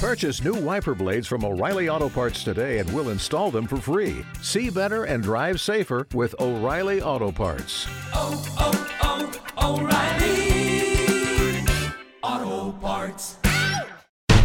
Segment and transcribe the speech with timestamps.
[0.00, 4.24] Purchase new wiper blades from O'Reilly Auto Parts today and we'll install them for free.
[4.40, 7.86] See better and drive safer with O'Reilly Auto Parts.
[8.14, 11.66] oh, oh, oh O'Reilly
[12.22, 13.36] Auto Parts.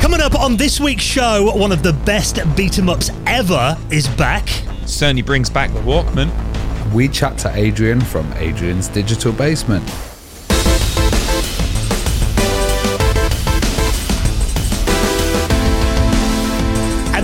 [0.01, 4.09] Coming up on this week's show, one of the best beat 'em ups ever is
[4.09, 4.49] back.
[4.85, 6.29] Certainly brings back the Walkman.
[6.93, 9.89] We chat to Adrian from Adrian's Digital Basement.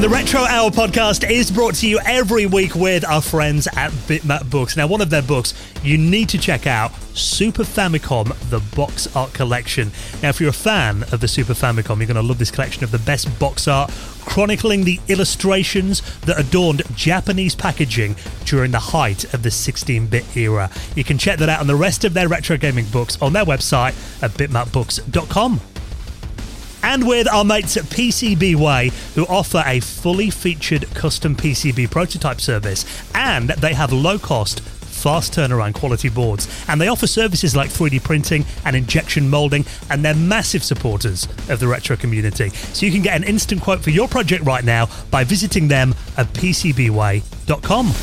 [0.01, 3.91] And the Retro Hour podcast is brought to you every week with our friends at
[3.91, 4.75] Bitmap Books.
[4.75, 9.31] Now, one of their books you need to check out Super Famicom, the box art
[9.33, 9.91] collection.
[10.23, 12.83] Now, if you're a fan of the Super Famicom, you're going to love this collection
[12.83, 13.91] of the best box art,
[14.25, 20.71] chronicling the illustrations that adorned Japanese packaging during the height of the 16 bit era.
[20.95, 23.45] You can check that out on the rest of their retro gaming books on their
[23.45, 25.61] website at bitmapbooks.com
[26.83, 32.41] and with our mates at PCB Way, who offer a fully featured custom PCB prototype
[32.41, 37.69] service, and they have low cost, fast turnaround quality boards, and they offer services like
[37.69, 42.49] 3D printing and injection molding, and they're massive supporters of the retro community.
[42.49, 45.95] So you can get an instant quote for your project right now by visiting them
[46.17, 47.93] at PCBWay.com.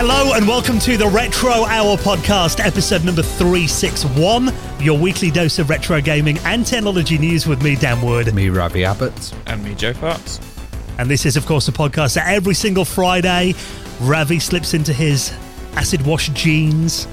[0.00, 4.46] Hello and welcome to the Retro Hour podcast, episode number 361,
[4.80, 8.32] your weekly dose of retro gaming and technology news with me, Dan Wood.
[8.34, 9.34] Me, Ravi Abbott.
[9.46, 10.40] And me, Joe Fox.
[10.98, 13.54] And this is, of course, a podcast that every single Friday,
[14.00, 15.32] Ravi slips into his
[15.74, 17.06] acid wash jeans.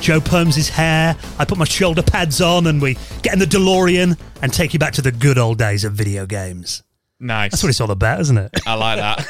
[0.00, 1.16] Joe perms his hair.
[1.38, 4.78] I put my shoulder pads on, and we get in the DeLorean and take you
[4.78, 6.82] back to the good old days of video games.
[7.18, 7.52] Nice.
[7.52, 8.50] That's what it's all about, isn't it?
[8.66, 9.26] I like that.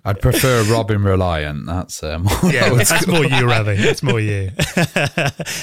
[0.04, 1.64] I'd prefer Robin Reliant.
[1.64, 3.76] That's uh, more Yeah, old that's more you, Ravi.
[3.76, 4.50] That's more you.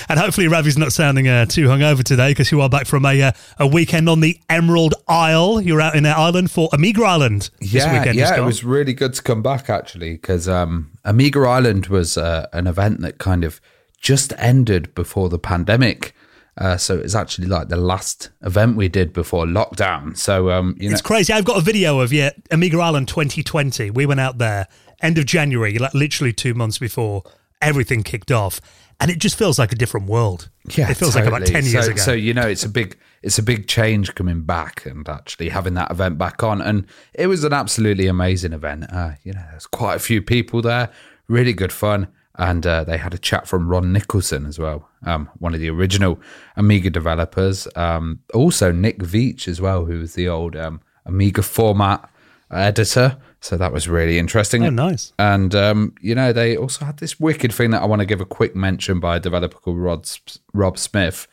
[0.09, 3.21] and hopefully, Ravi's not sounding uh, too hungover today because you are back from a
[3.21, 5.61] uh, a weekend on the Emerald Isle.
[5.61, 7.51] You're out in uh, Ireland for Amiga Ireland.
[7.59, 11.39] this Yeah, weekend yeah, it was really good to come back actually because um, Amiga
[11.41, 13.61] Ireland was uh, an event that kind of
[13.99, 16.15] just ended before the pandemic.
[16.61, 20.15] Uh, so it's actually like the last event we did before lockdown.
[20.15, 21.33] So um, you know, It's crazy.
[21.33, 23.89] I've got a video of yeah, Amiga Ireland 2020.
[23.89, 24.67] We went out there
[25.01, 27.23] end of January, like literally two months before
[27.63, 28.61] everything kicked off,
[28.99, 30.49] and it just feels like a different world.
[30.75, 31.61] Yeah, it feels like about totally.
[31.61, 32.01] ten years so, ago.
[32.01, 35.73] So you know, it's a big, it's a big change coming back and actually having
[35.73, 36.85] that event back on, and
[37.15, 38.85] it was an absolutely amazing event.
[38.93, 40.91] Uh, you know, there's quite a few people there,
[41.27, 45.29] really good fun, and uh, they had a chat from Ron Nicholson as well, um,
[45.39, 46.19] one of the original
[46.55, 47.67] Amiga developers.
[47.75, 52.09] Um, also Nick Veitch as well, who was the old um, Amiga format
[52.51, 53.17] editor.
[53.39, 54.63] So that was really interesting.
[54.65, 55.13] oh, nice.
[55.17, 58.21] And um, you know, they also had this wicked thing that I want to give
[58.21, 60.07] a quick mention by a developer called Rod,
[60.53, 61.27] Rob Smith,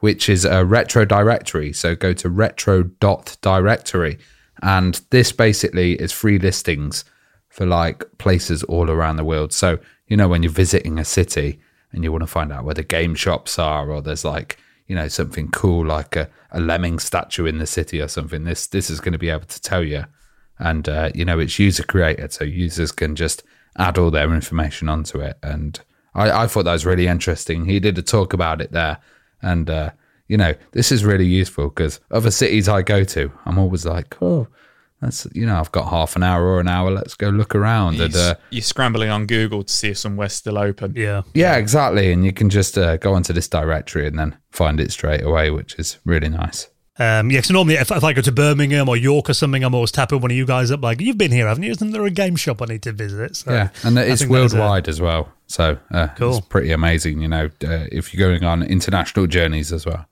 [0.00, 1.72] which is a retro directory.
[1.72, 4.18] So go to retro.directory.
[4.62, 7.04] And this basically is free listings
[7.48, 9.52] for like places all around the world.
[9.52, 11.60] So, you know, when you're visiting a city
[11.94, 14.94] and you want to find out where the game shops are, or there's like, you
[14.94, 18.90] know, something cool like a, a lemming statue in the city or something, this this
[18.90, 20.04] is going to be able to tell you.
[20.58, 23.42] And uh, you know it's user created so users can just
[23.76, 25.38] add all their information onto it.
[25.42, 25.80] And
[26.14, 27.64] I, I thought that was really interesting.
[27.64, 28.98] He did a talk about it there.
[29.42, 29.90] And uh,
[30.28, 34.16] you know this is really useful because other cities i go to i'm always like
[34.22, 34.48] oh
[35.04, 38.00] that's you know i've got half an hour or an hour let's go look around
[38.00, 40.94] and uh, You're scrambling on Google to see if somewhere's still open.
[40.96, 41.22] Yeah.
[41.34, 44.90] yeah exactly and you can just uh, go onto this directory and then find it
[44.90, 48.30] straight away which is really nice Um, yeah, because normally if, if I go to
[48.32, 51.18] Birmingham or York or something, I'm always tapping one of you guys up like, you've
[51.18, 51.72] been here, haven't you?
[51.72, 53.34] Isn't there a game shop I need to visit?
[53.34, 55.28] So yeah, and it's think that is a- worldwide as well.
[55.48, 56.38] So uh, Cool.
[56.38, 60.06] it's pretty amazing, you know, uh, if you're going on international journeys as well.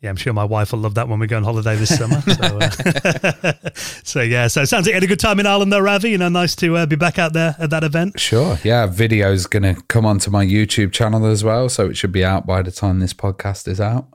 [0.00, 2.20] Yeah, I'm sure my wife will love that when we go on holiday this summer.
[2.20, 3.52] So, uh,
[4.04, 6.10] so yeah, so it sounds like you had a good time in Ireland though, Ravi.
[6.10, 8.20] You know, nice to uh, be back out there at that event.
[8.20, 8.58] Sure.
[8.62, 12.24] Yeah, video's going to come onto my YouTube channel as well, so it should be
[12.24, 14.06] out by the time this podcast is out.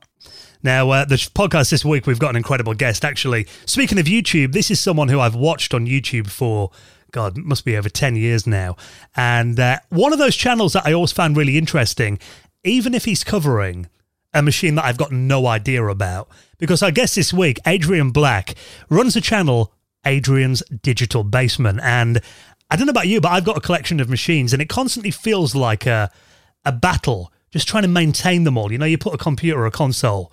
[0.63, 3.45] Now, uh, the podcast this week, we've got an incredible guest, actually.
[3.65, 6.71] Speaking of YouTube, this is someone who I've watched on YouTube for,
[7.11, 8.77] God, must be over 10 years now.
[9.17, 12.19] And uh, one of those channels that I always found really interesting,
[12.63, 13.89] even if he's covering
[14.33, 16.29] a machine that I've got no idea about.
[16.57, 18.55] Because I guess this week, Adrian Black
[18.89, 19.73] runs a channel,
[20.05, 21.79] Adrian's Digital Basement.
[21.83, 22.21] And
[22.69, 25.11] I don't know about you, but I've got a collection of machines and it constantly
[25.11, 26.09] feels like a,
[26.65, 28.71] a battle, just trying to maintain them all.
[28.71, 30.31] You know, you put a computer or a console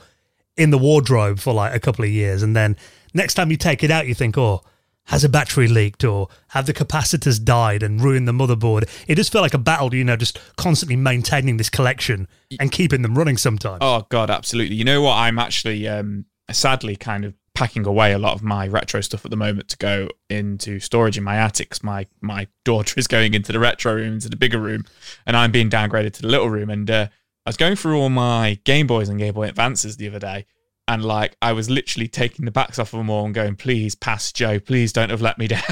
[0.56, 2.76] in the wardrobe for like a couple of years and then
[3.14, 4.62] next time you take it out you think oh
[5.10, 9.28] has a battery leaked or have the capacitors died and ruined the motherboard it does
[9.28, 12.26] feel like a battle you know just constantly maintaining this collection
[12.58, 14.74] and keeping them running sometimes Oh god, absolutely.
[14.76, 15.14] You know what?
[15.14, 19.30] I'm actually um sadly kind of packing away a lot of my retro stuff at
[19.30, 23.34] the moment to go into storage in my attic 'cause my my daughter is going
[23.34, 24.84] into the retro room into the bigger room
[25.26, 27.08] and I'm being downgraded to the little room and uh,
[27.44, 30.46] I was going through all my Game Boys and Game Boy Advances the other day
[30.90, 33.94] and like I was literally taking the backs off of them all and going please
[33.94, 34.58] pass Joe.
[34.58, 35.62] Please don't have let me down.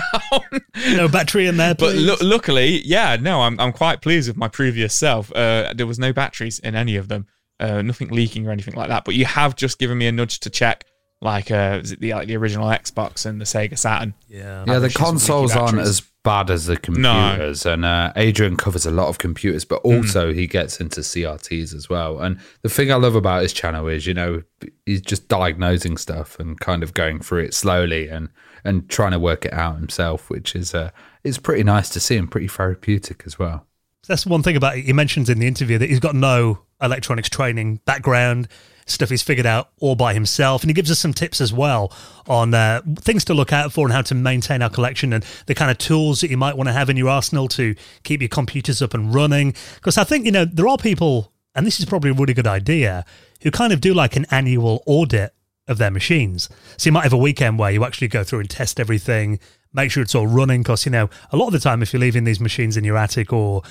[0.91, 2.07] No battery in there, but please.
[2.07, 5.33] lu luckily yeah no I'm I'm quite pleased with my previous self.
[5.33, 7.27] Uh, there was no batteries in any of them.
[7.59, 9.05] Uh, nothing leaking or anything like that.
[9.05, 10.85] But you have just given me a nudge to check
[11.21, 14.15] like uh, is it the like the original Xbox and the Sega Saturn.
[14.29, 14.65] yeah.
[14.67, 18.13] Yeah, the Average is some leaky consoles aren't as bad as the computers, and uh,
[18.17, 19.97] Adrian covers a lot of computers, but Hmm.
[19.97, 22.21] also he gets into CRTs as well.
[22.21, 24.43] And the thing I love about his channel is, you know,
[24.87, 28.29] he's just diagnosing stuff and kind of going through it slowly and
[28.65, 30.91] and trying to work it out himself, which is uh,
[31.25, 33.67] is pretty nice to see and pretty therapeutic as well.
[34.07, 34.85] That's one thing about it.
[34.85, 38.49] He mentions in the interview that he's got no electronics training background,
[38.91, 40.63] stuff he's figured out all by himself.
[40.63, 41.93] And he gives us some tips as well
[42.27, 45.55] on uh, things to look out for and how to maintain our collection and the
[45.55, 48.29] kind of tools that you might want to have in your arsenal to keep your
[48.29, 49.55] computers up and running.
[49.77, 52.47] Because I think, you know, there are people, and this is probably a really good
[52.47, 53.05] idea,
[53.43, 55.33] who kind of do like an annual audit
[55.69, 56.49] of their machines.
[56.77, 59.39] So you might have a weekend where you actually go through and test everything,
[59.73, 60.63] make sure it's all running.
[60.63, 62.97] Because, you know, a lot of the time, if you're leaving these machines in your
[62.97, 63.63] attic or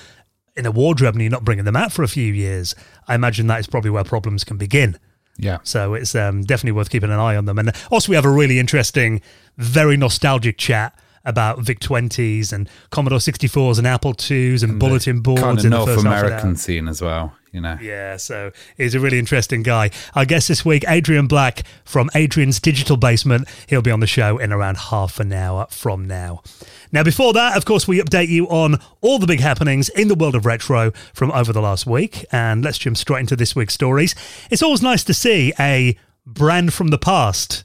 [0.56, 2.76] in a wardrobe and you're not bringing them out for a few years,
[3.08, 4.98] I imagine that is probably where problems can begin.
[5.38, 5.60] Yeah.
[5.64, 7.60] So it's um, definitely worth keeping an eye on them.
[7.60, 9.22] And also, we have a really interesting,
[9.58, 15.42] very nostalgic chat about VIC 20s and Commodore 64s and Apple IIs and, bulletin boards
[15.42, 17.78] kind of in the North first American scene as well, you know.
[17.82, 19.90] Yeah, so he's a really interesting guy.
[20.14, 23.48] Our guest this week, Adrian Black from Adrian's Digital Basement.
[23.68, 26.44] He'll be on the show in around half an hour from now.
[26.92, 30.14] Now, before that, of course, we update you on all the big happenings in the
[30.14, 32.26] world of retro from over the last week.
[32.32, 34.14] And let's jump straight into this week's stories.
[34.52, 37.64] It's always nice to see a brand from the past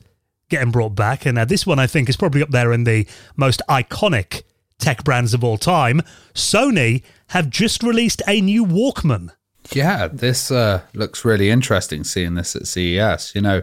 [0.49, 1.27] getting brought back.
[1.27, 3.07] And this one, I think, is probably up there in the
[3.37, 4.43] most iconic
[4.79, 6.01] tech brands of all time.
[6.35, 9.33] Sony have just released a new Walkman.
[9.75, 13.35] Yeah, this uh, looks really interesting seeing this at CES.
[13.35, 13.63] You know,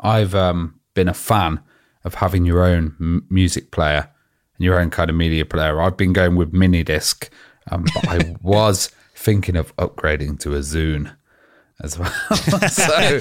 [0.00, 1.60] I've um, been a fan
[2.04, 4.08] of having your own m- music player
[4.56, 5.80] and your own kind of media player.
[5.80, 7.30] I've been going with mini disc,
[7.70, 11.14] um, but I was thinking of upgrading to a Zune
[11.82, 12.10] as well.
[12.68, 13.18] so,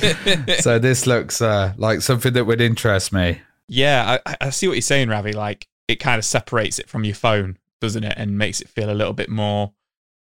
[0.59, 3.41] so this looks uh, like something that would interest me.
[3.67, 5.33] Yeah, I, I see what you're saying, Ravi.
[5.33, 8.89] Like it kind of separates it from your phone, doesn't it, and makes it feel
[8.89, 9.73] a little bit more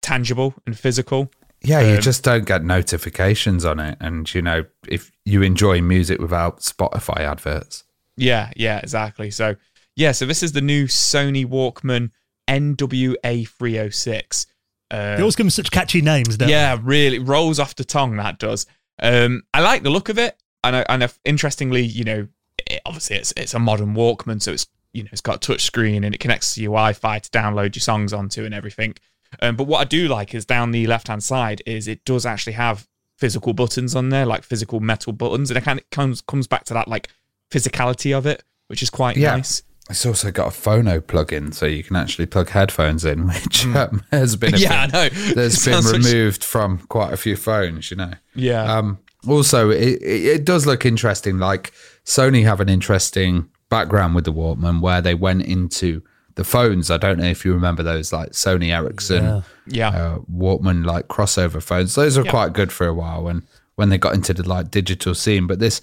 [0.02, 1.32] tangible and physical.
[1.62, 5.82] Yeah, you Um, just don't get notifications on it, and you know if you enjoy
[5.82, 7.84] music without Spotify adverts.
[8.16, 9.30] Yeah, yeah, exactly.
[9.32, 9.56] So
[9.96, 12.12] yeah, so this is the new Sony Walkman
[12.48, 14.46] NWA306.
[14.92, 18.16] Uh, They always give them such catchy names, don't yeah, really rolls off the tongue.
[18.18, 18.66] That does.
[19.02, 22.28] Um, I like the look of it, and I, and if, interestingly, you know,
[22.68, 25.62] it, obviously it's it's a modern Walkman, so it's you know it's got a touch
[25.62, 28.96] screen and it connects to your Wi-Fi to download your songs onto and everything.
[29.42, 32.26] Um, but what I do like is down the left hand side is it does
[32.26, 32.88] actually have
[33.18, 36.64] physical buttons on there, like physical metal buttons, and it kind of comes comes back
[36.66, 37.10] to that like
[37.52, 39.36] physicality of it, which is quite Yeah.
[39.36, 39.62] nice.
[39.90, 44.04] It's also got a phono plug-in, so you can actually plug headphones in, which um,
[44.12, 44.58] has been a.
[44.58, 45.10] Yeah, I know.
[45.10, 47.90] that's It been sounds like- removed from quite a few phones.
[47.90, 48.14] You know.
[48.36, 48.64] Yeah.
[48.78, 51.40] Um, also, it, it it does look interesting.
[51.40, 51.74] Like
[52.06, 56.04] Sony have an interesting background with the Walkman, where they went into
[56.40, 56.90] the phones.
[56.90, 59.90] I don't know if you remember those, like Sony Ericsson yeah.
[59.90, 61.96] uh, Walkman like crossover phones.
[61.96, 62.32] Those were Yeah.
[62.32, 63.44] quite good for a while when
[63.76, 65.48] when they got into the like digital scene.
[65.48, 65.82] But this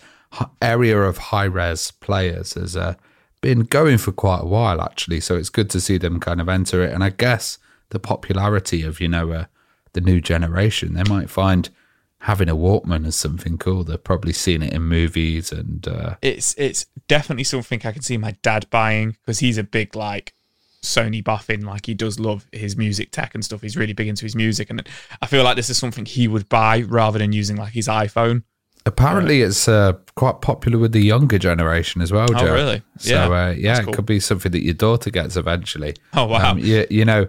[0.63, 2.95] area of high res players has uh,
[3.43, 5.21] been going for quite a while actually.
[5.21, 6.93] So it's good to see them kind of enter it.
[6.93, 7.59] And I guess
[7.91, 9.45] the popularity of you know uh,
[9.93, 11.69] the new generation, they might find
[12.21, 13.85] having a Walkman as something cool.
[13.85, 18.17] They've probably seen it in movies and uh, it's it's definitely something I can see
[18.17, 20.33] my dad buying because he's a big like
[20.87, 21.65] Sony buffing.
[21.65, 23.63] Like he does love his music tech and stuff.
[23.63, 24.87] He's really big into his music, and
[25.23, 28.43] I feel like this is something he would buy rather than using like his iPhone.
[28.85, 32.29] Apparently, it's uh, quite popular with the younger generation as well.
[32.31, 32.55] Oh, Joe.
[32.55, 32.83] really?
[32.99, 35.97] So, Yeah, uh, yeah, it could be something that your daughter gets eventually.
[36.15, 36.53] Oh, wow.
[36.53, 37.27] Um, you, you know,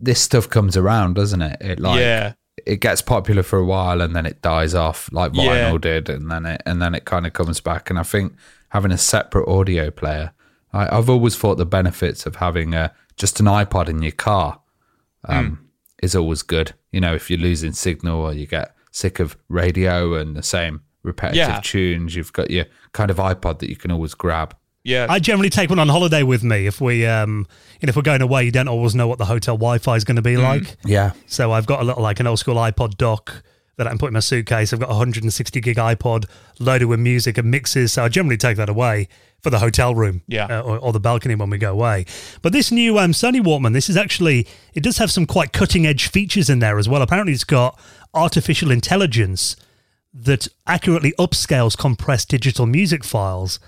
[0.00, 1.56] this stuff comes around, doesn't it?
[1.60, 2.32] It like Yeah.
[2.66, 5.78] it gets popular for a while and then it dies off, like vinyl Yeah.
[5.78, 7.90] did, and then it and then it kind of comes back.
[7.90, 8.32] And I think
[8.70, 10.32] having a separate audio player,
[10.72, 14.60] I, I've always thought the benefits of having a just an iPod in your car
[15.24, 15.54] um, Hmm.
[16.02, 16.72] is always good.
[16.92, 20.82] You know, if you're losing signal or you get sick of radio and the same
[21.02, 21.60] repetitive Yeah.
[21.62, 24.54] tunes, you've got your kind of iPod that you can always grab.
[24.84, 27.46] Yeah, I generally take one on holiday with me if we, um,
[27.80, 28.44] you know, if we're going away.
[28.44, 31.52] You don't always know what the hotel Wi-Fi is going to be like, Yeah, so
[31.52, 33.42] I've got a little like an old school iPod dock
[33.78, 34.72] that I can put in my suitcase.
[34.72, 36.26] I've got a 160 gig iPod
[36.58, 39.08] loaded with music and mixes, so I generally take that away
[39.40, 40.46] for the hotel room, Yeah.
[40.46, 42.04] uh, or, or the balcony when we go away.
[42.42, 45.86] But this new um, Sony Walkman, this is actually it does have some quite cutting
[45.86, 47.00] edge features in there as well.
[47.02, 47.78] Apparently, it's got
[48.14, 49.54] artificial intelligence
[50.12, 53.60] that accurately upscales compressed digital music files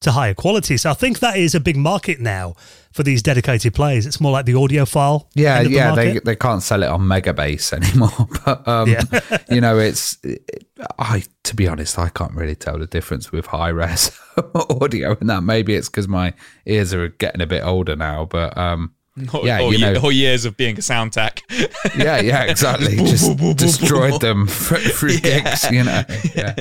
[0.00, 0.76] to higher quality.
[0.76, 2.54] So I think that is a big market now
[2.92, 4.06] for these dedicated players.
[4.06, 5.26] It's more like the audiophile.
[5.34, 6.24] Yeah, end of the yeah, they market.
[6.24, 8.28] they can't sell it on Mega Bass anymore.
[8.44, 9.02] But um, Yeah.
[9.50, 10.18] you know, it's
[10.98, 14.18] I to be honest, I can't really tell the difference with high res
[14.54, 15.42] audio and that.
[15.42, 16.34] Maybe it's because my
[16.66, 18.24] ears are getting a bit older now.
[18.26, 18.92] But um,
[19.32, 21.42] Or, yeah, or, you know, or years of being a sound tech.
[21.96, 22.96] yeah, yeah, exactly.
[22.96, 25.70] Just destroyed them through through gigs.
[25.70, 26.02] You know,
[26.34, 26.54] yeah.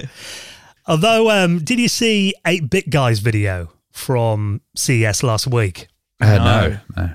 [0.88, 5.88] Although, um, did you see 8 Bit Guy's video from CES last week?
[6.22, 7.10] Uh, no, no.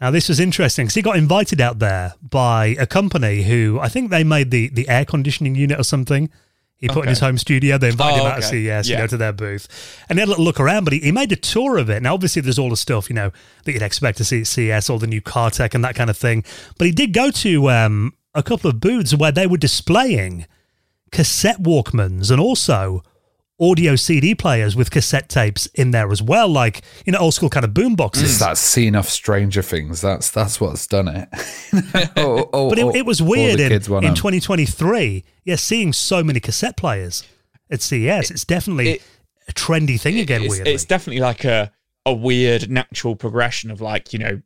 [0.00, 3.88] Now, this was interesting because he got invited out there by a company who I
[3.88, 6.28] think they made the, the air conditioning unit or something.
[6.76, 7.78] He put in his home studio.
[7.78, 8.66] They invited Oh, him out to okay.
[8.66, 9.00] CES, you Yeah.
[9.00, 9.68] know, to their booth.
[10.08, 12.02] And he had a little look around, but he, he made a tour of it.
[12.02, 13.30] Now, obviously, there's all the stuff, you know,
[13.64, 16.10] that you'd expect to see at CES, all the new car tech and that kind
[16.10, 16.44] of thing.
[16.76, 20.44] But he did go to um, a couple of booths where they were displaying
[21.10, 23.02] cassette Walkmans and also
[23.60, 27.48] audio CD players with cassette tapes in there as well, like, you know, old school
[27.48, 28.24] kind of boom boxes.
[28.24, 30.00] It's that scene of Stranger Things.
[30.00, 31.28] That's that's what's done it.
[32.16, 34.14] Oh, oh, But it, oh, it was weird the in, kids want in 'em.
[34.16, 35.24] 2023.
[35.44, 37.22] Yeah, seeing so many cassette players
[37.70, 39.02] at CES, it's definitely it-
[39.48, 40.42] a trendy thing again.
[40.42, 41.70] it's, weirdly, it's definitely like a
[42.06, 44.40] a weird natural progression of like you know,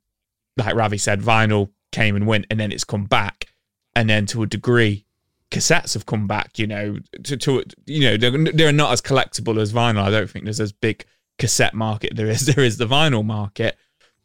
[0.56, 3.46] like Ravi said, vinyl came and went, and then it's come back,
[3.94, 5.04] and then to a degree,
[5.50, 6.58] cassettes have come back.
[6.58, 10.02] You know, to, to you know, they're, they're not as collectible as vinyl.
[10.02, 11.04] I don't think there's as big
[11.38, 13.76] cassette market there is there is the vinyl market.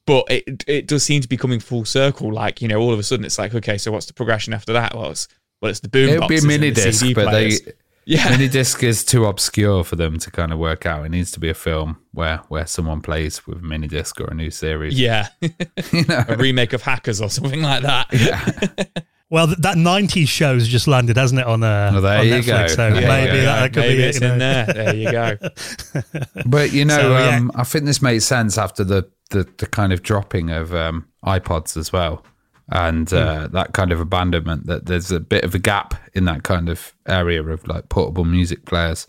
[0.06, 2.32] But it it does seem to be coming full circle.
[2.34, 4.74] Like you know, all of a sudden it's like, okay, so what's the progression after
[4.74, 4.94] that?
[4.96, 5.27] Well, it's
[5.62, 7.30] well, it's the boom It would be a boxes and mini the disc, CD but
[7.30, 7.62] players.
[7.62, 7.72] they
[8.03, 8.30] Yeah.
[8.32, 11.06] mini disc is too obscure for them to kind of work out.
[11.06, 14.25] It needs to be a film where where someone plays with a mini disc or
[14.25, 15.00] a new series.
[15.00, 16.25] yeah, you know.
[16.27, 19.06] a remake of Hackers or something like that.
[19.34, 22.34] well, th- that 90s show's just landed, hasn't it, on, uh, Well, there on you
[22.36, 22.46] Netflix?
[22.46, 22.68] go.
[22.68, 24.13] So Yeah, maybe yeah, that, could Maybe be it.
[24.16, 24.34] You know.
[24.34, 24.66] in there.
[24.68, 25.38] There you go.
[26.46, 27.38] But you know, So, yeah.
[27.38, 31.08] um, I think this makes sense after the the, the kind of dropping of um,
[31.25, 32.24] iPods as well,
[32.70, 34.68] and uh, that kind of abandonment.
[34.68, 38.25] That there's a bit of a gap in that kind of area of like portable
[38.25, 39.08] music players.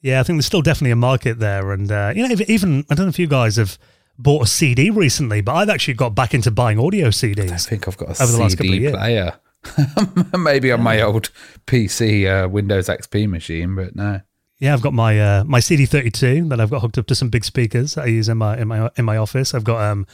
[0.00, 1.72] Yeah, I think there's still definitely a market there.
[1.72, 3.76] And, uh, you know, if- even, I don't know if you guys have
[4.18, 7.50] bought a CD recently, but I've actually got back into buying audio CDs.
[7.52, 9.34] I think I've got a Over the last couple of CD player.
[10.38, 11.30] Maybe on my old
[11.66, 14.20] PC uh, Windows XP machine, but no.
[14.58, 17.44] Yeah, I've got my uh, my CD32 that I've got hooked up to some big
[17.44, 19.54] speakers I use in my in my in my office.
[19.54, 20.06] I've got um,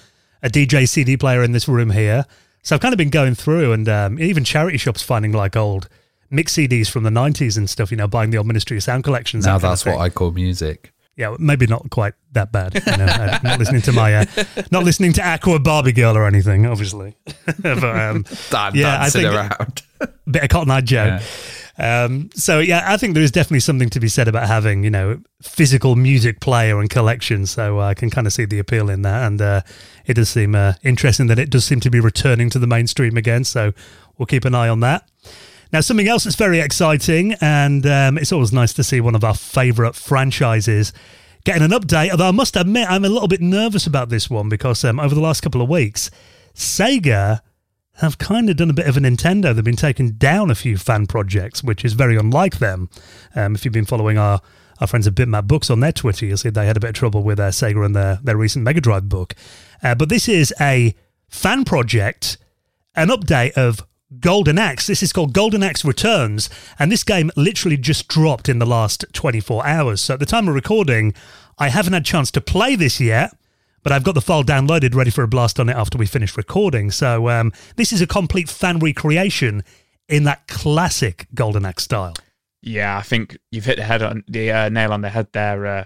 [0.43, 2.27] a DJ CD player in this room here,
[2.63, 5.89] so I've kind of been going through and um, even charity shops finding like old
[6.31, 7.91] mix CDs from the 90s and stuff.
[7.91, 9.47] You know, buying the old Ministry of Sound collections.
[9.47, 9.99] Now that that's what.
[9.99, 10.93] I call music.
[11.17, 12.75] Yeah, maybe not quite that bad.
[12.75, 14.25] You know, uh, not listening to my, uh,
[14.71, 17.17] not listening to Aqua Barbie Girl or anything, obviously.
[17.63, 19.83] but um, Dan Yeah, I think- around.
[20.31, 21.19] bit of Cotton Eye Joe.
[21.79, 24.91] Um, so yeah, I think there is definitely something to be said about having you
[24.91, 27.47] know physical music player and collection.
[27.47, 29.61] So uh, I can kind of see the appeal in that, and uh,
[30.07, 33.17] it does seem uh, interesting that it does seem to be returning to the mainstream
[33.17, 33.45] again.
[33.45, 33.73] So
[34.19, 35.09] we'll keep an eye on that.
[35.73, 39.25] Now, something else that's very exciting, and um, it's always nice to see one of
[39.25, 40.93] our favourite franchises
[41.45, 42.11] getting an update.
[42.11, 45.15] Although I must admit, I'm a little bit nervous about this one because um, over
[45.15, 46.11] the last couple of weeks,
[46.55, 47.41] Sega
[47.97, 49.55] have kind of done a bit of a Nintendo.
[49.55, 52.91] They've been taking down a few fan projects, which is very unlike them.
[53.35, 54.41] Um, if you've been following our,
[54.81, 56.95] our friends at Bitmap Books on their Twitter, you'll see they had a bit of
[56.95, 59.35] trouble with uh, Sega and their, their recent Mega Drive book.
[59.83, 60.95] Uh, but this is a
[61.29, 62.37] fan project,
[62.95, 63.87] an update of
[64.21, 64.87] Golden Axe.
[64.87, 66.49] This is called Golden Axe Returns,
[66.79, 70.01] and this game literally just dropped in the last 24 hours.
[70.01, 71.15] So at the time of recording,
[71.59, 73.37] I haven't had a chance to play this yet
[73.87, 76.37] but I've got the file downloaded ready for a blast on it after we finish
[76.37, 76.91] recording.
[76.91, 79.63] So um, this is a complete fan recreation
[80.09, 82.15] in that classic Golden Axe style.
[82.63, 85.65] Yeah, I think you've hit the head on the uh, nail on the head there,
[85.67, 85.85] uh,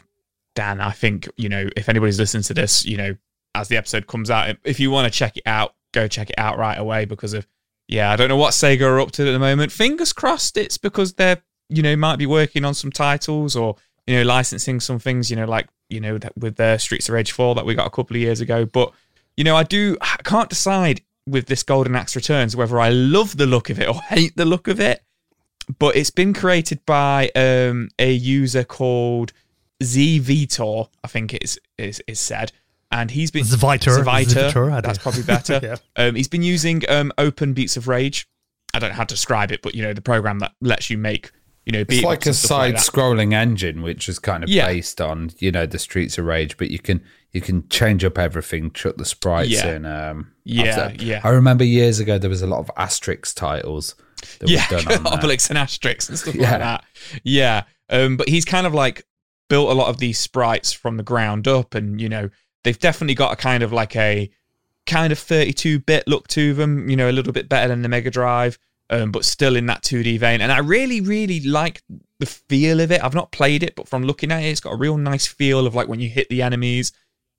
[0.55, 0.81] Dan.
[0.81, 3.17] I think you know if anybody's listening to this, you know,
[3.55, 6.39] as the episode comes out, if you want to check it out, go check it
[6.39, 7.47] out right away because of
[7.91, 9.73] yeah, I don't know what Sega are up to at the moment.
[9.73, 14.17] Fingers crossed, it's because they're you know might be working on some titles or you
[14.17, 15.31] know licensing some things.
[15.31, 17.91] You know, like you know with the Streets of Rage Four that we got a
[17.91, 18.65] couple of years ago.
[18.65, 18.93] But
[19.37, 23.37] you know, I do I can't decide with this Golden Axe Returns whether I love
[23.37, 25.03] the look of it or hate the look of it
[25.79, 29.33] but it's been created by um, a user called
[29.83, 32.53] Z Vitor, I think it's is is said,
[32.91, 35.61] and he's been Zvitor, Zvitor, Zvitor, I that's probably better.
[35.63, 35.77] Yeah.
[35.97, 38.27] um, he's been using um, Open Beats of Rage
[38.73, 40.97] I don't know how to describe it, but you know, the program that lets you
[40.99, 41.33] make
[41.67, 44.67] you know, it's like a and stuff like side-scrolling engine, which is kind of Yeah.
[44.67, 48.17] based on you know the Streets of Rage, but you can you can change up
[48.19, 49.75] everything, chuck the sprites Yeah.
[49.75, 49.87] in.
[49.87, 51.21] Um, Yeah, after- yeah.
[51.23, 53.95] I remember years ago there was a lot of Asterix titles
[54.39, 55.13] that yeah, were done on that.
[55.21, 56.51] Obelix and Asterix and stuff Yeah.
[56.51, 56.85] like that.
[57.25, 59.05] Yeah, um, but he's kind of like
[59.49, 62.31] built a lot of these sprites from the ground up, and you know
[62.65, 64.31] they've definitely got a kind of like a
[64.87, 66.89] kind of 32-bit look to them.
[66.89, 68.59] You know, a little bit better than the Mega Drive,
[68.91, 70.41] um, but still in that 2D vein.
[70.41, 71.83] And I really, really like
[72.19, 73.03] the feel of it.
[73.03, 75.67] I've not played it, but from looking at it, it's got a real nice feel
[75.67, 76.93] of like when you hit the enemies.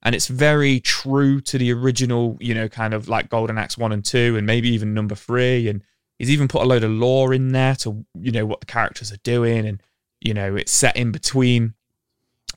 [0.04, 3.92] And it's very true to the original, you know, kind of like Golden Axe 1
[3.92, 5.68] and 2, and maybe even number 3.
[5.68, 5.84] And
[6.22, 9.10] he's even put a load of lore in there to you know what the characters
[9.10, 9.82] are doing and
[10.20, 11.74] you know it's set in between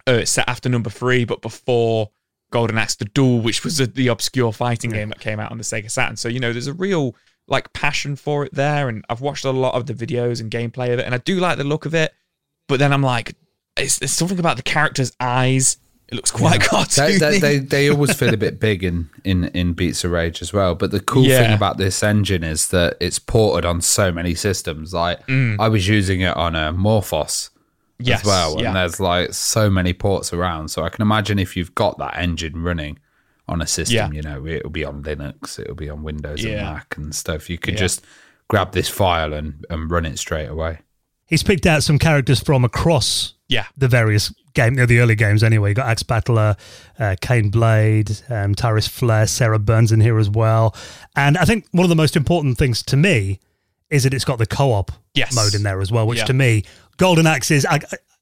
[0.07, 2.12] uh, it's set after number three but before
[2.51, 5.57] golden axe the duel which was a, the obscure fighting game that came out on
[5.57, 7.15] the sega saturn so you know there's a real
[7.47, 10.93] like passion for it there and i've watched a lot of the videos and gameplay
[10.93, 12.13] of it and i do like the look of it
[12.67, 13.35] but then i'm like
[13.77, 17.89] it's, there's something about the character's eyes it looks quite They, cartoony they, they, they
[17.89, 20.75] always feel a bit big in, in, in Beats of Rage as well.
[20.75, 21.39] But the cool Yeah.
[21.41, 24.93] thing about this engine is that it's ported on so many systems.
[24.93, 27.49] Like I was using it on a MorphOS Mm.
[27.99, 28.67] Yes, as well, yeah.
[28.67, 30.69] and there's like so many ports around.
[30.69, 32.99] So I can imagine if you've got that engine running
[33.47, 34.09] on a system, Yeah.
[34.11, 36.51] you know, it'll be on Linux, it'll be on Windows Yeah.
[36.51, 37.49] and Mac and stuff.
[37.49, 37.79] You could Yeah.
[37.81, 38.01] just
[38.49, 40.79] grab this file and, and run it straight away.
[41.25, 45.15] He's picked out some characters from across yeah the various game, you know, the early
[45.15, 45.69] games anyway.
[45.69, 46.55] You got Ax Battler,
[46.99, 50.75] uh, Kain Blade, um, Tyris Flare, Sarah Burns in here as well.
[51.15, 53.39] And I think one of the most important things to me
[53.91, 55.35] is that it's got the co-op Yes.
[55.35, 56.25] mode in there as well, which Yeah.
[56.25, 56.63] to me,
[56.97, 57.65] Golden Axe is.
[57.65, 57.79] I,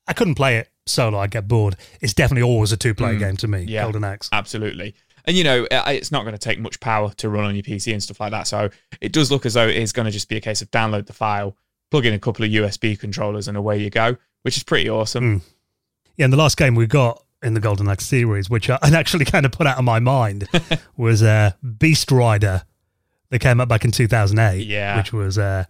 [0.08, 1.76] I- couldn't play it solo; I get bored.
[2.02, 3.66] It's definitely always a two-player game to me.
[3.66, 3.70] Mm.
[3.70, 3.84] Yeah.
[3.84, 4.30] Golden Axe.
[4.32, 4.96] Absolutely.
[5.26, 7.94] And you know, it's not going to take much power to run on your PC
[7.94, 8.46] and stuff like that.
[8.48, 10.70] So it does look as though it is going to just be a case of
[10.72, 11.56] download the file,
[11.92, 15.42] plug in a couple of USB controllers, and away you go, which is pretty awesome.
[16.18, 18.94] Yeah, and the last game we got in the Golden Axe series, which I, I'd
[18.94, 20.50] actually kind of put out of my mind,
[20.98, 22.64] was uh, Beast Rider.
[23.30, 24.68] That came out back in 2008.
[24.68, 24.98] Yeah.
[24.98, 25.64] Which was uh,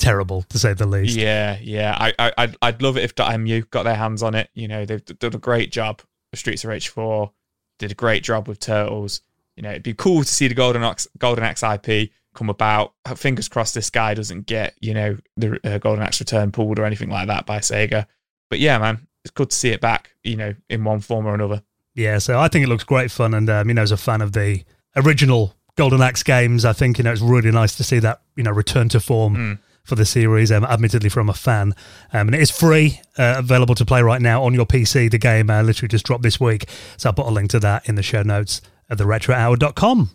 [0.00, 1.16] terrible, to say the least.
[1.16, 1.96] Yeah, yeah.
[1.98, 4.50] I, I, I'd, I'd love it if Dotemu got their hands on it.
[4.54, 7.30] You know, they've done a great job with Streets of Rage 4,
[7.78, 9.20] did a great job with Turtles.
[9.56, 12.94] You know, it'd be cool to see the Golden Axe, Golden Axe IP come about.
[13.16, 16.84] Fingers crossed this guy doesn't get, you know, the uh, Golden Axe Return pulled or
[16.84, 18.06] anything like that by Sega.
[18.48, 21.34] But yeah, man, it's good to see it back, you know, in one form or
[21.34, 21.62] another.
[21.94, 24.22] Yeah, so I think it looks great fun, and um, you know, as a fan
[24.22, 24.62] of the
[24.96, 28.44] original Golden Axe games, I think you know it's really nice to see that you
[28.44, 30.52] know return to form for the series.
[30.52, 31.74] Um, admittedly, from a fan,
[32.12, 35.10] um, and it is free, uh, available to play right now on your PC.
[35.10, 37.88] The game uh, literally just dropped this week, so I'll put a link to that
[37.88, 40.10] in the show notes at theretrohour.com.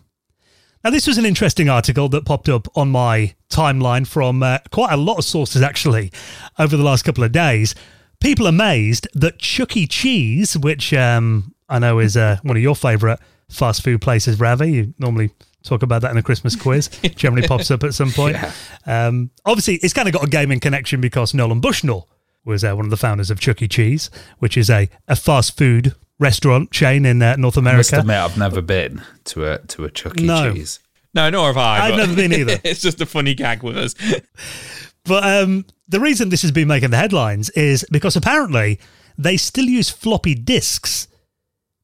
[0.84, 4.92] Now, this was an interesting article that popped up on my timeline from uh, quite
[4.92, 6.12] a lot of sources actually
[6.58, 7.74] over the last couple of days.
[8.20, 9.86] People amazed that Chuck E.
[9.86, 14.70] Cheese, which um, I know is uh, one of your favourite fast food places, Ravi,
[14.70, 15.30] you normally
[15.66, 18.36] talk about that in a Christmas quiz, generally pops up at some point.
[18.86, 22.08] Um, obviously, it's kind of got a gaming connection because Nolan Bushnell
[22.44, 23.68] was uh, one of the founders of Chuck E.
[23.68, 28.00] Cheese, which is a, a fast food restaurant chain in uh, North I must America.
[28.00, 30.24] admit, I've never been to a to a Chuck E.
[30.24, 30.52] No.
[30.52, 30.80] Cheese.
[31.12, 31.88] No, nor have I.
[31.88, 32.58] I've never been either.
[32.64, 33.94] it's just a funny gag with us.
[35.06, 38.80] But um, the reason this has been making the headlines is because apparently
[39.16, 41.06] they still use floppy disks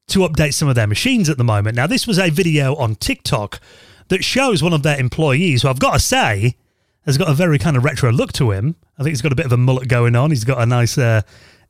[0.07, 1.75] to update some of their machines at the moment.
[1.75, 3.59] Now, this was a video on TikTok
[4.09, 6.55] that shows one of their employees, who I've got to say
[7.05, 8.75] has got a very kind of retro look to him.
[8.97, 10.29] I think he's got a bit of a mullet going on.
[10.29, 11.21] He's got a nice uh,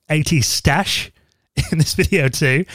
[0.10, 1.12] 80s stash
[1.72, 2.66] in this video too.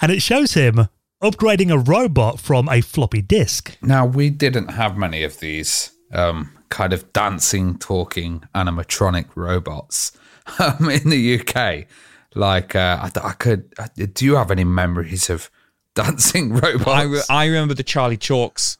[0.00, 0.88] And it shows him
[1.22, 3.76] upgrading a robot from a floppy disk.
[3.82, 10.12] Now we didn't have many of these um, kind of dancing, talking animatronic robots
[10.58, 11.86] um, in the UK.
[12.34, 13.72] Like uh, I, I could.
[13.78, 15.50] I, do you have any memories of
[15.94, 16.86] dancing robots?
[16.86, 18.78] I, re- I remember the Charlie Chalks,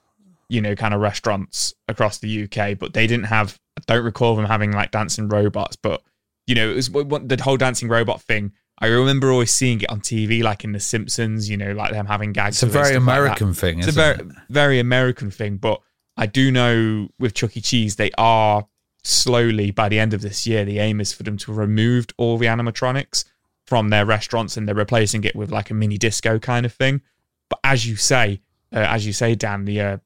[0.48, 3.58] you know, kind of restaurants across the UK, but they didn't have.
[3.78, 6.02] I don't recall them having like dancing robots, but
[6.46, 8.52] you know, it was the whole dancing robot thing.
[8.80, 11.48] I remember always seeing it on TV, like in The Simpsons.
[11.50, 12.62] You know, like them having gags.
[12.62, 13.16] it's a with it and very stuff like.
[13.16, 14.26] American thing, It's a very it?
[14.50, 15.80] very American thing, but
[16.16, 17.60] I do know with Chuck E.
[17.60, 18.66] Cheese they are
[19.04, 20.64] slowly by the end of this year.
[20.64, 23.24] The aim is for them to remove all the animatronics
[23.68, 27.02] from their restaurants and they're replacing it with like a mini disco kind of thing.
[27.50, 28.40] But as you say,
[28.74, 29.96] uh, as you say, Dan, the uh,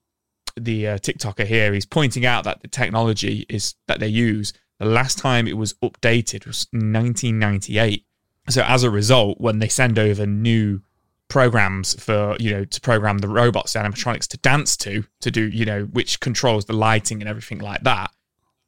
[0.60, 4.52] the uh, TikToker here, he's pointing out that the technology is that they use.
[4.80, 8.04] The last time it was updated was 1998.
[8.48, 10.82] So as a result, when they send over new
[11.28, 15.48] programs for you know to program the robots the animatronics to dance to to do
[15.48, 18.10] you know which controls the lighting and everything like that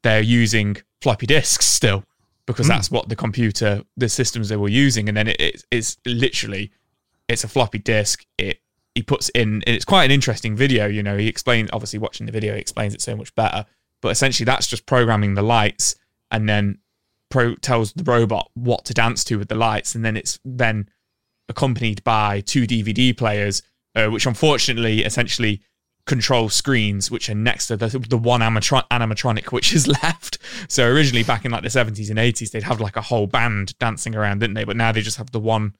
[0.02, 2.04] they're using floppy disks still
[2.46, 5.96] because that's what the computer, the systems they were using, and then it, it, it's
[6.04, 6.70] literally
[7.28, 8.24] it's a floppy disk.
[8.38, 8.60] It
[8.94, 10.86] he puts in, and it's quite an interesting video.
[10.86, 11.70] You know, he explains.
[11.72, 13.66] Obviously, watching the video, he explains it so much better.
[14.02, 15.96] But essentially, that's just programming the lights,
[16.30, 16.78] and then
[17.30, 20.88] pro tells the robot what to dance to with the lights, and then it's then
[21.48, 23.62] accompanied by two DVD players,
[23.94, 25.62] uh, which unfortunately essentially
[26.06, 30.38] control screens, which are next to the, the one animatron- animatronic which is left.
[30.68, 33.78] So originally, back in like the 70s and 80s, they'd have like a whole band
[33.78, 34.64] dancing around, didn't they?
[34.64, 35.74] But now they just have the one,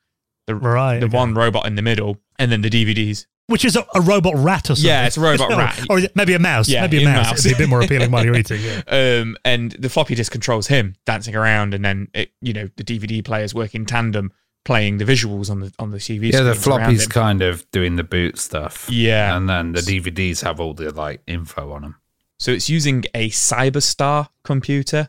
[0.47, 1.17] the, Right, the okay.
[1.17, 3.27] one robot in the middle, and then the DVDs.
[3.47, 4.87] Which is a, a robot rat or something.
[4.87, 5.79] Yeah, it's a robot rat.
[5.91, 6.67] Or maybe a mouse.
[6.67, 7.27] Yeah, maybe a a mouse.
[7.27, 7.45] mouse.
[7.45, 8.59] It'd be a bit more appealing while you're eating.
[8.63, 8.81] Yeah.
[9.21, 12.85] Um, and the floppy disk controls him dancing around, and then it, you know, the
[12.85, 14.33] DVD players work in tandem,
[14.65, 16.33] playing the visuals on the on the TV.
[16.33, 18.89] Yeah, the floppy's kind of doing the boot stuff.
[18.91, 19.37] Yeah.
[19.37, 21.97] And then the DVDs have all the like info on them.
[22.39, 25.09] So it's using a CyberStar computer,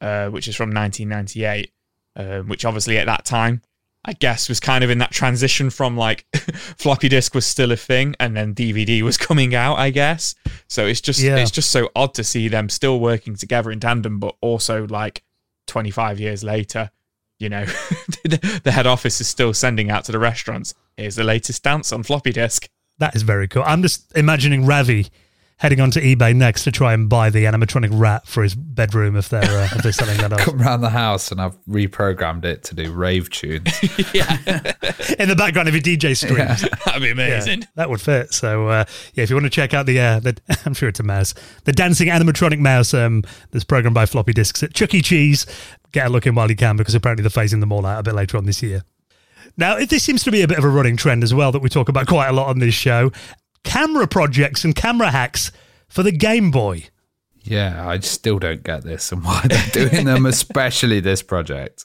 [0.00, 1.70] uh, which is from 1998,
[2.16, 3.60] um, which obviously at that time,
[4.04, 7.76] I guess, was kind of in that transition from like floppy disk was still a
[7.76, 10.34] thing and then DVD was coming out, I guess.
[10.68, 11.36] So it's just Yeah.
[11.36, 15.22] it's just so odd to see them still working together in tandem, but also like
[15.66, 16.90] 25 years later,
[17.42, 17.64] you know,
[18.24, 20.74] the head office is still sending out to the restaurants.
[20.96, 22.68] Here's the latest dance on floppy disk.
[22.98, 23.64] That is very cool.
[23.66, 25.08] I'm just imagining Ravi
[25.58, 29.28] heading onto eBay next to try and buy the animatronic rat for his bedroom if
[29.28, 30.40] they're uh, if they're selling that off.
[30.40, 33.68] Come around the house and I've reprogrammed it to do rave tunes.
[34.14, 34.36] Yeah,
[35.18, 36.62] in the background of your DJ streams.
[36.84, 37.66] That'd be Yeah, amazing.
[37.76, 38.34] that would fit.
[38.34, 41.00] So uh, yeah, if you want to check out the, uh, the I'm sure it's
[41.00, 41.32] a mouse,
[41.64, 45.00] the dancing animatronic mouse um, that's programmed by floppy disks at Chuck E.
[45.00, 45.46] Cheese.
[45.92, 48.02] Get a look in while you can because apparently they're phasing them all out a
[48.02, 48.82] bit later on this year.
[49.56, 51.60] Now, it- this seems to be a bit of a running trend as well that
[51.60, 53.12] we talk about quite a lot on this show.
[53.64, 55.52] Camera projects and camera hacks
[55.88, 56.86] for the Game Boy.
[57.44, 61.84] yeah, I still don't get this and why they're doing them, especially this project.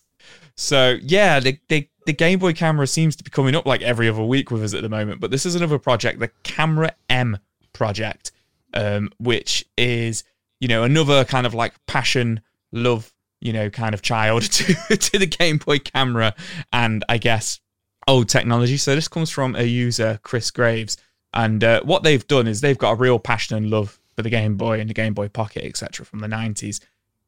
[0.56, 4.08] So yeah, the, the the Game Boy camera seems to be coming up like every
[4.08, 5.20] other week with us at the moment.
[5.20, 7.38] But this is another project, the Camera M
[7.74, 8.32] project,
[8.74, 10.24] um, which is
[10.60, 12.42] you know another kind of like passion,
[12.72, 16.34] love, you know, kind of child to to the Game Boy camera,
[16.72, 17.60] and I guess
[18.08, 18.78] old technology.
[18.78, 20.98] So this comes from a user, Chris Graves,
[21.34, 24.30] and uh, what they've done is they've got a real passion and love for the
[24.30, 26.80] Game Boy and the Game Boy Pocket, etc., from the '90s.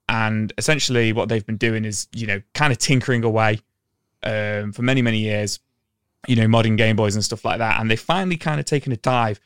[0.07, 3.59] And essentially, what they've been doing is, you know, kind of tinkering away
[4.23, 5.59] um, for many, many years,
[6.27, 7.79] you know, modding Game Boys and stuff like that.
[7.79, 9.39] And they've finally kind of taken a dive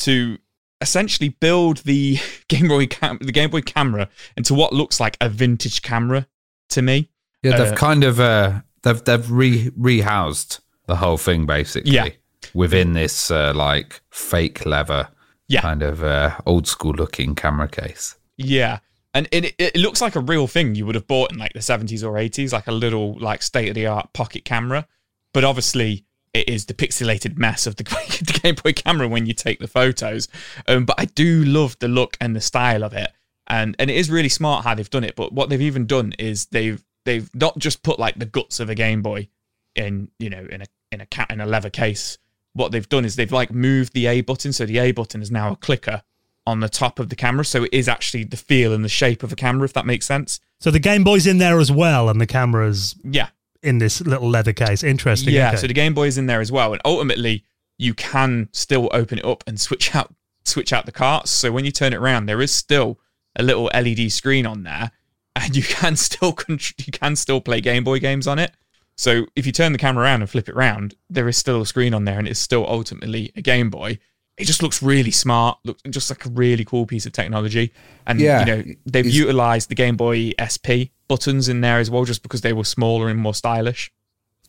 [0.00, 0.38] to
[0.80, 5.28] essentially build the Game Boy cam- the Game Boy camera into what looks like a
[5.28, 6.26] vintage camera
[6.70, 7.10] to me.
[7.42, 11.92] Yeah, they've Uh, kind of uh, they've they've re rehoused the whole thing basically.
[11.92, 12.08] Yeah.
[12.54, 15.08] Within this uh, like fake leather
[15.48, 15.60] Yeah.
[15.60, 18.16] kind of uh, old school looking camera case.
[18.36, 18.78] Yeah.
[19.14, 21.58] And it, it looks like a real thing you would have bought in like the
[21.60, 24.86] 70s or 80s, like a little like state of the art pocket camera.
[25.34, 27.84] But obviously, it is the pixelated mess of the,
[28.20, 30.28] the Game Boy camera when you take the photos.
[30.66, 33.10] Um, but I do love the look and the style of it,
[33.46, 35.16] and and it is really smart how they've done it.
[35.16, 38.70] But what they've even done is they've they've not just put like the guts of
[38.70, 39.28] a Game Boy
[39.74, 42.18] in you know in a in a cat in a leather case.
[42.54, 45.30] What they've done is they've like moved the A button, so the A button is
[45.30, 46.02] now a clicker
[46.48, 49.22] on the top of the camera, so it is actually the feel and the shape
[49.22, 50.40] of a camera, if that makes sense.
[50.60, 53.28] So the Game Boy's in there as well, and the camera's Yeah,
[53.62, 54.82] in this little leather case.
[54.82, 55.34] Interesting.
[55.34, 55.48] yeah.
[55.48, 55.56] okay.
[55.56, 57.44] So the Game Boy is in there as well, and ultimately
[57.76, 61.30] you can still open it up and switch out switch out the carts.
[61.30, 62.98] So when you turn it around, there is still
[63.36, 64.90] a little LED screen on there,
[65.36, 68.52] and you can still you can still play Game Boy games on it.
[68.96, 71.66] So if you turn the camera around and flip it around, there is still a
[71.66, 73.98] screen on there, and it's still ultimately a Game Boy.
[74.38, 77.72] It just looks really smart, looks just like a really cool piece of technology.
[78.06, 82.04] And Yeah, you know they've utilized the Game Boy SP buttons in there as well,
[82.04, 83.92] just because they were smaller and more stylish.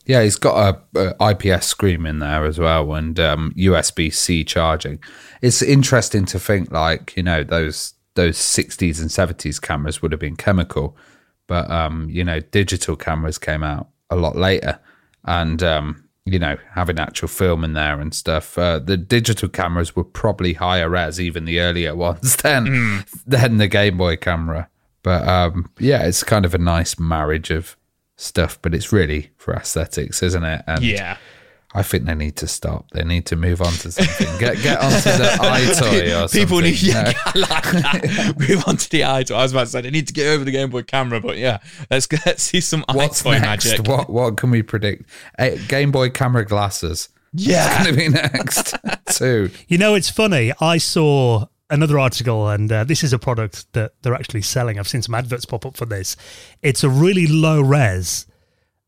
[0.05, 4.43] Yeah, he's got a, a IPS screen in there as well, and um, USB C
[4.43, 4.99] charging.
[5.41, 10.19] It's interesting to think, like you know, those those sixties and seventies cameras would have
[10.19, 10.97] been chemical,
[11.47, 14.79] but um, you know, digital cameras came out a lot later,
[15.25, 18.57] and um, you know, having actual film in there and stuff.
[18.57, 23.67] Uh, the digital cameras were probably higher res, even the earlier ones than than the
[23.67, 24.69] Game Boy camera.
[25.03, 27.77] But um, yeah, it's kind of a nice marriage of
[28.15, 30.63] stuff, but it's really for aesthetics, isn't it?
[30.67, 31.17] And Yeah.
[31.73, 32.89] I think they need to stop.
[32.91, 34.39] They need to move on to something.
[34.39, 36.41] get get onto the EyeToy or something.
[36.41, 37.11] People need yeah, know?
[37.25, 38.35] I like that.
[38.49, 39.35] Move on to the EyeToy.
[39.35, 41.37] I was about to say they need to get over the Game Boy camera, but
[41.37, 41.59] yeah,
[41.91, 43.65] let's let's see some What's EyeToy next?
[43.65, 43.87] magic.
[43.87, 45.07] What what can we predict?
[45.37, 47.09] Eh, Game Boy camera glasses.
[47.33, 47.67] Yeah.
[47.67, 48.75] It's going to be next
[49.17, 49.51] too.
[49.67, 50.51] You know, it's funny.
[50.59, 54.79] I saw another article, and uh, this is a product that they're actually selling.
[54.79, 56.15] I've seen some adverts pop up for this.
[56.63, 58.25] It's a really low res.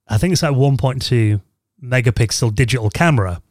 [0.08, 1.40] I think it's like 1.2
[1.84, 3.42] megapixel digital camera,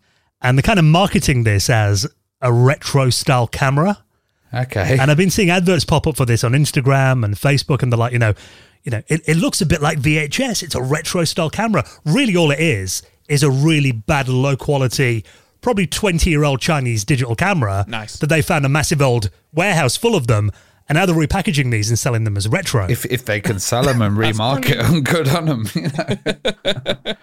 [0.40, 2.06] and they're kind of marketing this as
[2.40, 4.04] a retro style camera.
[4.52, 4.98] Okay.
[4.98, 7.98] And I've been seeing adverts pop up for this on Instagram and Facebook, and they're
[7.98, 8.34] like, you know,
[8.82, 10.62] you know, it, it looks a bit like VHS.
[10.62, 11.84] It's a retro style camera.
[12.04, 15.24] Really, all it is is a really bad, low quality,
[15.60, 17.84] probably 20 year old Chinese digital camera.
[17.86, 18.18] Nice.
[18.18, 20.50] That they found a massive old warehouse full of them.
[20.90, 22.90] And now they're repackaging these and selling them as retro.
[22.90, 25.64] if if they can sell them and remarket them, good on them.
[25.72, 27.14] You know?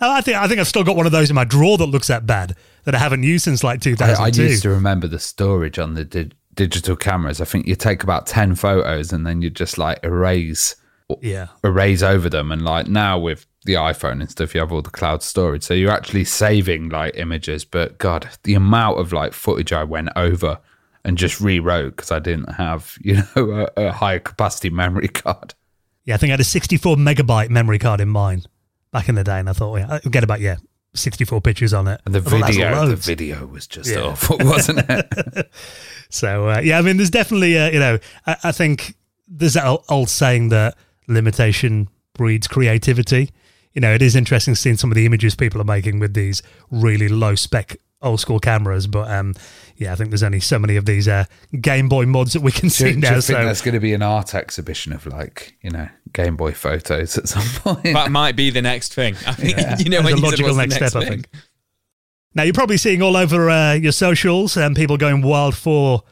[0.00, 2.08] I think I think I've still got one of those in my drawer that looks
[2.08, 4.42] that bad that I haven't used since like I, 2002.
[4.42, 7.40] I used to remember the storage on the di- digital cameras.
[7.40, 10.74] I think you take about ten photos and then you just like erase
[11.20, 11.46] yeah.
[11.62, 12.50] erase over them.
[12.50, 15.74] And like now with the iPhone and stuff, you have all the cloud storage, so
[15.74, 17.64] you're actually saving like images.
[17.64, 20.58] But God, the amount of like footage I went over
[21.04, 25.54] and just rewrote because I didn't have you know a, a higher capacity memory card.
[26.04, 28.42] Yeah, I think I had a 64 megabyte memory card in mine
[28.90, 30.56] back in the day, and I thought, yeah, I'll get about yeah,
[30.94, 32.00] 64 pictures on it.
[32.04, 34.00] And the video, the video was just Yeah.
[34.00, 35.50] awful, wasn't it?
[36.10, 39.80] So uh, yeah, I mean, there's definitely uh, you know, I, I think there's that
[39.88, 40.76] old saying that
[41.08, 43.30] limitation breeds creativity.
[43.72, 46.42] You know, it is interesting seeing some of the images people are making with these
[46.70, 49.34] really low spec old school cameras, but um,
[49.76, 51.24] yeah, I think there's only so many of these uh,
[51.60, 53.08] Game Boy mods that we can Do, see do now.
[53.16, 56.36] you think So there's going to be an art exhibition of like you know Game
[56.36, 57.42] Boy photos at some
[57.74, 57.94] point?
[57.94, 59.14] That might be the next thing.
[59.26, 61.08] I think you know As when a you said logical what's the next step, I
[61.08, 61.28] think.
[62.34, 66.02] Now you're probably seeing all over uh, your socials and people going wild for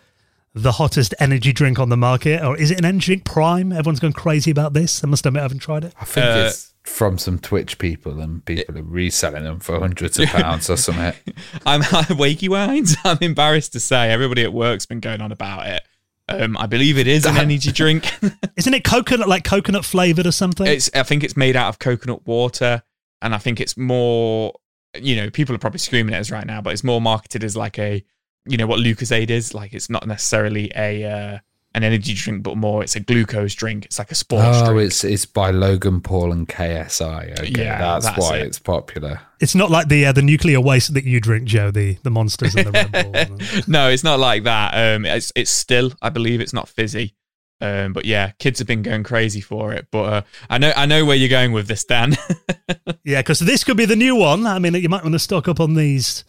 [0.55, 3.73] the hottest energy drink on the market, or is it an energy drink Prime?
[3.73, 5.03] Everyone's going crazy about this.
[5.05, 5.95] I must admit, I haven't tried it.
[6.01, 10.19] I think Uh, it's from some Twitch people, and people are reselling them for hundreds
[10.19, 11.15] of pounds or something.
[11.67, 12.97] I'm Wakey Wines.
[13.05, 15.83] I'm embarrassed to say everybody at work's been going on about it.
[16.29, 18.13] Um, I believe it is an energy drink.
[18.57, 20.67] Isn't it coconut, like coconut flavored or something?
[20.67, 22.83] it's I think it's made out of coconut water,
[23.21, 24.55] and I think it's more.
[25.01, 27.57] You know, people are probably screaming at us right now, but it's more marketed as
[27.57, 28.05] like a,
[28.47, 29.55] you know, what Lucozade is.
[29.55, 31.39] Like it's not necessarily a uh,
[31.75, 33.85] an energy drink, but more it's a glucose drink.
[33.85, 34.89] It's like a sports Oh, drink.
[34.89, 37.39] it's it's by Logan Paul and KSI.
[37.41, 38.47] Okay, Yeah, that's, that's why it.
[38.47, 39.21] it's popular.
[39.41, 41.71] It's not like the uh, the nuclear waste that you drink, Joe.
[41.71, 43.63] The the monsters and the Red Bull.
[43.69, 44.73] no, it's not like that.
[44.75, 47.15] Um, it's it's still, I believe, it's not fizzy.
[47.63, 49.87] Um, but yeah, kids have been going crazy for it.
[49.91, 52.17] But uh, I know I know where you're going with this, Dan.
[53.05, 54.47] yeah, because this could be the new one.
[54.47, 56.25] I mean, you might want to stock up on these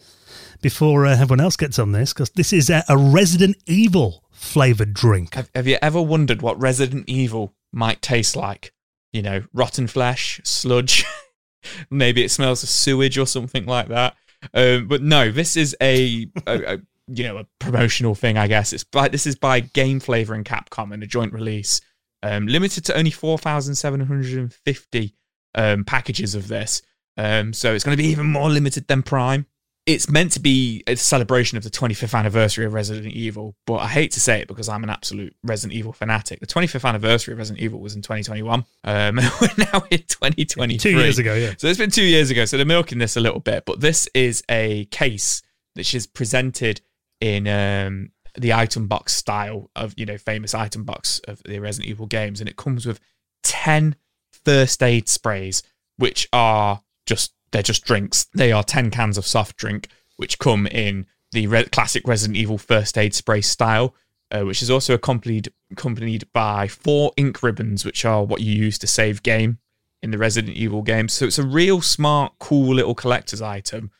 [0.60, 4.92] before uh, everyone else gets on this, because this is uh, a Resident Evil flavored
[4.92, 5.34] drink.
[5.34, 8.72] have, have you ever wondered what Resident Evil might taste like?
[9.12, 11.04] You know, rotten flesh, sludge.
[11.90, 14.16] Maybe it smells of sewage or something like that.
[14.52, 18.72] Um, but no, this is a, a, a you know a promotional thing, I guess.
[18.72, 21.80] It's by this is by Game Flavor and Capcom in a joint release,
[22.22, 25.14] um, limited to only four thousand seven hundred and fifty
[25.54, 26.82] um, packages of this.
[27.16, 29.46] Um, so it's going to be even more limited than Prime.
[29.84, 33.88] It's meant to be a celebration of the 25th anniversary of Resident Evil, but I
[33.88, 36.38] hate to say it because I'm an absolute Resident Evil fanatic.
[36.38, 38.64] The 25th anniversary of Resident Evil was in 2021.
[38.84, 40.78] Um, we're now in 2023.
[40.78, 41.54] Two years ago, yeah.
[41.58, 42.44] So it's been two years ago.
[42.44, 45.42] So they're milking this a little bit, but this is a case
[45.74, 46.80] which is presented
[47.20, 51.90] in um, the item box style of you know famous item box of the Resident
[51.90, 53.00] Evil games, and it comes with
[53.42, 53.96] ten
[54.44, 55.62] first aid sprays,
[55.96, 58.26] which are just they're just drinks.
[58.34, 62.58] They are ten cans of soft drink, which come in the re- classic Resident Evil
[62.58, 63.94] first aid spray style.
[64.30, 68.78] Uh, which is also accompanied accompanied by four ink ribbons, which are what you use
[68.78, 69.58] to save game
[70.02, 71.12] in the Resident Evil games.
[71.12, 73.90] So it's a real smart, cool little collector's item.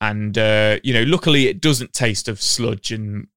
[0.00, 3.28] And uh, you know, luckily it doesn't taste of sludge and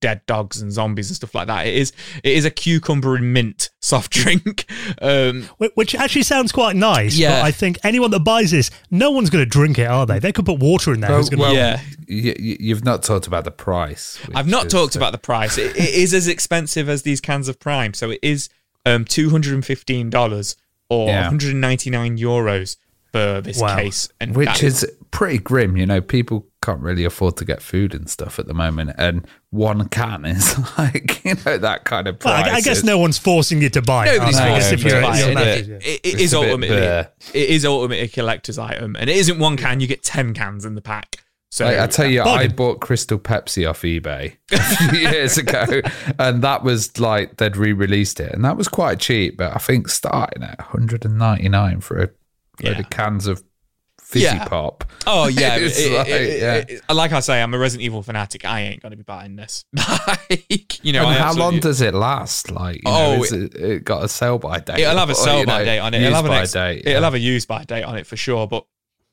[0.00, 1.66] dead dogs and zombies and stuff like that.
[1.66, 4.64] It is it is a cucumber and mint soft drink.
[5.02, 7.16] Um, Which actually sounds quite nice.
[7.16, 7.40] Yeah.
[7.40, 10.18] But I think anyone that buys this, no one's going to drink it, are they?
[10.18, 11.10] They could put water in there.
[11.10, 11.80] Well, gonna- well, Yeah.
[12.06, 14.18] you, you've not talked about the price.
[14.34, 15.58] I've not is, talked about the price.
[15.58, 18.48] It, it is as expensive as these cans of Prime, so it is
[18.86, 20.56] um, two hundred and fifteen dollars
[20.88, 21.22] or Yeah.
[21.22, 22.76] one hundred and ninety nine euros
[23.14, 23.76] for this Wow.
[23.76, 25.76] case, and which that- is pretty grim.
[25.76, 29.24] You know, people can't really afford to get food and stuff at the moment, and
[29.50, 32.52] one can is like you know that kind of Well, price.
[32.52, 34.14] I, I guess is- no one's forcing you to buy it.
[34.18, 34.50] Nobody's are they?
[34.52, 35.68] I guess forcing if you to buy you're it.
[35.68, 37.12] it, it It's a ultimately bare.
[37.32, 39.78] it is ultimately a collector's item, and it isn't one can.
[39.78, 41.18] You get ten cans in the pack.
[41.52, 45.82] So Like, I tell you, I bought Crystal Pepsi off eBay a few years ago,
[46.18, 49.36] and that was like they'd re-released it, and that was quite cheap.
[49.36, 52.08] But I think starting at 199 for a
[52.62, 52.78] load Yeah.
[52.80, 53.42] of cans of
[54.00, 54.44] fizzy Yeah.
[54.46, 54.84] pop.
[55.06, 56.54] Oh yeah, it- like, it- yeah.
[56.68, 58.44] it- like I say, I'm a Resident Evil fanatic.
[58.44, 59.64] I ain't gonna be buying this.
[60.06, 62.50] like, you know, how long does it last?
[62.50, 64.80] Like, you Oh, know, is it, it got a sell by date.
[64.80, 66.02] It'll have a sell by know, date on it.
[66.02, 66.86] It'll have, an ex- date.
[66.86, 68.66] it'll have a use by date on it for sure, but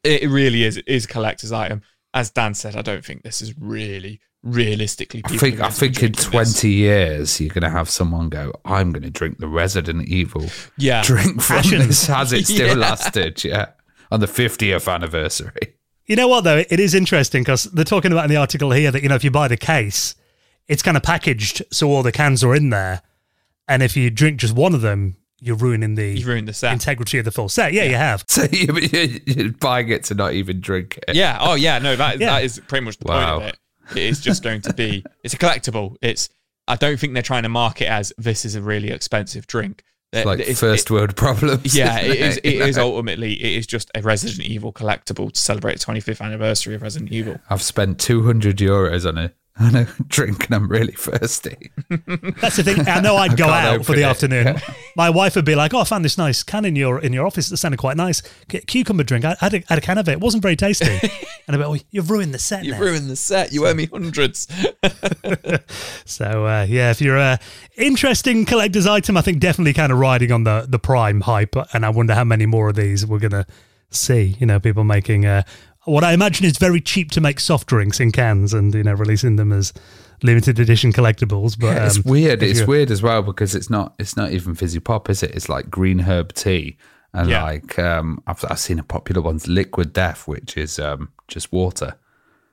[0.04, 1.82] it really is is a collector's item.
[2.13, 5.21] As Dan said, I don't think this is really realistically.
[5.25, 6.25] I think I going to be think in drinking this.
[6.25, 10.49] twenty years you're going to have someone go, "I'm going to drink the Resident Evil
[10.77, 11.80] yeah, drink from Passion.
[11.88, 12.73] this." Has it still Yeah.
[12.73, 13.43] lasted?
[13.43, 13.67] Yeah,
[14.12, 15.75] on the 50th anniversary.
[16.06, 16.58] You know what though?
[16.69, 19.23] It is interesting because they're talking about in the article here that you know if
[19.23, 20.15] you buy the case,
[20.67, 23.01] it's kind of packaged so all the cans are in there,
[23.67, 26.73] and if you drink just one of them, you're ruining the you've ruined the set.
[26.73, 27.71] integrity of the full set.
[27.73, 28.25] Yeah, you have.
[28.27, 31.15] So you, you're buying it to not even drink it.
[31.15, 31.38] Yeah.
[31.39, 31.80] Oh, yeah.
[31.80, 32.32] No, that Yeah.
[32.32, 33.39] that is pretty much the Wow.
[33.39, 33.60] point of it.
[33.91, 35.04] It is just going to be.
[35.24, 35.96] It's a collectible.
[36.02, 36.30] It's.
[36.67, 39.84] I don't think they're trying to market as this is a really expensive drink.
[40.13, 41.76] It's like It's- first world problems.
[41.76, 42.38] yeah, isn't it is.
[42.44, 43.34] It is ultimately.
[43.34, 47.39] It is just a Resident Evil collectible to celebrate the 25th anniversary of Resident Evil.
[47.50, 51.72] I've spent 200 euros on a on a drink and I'm really thirsty.
[51.90, 52.88] That's the thing.
[52.88, 54.06] I know I'd go out for the it.
[54.06, 54.56] afternoon.
[54.96, 57.28] My wife would be like, "Oh, I found this nice can in your in your
[57.28, 58.22] office that sounded quite nice.
[58.50, 59.26] Cu- Cucumber drink.
[59.26, 60.14] I had a, had a can of it.
[60.14, 61.00] It wasn't very tasty."
[61.48, 63.52] and I went, "Oh, you've ruined the set You've now." ruined the set.
[63.52, 64.48] You owe me hundreds.
[66.06, 67.40] So uh, yeah, if you're a
[67.78, 71.86] interesting collector's item, I think definitely kind of riding on the the prime hype, and
[71.86, 73.46] I wonder how many more of these we're gonna
[73.90, 74.36] see.
[74.40, 75.44] You know, people making uh,
[75.86, 78.94] what I imagine is very cheap to make soft drinks in cans, and you know,
[78.94, 79.74] releasing them as
[80.24, 81.58] limited edition collectibles.
[81.60, 82.44] But it's um, weird.
[82.44, 85.32] It's weird as well because it's not it's not even fizzy pop, is it?
[85.32, 86.78] It's like green herb tea.
[87.13, 87.44] And Yeah.
[87.44, 91.96] like um I've I've seen a popular one's liquid death, which is um just water.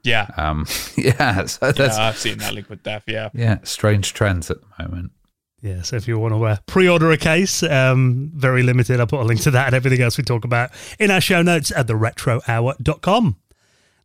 [0.03, 0.31] Yeah.
[0.37, 3.05] Um yeah, so yeah, I've seen that liquid death.
[3.07, 3.29] Yeah.
[3.35, 5.13] yeah, strange trends at the moment.
[5.61, 9.01] Yeah, so if you want to uh, pre-order a case, um, very limited.
[9.01, 11.43] I'll put a link to that and everything else we talk about in our show
[11.43, 13.37] notes at theretrohour.com.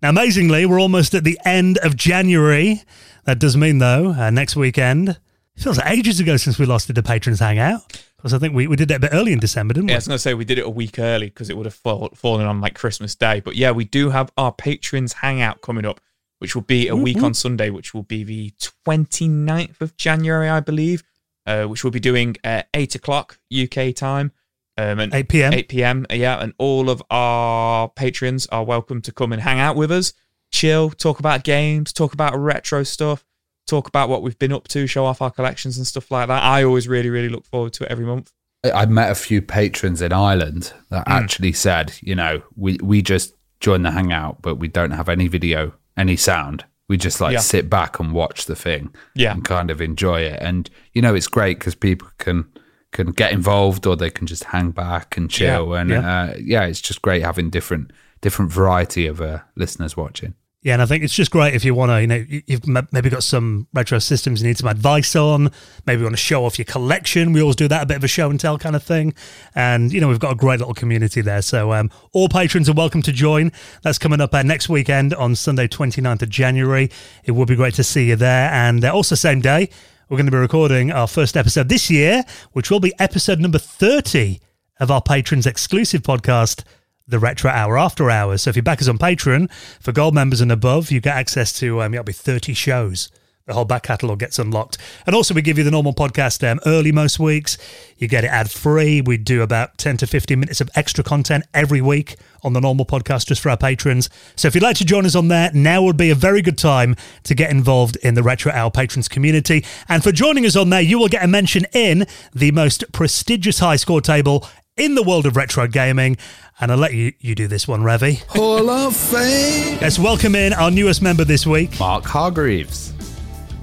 [0.01, 2.81] Now, amazingly, we're almost at the end of January.
[3.25, 6.89] That does mean, though, uh, next weekend, it feels like ages ago since we lost
[6.89, 8.03] it to Patrons Hangout.
[8.17, 9.91] Because I think we, we did it a bit early in December, didn't we?
[9.91, 11.65] Yeah, I was going to say we did it a week early because it would
[11.65, 13.41] have fall, fallen on like Christmas Day.
[13.41, 15.99] But yeah, we do have our patrons hangout coming up,
[16.39, 18.51] which will be a week on Sunday, which will be the
[18.87, 21.03] 29th of January, I believe,
[21.45, 24.31] uh, which we'll be doing at 8 o'clock UK time.
[24.77, 25.53] Um, and 8 p.m.
[25.53, 26.05] 8 p.m.
[26.11, 30.13] Yeah, and all of our patrons are welcome to come and hang out with us,
[30.51, 33.23] chill, talk about games, talk about retro stuff,
[33.67, 36.41] talk about what we've been up to, show off our collections and stuff like that.
[36.41, 38.31] I always really, really look forward to it every month.
[38.65, 43.01] I- I met a few patrons in Ireland that actually said, you know, we, we
[43.03, 46.65] just join the hangout, but we don't have any video, any sound.
[46.89, 47.39] We just like Yeah.
[47.39, 49.31] sit back and watch the thing Yeah.
[49.33, 50.39] and kind of enjoy it.
[50.41, 52.45] And, you know, it's great because people can
[52.91, 55.69] can get involved or they can just hang back and chill.
[55.73, 55.99] Yeah, and yeah.
[56.21, 57.91] Uh, yeah, it's just great having different
[58.21, 60.35] different variety of uh, listeners watching.
[60.63, 62.65] Yeah, and I think it's just great if you want to, you know, you- you've
[62.93, 65.51] maybe got some retro systems you need some advice on.
[65.85, 67.33] Maybe you want to show off your collection.
[67.33, 69.13] We always do that, a bit of a show and tell kind of thing.
[69.55, 71.41] And, you know, we've got a great little community there.
[71.41, 73.51] So um, all patrons are welcome to join.
[73.81, 76.89] That's coming up uh, next weekend on Sunday, 29th of January.
[77.25, 78.49] It would be great to see you there.
[78.49, 79.69] And uh, also, same day,
[80.07, 82.23] we're going to be recording our first episode this year,
[82.53, 84.39] which will be episode number 30
[84.79, 86.63] of our patrons exclusive podcast
[87.07, 88.43] the Retro Hour After Hours.
[88.43, 91.51] So if you back us on Patreon for gold members and above, you get access
[91.59, 93.09] to um, it'll be thirty shows.
[93.45, 96.61] The whole back catalogue gets unlocked, and also we give you the normal podcast um,
[96.65, 97.57] early most weeks.
[97.97, 99.01] You get it ad free.
[99.01, 102.85] We do about ten to fifteen minutes of extra content every week on the normal
[102.85, 104.09] podcast just for our patrons.
[104.37, 106.57] So if you'd like to join us on there, now would be a very good
[106.57, 109.65] time to get involved in the Retro Hour patrons community.
[109.89, 113.59] And for joining us on there, you will get a mention in the most prestigious
[113.59, 116.17] high score table in the world of retro gaming.
[116.59, 118.21] And I'll let you, you do this one, Ravi.
[118.29, 121.79] Hall of Fame, Let's welcome in our newest member this week.
[121.79, 122.93] Mark Hargreaves.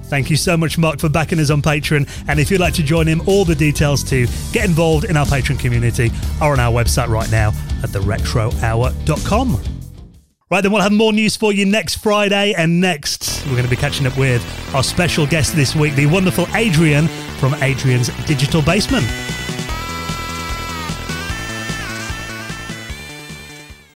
[0.05, 2.09] Thank you so much, Mark, for backing us on Patreon.
[2.29, 5.25] And if you'd like to join him, all the details to get involved in our
[5.25, 7.51] Patreon community are on our website right now
[7.85, 9.62] at theretrohour.com.
[10.51, 12.55] Right, then we'll have more news for you next Friday.
[12.55, 14.44] And next, we're going to be catching up with
[14.75, 17.07] our special guest this week, the wonderful Adrian
[17.38, 19.07] from Adrian's Digital Basement.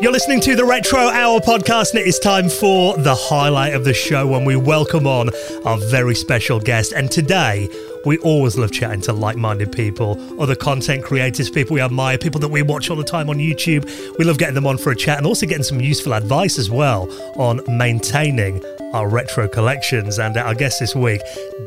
[0.00, 3.84] You're listening to the Retro Hour podcast, and it is time for the highlight of
[3.84, 5.28] the show when we welcome on
[5.66, 6.92] our very special guest.
[6.92, 7.68] And today,
[8.06, 12.40] we always love chatting to like minded people, other content creators, people we admire, people
[12.40, 13.84] that we watch all the time on YouTube.
[14.18, 16.70] We love getting them on for a chat and also getting some useful advice as
[16.70, 17.06] well
[17.38, 20.18] on maintaining our retro collections.
[20.18, 21.20] And our guest this week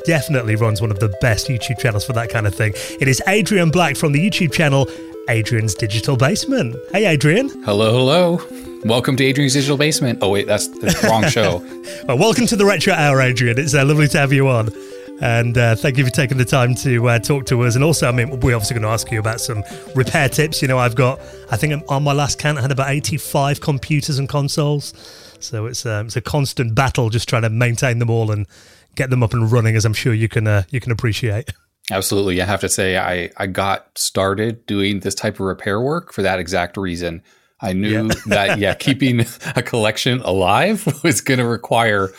[0.05, 2.73] definitely runs one of the best YouTube channels for that kind of thing.
[2.99, 4.87] It is Adrian Black from the YouTube channel
[5.29, 6.75] Adrian's Digital Basement.
[6.91, 7.49] Hey, Adrian.
[7.63, 8.81] Hello, hello.
[8.83, 10.19] Welcome to Adrian's Digital Basement.
[10.21, 11.59] Oh, wait, that's the wrong show.
[12.07, 13.57] well, welcome to the Retro Hour, Adrian.
[13.57, 14.69] It's uh, lovely to have you on.
[15.21, 17.75] And uh, thank you for taking the time to uh, talk to us.
[17.75, 19.63] And also, I mean, we're obviously going to ask you about some
[19.95, 20.61] repair tips.
[20.61, 24.19] You know, I've got, I think on my last count, I had about 85 computers
[24.19, 24.93] and consoles.
[25.39, 28.45] So it's, um, it's a constant battle just trying to maintain them all and
[28.95, 31.53] get them up and running, as I'm sure you can, uh, you can appreciate.
[31.93, 32.41] Absolutely.
[32.41, 36.21] I have to say, I, I got started doing this type of repair work for
[36.23, 37.21] that exact reason.
[37.61, 38.13] I knew yeah.
[38.27, 39.25] that, yeah, keeping
[39.55, 42.09] a collection alive was going to require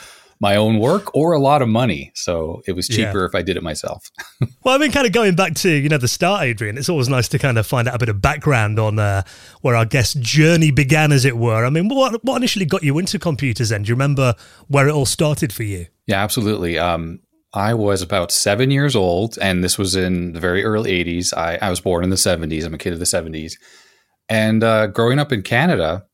[0.41, 2.13] my own work or a lot of money.
[2.15, 3.27] So it was cheaper yeah.
[3.27, 4.11] if I did it myself.
[4.63, 7.09] well, I mean, kind of going back to, you know, the start, Adrian, it's always
[7.09, 9.23] nice to kind of find out a bit of background on uh,
[9.63, 11.65] where our guest journey began, as it were.
[11.65, 13.83] I mean, what, what initially got you into computers then?
[13.83, 14.35] Do you remember
[14.69, 15.87] where it all started for you?
[16.07, 16.79] Yeah, absolutely.
[16.79, 17.21] Um,
[17.55, 21.33] I was about seven years old, and this was in the very early 80s.
[21.33, 22.65] I, I was born in the 70s.
[22.65, 23.55] I'm a kid of the 70s.
[24.29, 26.05] And uh, growing up in Canada,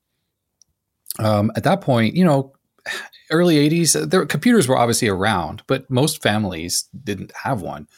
[1.18, 2.52] um, at that point, you know,
[3.30, 7.88] early 80s, there, computers were obviously around, but most families didn't have one.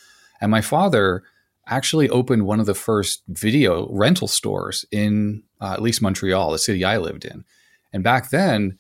[0.41, 1.25] And my father
[1.67, 6.59] actually opened one of the first video rental stores in uh, at least Montreal, the
[6.59, 7.45] city I lived in.
[7.93, 8.79] And back then,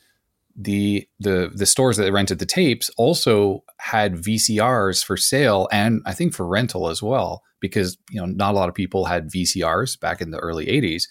[0.56, 6.12] the the the stores that rented the tapes also had VCRs for sale and I
[6.12, 9.98] think for rental as well because you know not a lot of people had VCRs
[9.98, 11.04] back in the early 80s.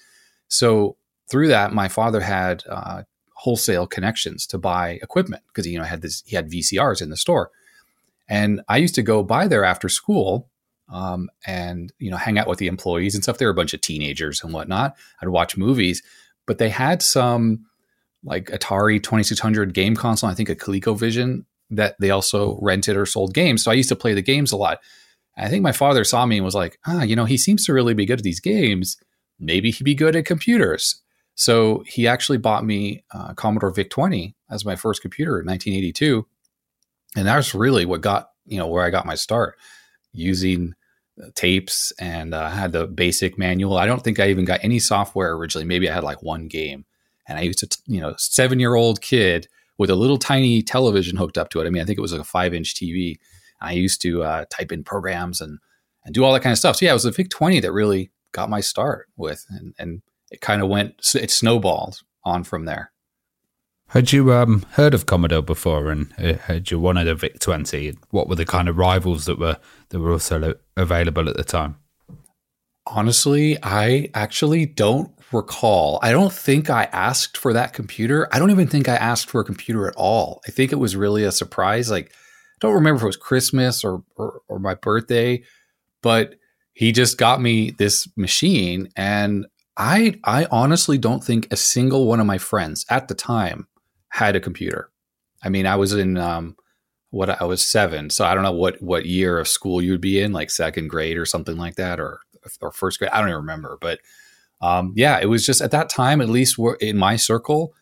[0.48, 0.98] So
[1.30, 3.04] through that, my father had uh,
[3.36, 7.18] wholesale connections to buy equipment because you know had this he had VCRs in the
[7.18, 7.50] store,
[8.30, 10.50] and I used to go by there after school
[10.90, 13.40] um, and you know hang out with the employees and stuff.
[13.40, 14.96] They were a bunch of teenagers and whatnot.
[15.22, 16.04] I'd watch movies,
[16.46, 17.66] but they had some
[18.24, 23.34] like Atari 2600 game console, I think a ColecoVision that they also rented or sold
[23.34, 23.64] games.
[23.64, 24.80] So I used to play the games a lot.
[25.38, 27.74] I think my father saw me and was like, ah, you know, he seems to
[27.74, 28.98] really be good at these games.
[29.40, 31.02] Maybe he'd be good at computers.
[31.36, 36.28] So he actually bought me uh, Commodore VIC 20 as my first computer in 1982.
[37.16, 39.58] And that's really what got, you know, where I got my start
[40.12, 40.74] using
[41.22, 43.78] uh, tapes and uh, had the basic manual.
[43.78, 45.66] I don't think I even got any software originally.
[45.66, 46.86] Maybe I had like one game.
[47.28, 49.48] And I used to, you know, seven year old kid
[49.78, 51.68] with a little tiny television hooked up to it.
[51.68, 53.18] I mean, I think it was like a five inch TV.
[53.62, 55.60] I used to uh, type in programs and
[56.04, 56.78] and do all that kind of stuff.
[56.78, 60.02] So yeah, it was the VIC 20 that really got my start with, and and
[60.32, 62.92] it kind of went, it snowballed on from there.
[63.88, 67.98] Had you um, heard of Commodore before, and uh, had you wanted a VIC 20?
[68.12, 69.58] What were the kind of rivals that were
[69.90, 71.76] that were also available at the time?
[72.88, 76.00] Honestly, I actually don't recall.
[76.02, 78.28] I don't think I asked for that computer.
[78.32, 80.42] I don't even think I asked for a computer at all.
[80.48, 81.90] I think it was really a surprise.
[81.90, 85.44] Like, I don't remember if it was Christmas or, or, or my birthday,
[86.02, 86.36] but
[86.74, 88.90] he just got me this machine.
[88.96, 89.46] And
[89.78, 93.68] I, I honestly don't think a single one of my friends at the time
[94.10, 94.90] had a computer.
[95.44, 96.56] I mean, I was in, um,
[97.10, 98.10] what I was seven.
[98.10, 101.18] So I don't know what, what year of school you'd be in, like second grade
[101.18, 102.20] or something like that, or,
[102.62, 103.12] or first grade.
[103.12, 104.00] I don't even remember, but
[104.62, 107.74] um, yeah, it was just at that time, at least in my circle,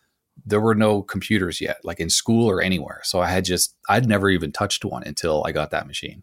[0.46, 3.00] there were no computers yet, like in school or anywhere.
[3.04, 6.22] So I had just, I'd never even touched one until I got that machine.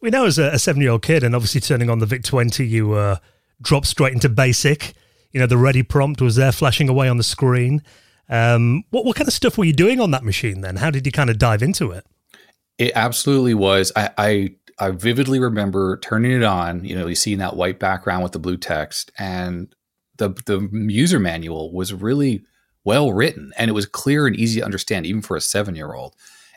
[0.00, 2.24] We know as a, a seven year old kid, and obviously turning on the VIC
[2.24, 3.16] 20, you uh,
[3.60, 4.94] dropped straight into basic.
[5.32, 7.82] You know, the ready prompt was there flashing away on the screen.
[8.28, 10.76] Um, what, what kind of stuff were you doing on that machine then?
[10.76, 12.04] How did you kind of dive into it?
[12.78, 13.92] It absolutely was.
[13.94, 18.22] I, I I vividly remember turning it on, you know, you see that white background
[18.22, 19.74] with the blue text and
[20.16, 22.44] the the user manual was really
[22.84, 26.14] well written and it was clear and easy to understand even for a 7-year-old.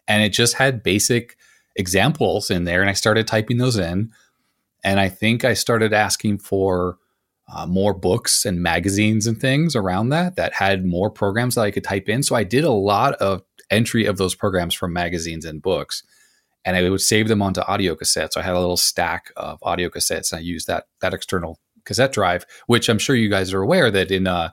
[0.08, 1.38] And it just had basic
[1.76, 4.12] examples in there and I started typing those in
[4.84, 6.98] and I think I started asking for
[7.54, 11.72] uh, more books and magazines and things around that that had more programs that I
[11.72, 12.24] could type in.
[12.24, 16.04] So I did a lot of entry of those programs from magazines and books
[16.66, 18.34] and I would save them onto audio cassettes.
[18.34, 21.60] So I had a little stack of audio cassettes, and I used that that external
[21.86, 24.52] cassette drive, which I'm sure you guys are aware that in uh,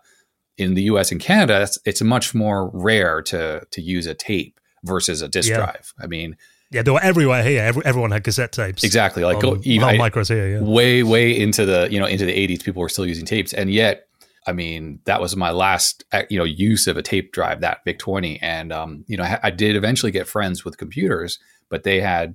[0.57, 1.13] in the U.S.
[1.13, 5.51] and Canada, it's, it's much more rare to to use a tape versus a disk
[5.51, 5.57] yeah.
[5.57, 5.93] drive.
[6.01, 6.37] I mean.
[6.71, 7.63] Yeah, they were everywhere here.
[7.63, 8.85] Every, everyone had cassette tapes.
[8.85, 10.49] Exactly, like on, go even micros here.
[10.49, 10.61] Yeah.
[10.61, 13.73] Way, way into the you know into the '80s, people were still using tapes, and
[13.73, 14.09] yet
[14.49, 17.85] I mean, that was my last, uh, you know, use of a tape drive, that
[17.85, 18.41] VIC 20.
[18.41, 21.39] And, um, you know, I, I, did eventually get friends with computers,
[21.69, 22.35] but they had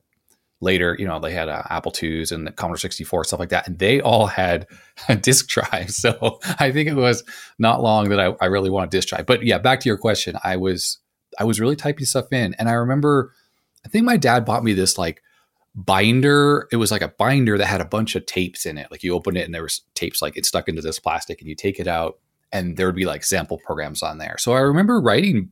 [0.64, 3.68] later, you know, they had uh, Apple IIs and the Commodore 64, stuff like that.
[3.68, 4.68] And they all had
[5.10, 5.92] a disk drive.
[6.04, 7.24] So I think it was
[7.60, 9.26] not long that I, I really wanted disk drive.
[9.26, 11.00] But yeah, back to your question, I was,
[11.40, 12.56] I was really typing stuff in.
[12.56, 13.34] And I remember,
[13.86, 15.22] I think my dad bought me this like
[15.76, 16.68] binder.
[16.72, 18.90] It was like a binder that had a bunch of tapes in it.
[18.92, 21.50] Like you open it and there was tapes like it stuck into this plastic and
[21.50, 22.20] you take it out
[22.52, 24.38] and there would be like sample programs on there.
[24.38, 25.50] So I remember writing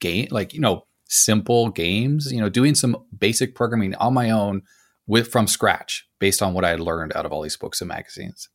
[0.00, 4.62] game like, you know, simple games, you know, doing some basic programming on my own
[5.06, 7.88] with from scratch based on what I had learned out of all these books and
[7.88, 8.48] magazines.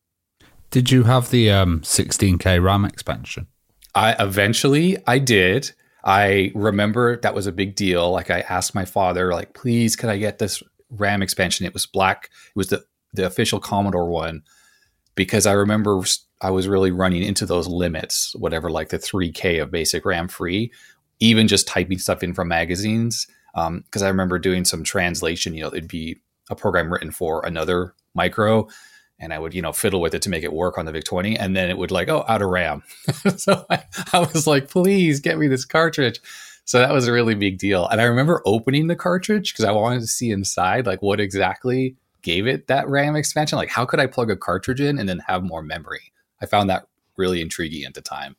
[0.69, 3.47] Did you have the um, 16K RAM expansion?
[3.93, 5.71] I eventually I did.
[6.03, 8.11] I remember that was a big deal.
[8.11, 11.65] Like I asked my father, like, please, could I get this RAM expansion?
[11.65, 12.29] It was black.
[12.47, 14.41] It was the the official Commodore one
[15.15, 16.01] because I remember
[16.41, 20.71] I was really running into those limits, whatever, like the 3K of basic RAM free,
[21.19, 23.27] even just typing stuff in from magazines.
[23.53, 25.53] Because um, I remember doing some translation.
[25.53, 26.17] You know, it'd be
[26.49, 28.67] a program written for another micro,
[29.19, 31.05] and I would, you know, fiddle with it to make it work on the VIC
[31.05, 31.37] 20.
[31.37, 32.83] And then it would like, oh, out of RAM.
[33.37, 36.19] so I, I, was like, please get me this cartridge.
[36.65, 37.87] So that was a really big deal.
[37.87, 41.95] And I remember opening the cartridge because I wanted to see inside, like what exactly
[42.21, 43.57] gave it that RAM expansion.
[43.57, 46.11] Like, how could I plug a cartridge in and then have more memory?
[46.41, 46.87] I found that
[47.17, 48.35] really intriguing at the time.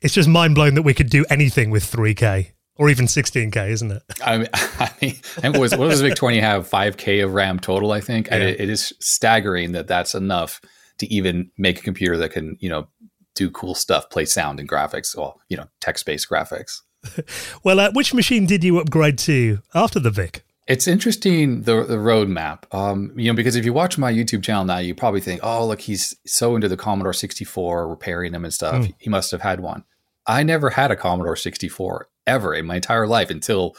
[0.00, 3.90] It's just mind blowing that we could do anything with 3K or even 16k, isn't
[3.90, 4.02] it?
[4.24, 6.68] I mean, I mean what, was, what does VIC 20 have?
[6.68, 8.28] 5k of RAM total, I think.
[8.28, 8.34] Yeah.
[8.34, 10.60] And it, it is staggering that that's enough
[10.98, 12.88] to even make a computer that can, you know,
[13.34, 16.80] do cool stuff, play sound and graphics, well, you know, text based graphics.
[17.64, 20.44] well, uh, which machine did you upgrade to after the VIC?
[20.68, 24.66] It's interesting the the roadmap, um, you know, because if you watch my YouTube channel
[24.66, 28.52] now, you probably think, oh, look, he's so into the Commodore 64, repairing them and
[28.52, 28.84] stuff.
[28.84, 28.94] Mm.
[28.98, 29.84] He must have had one.
[30.26, 33.74] I never had a Commodore 64 ever in my entire life until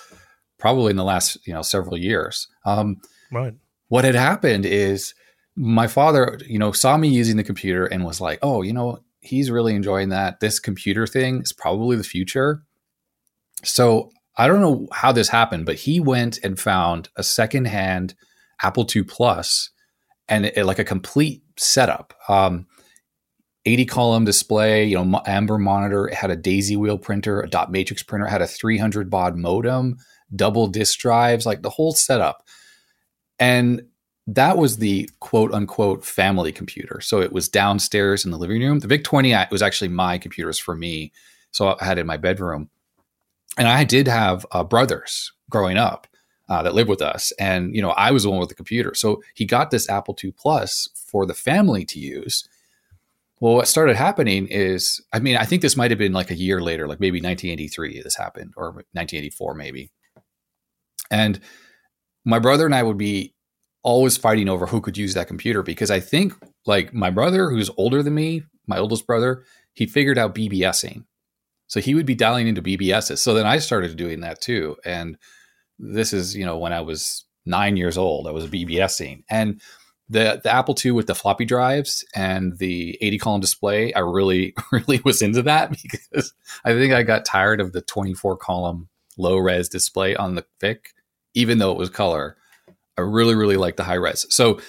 [0.57, 2.47] probably in the last you know several years.
[2.65, 2.97] Um,
[3.31, 3.53] right.
[3.89, 5.13] What had happened is
[5.55, 9.03] my father, you know, saw me using the computer and was like, "Oh, you know,
[9.19, 10.39] he's really enjoying that.
[10.39, 12.63] This computer thing is probably the future."
[13.63, 14.09] So
[14.39, 18.15] I don't know how this happened, but he went and found a secondhand
[18.63, 19.69] Apple II Plus
[20.29, 22.13] and it, like a complete setup.
[22.29, 22.65] Um,
[23.65, 26.07] 80 column display, you know, amber monitor.
[26.07, 28.27] It had a daisy wheel printer, a dot matrix printer.
[28.27, 29.97] It had a 300 baud modem,
[30.33, 32.47] double disk drives, like the whole setup.
[33.39, 33.81] And
[34.25, 37.01] that was the quote unquote family computer.
[37.01, 38.79] So it was downstairs in the living room.
[38.79, 41.11] The VIC 20 was actually my computers for me.
[41.51, 42.69] So I had it in my bedroom.
[43.57, 46.07] And I did have uh, brothers growing up
[46.47, 47.31] uh, that lived with us.
[47.39, 48.93] And, you know, I was the one with the computer.
[48.93, 52.47] So he got this Apple II Plus for the family to use
[53.39, 56.35] well, what started happening is, I mean, I think this might have been like a
[56.35, 59.91] year later, like maybe 1983, this happened, or 1984, maybe.
[61.09, 61.39] And
[62.25, 63.33] my brother and I would be
[63.81, 66.33] always fighting over who could use that computer because I think,
[66.65, 71.05] like, my brother, who's older than me, my oldest brother, he figured out BBSing.
[71.69, 73.19] So he would be dialing into BBSs.
[73.19, 74.75] So then I started doing that too.
[74.83, 75.17] And
[75.77, 79.23] this is, you know, when I was nine years old, I was BBSing.
[79.29, 79.61] And
[80.09, 84.55] the the Apple II with the floppy drives and the 80 column display, I really
[84.71, 86.33] really was into that because
[86.65, 90.93] I think I got tired of the 24 column low res display on the VIC,
[91.35, 92.35] even though it was color.
[92.97, 94.25] I really really liked the high res.
[94.29, 94.59] So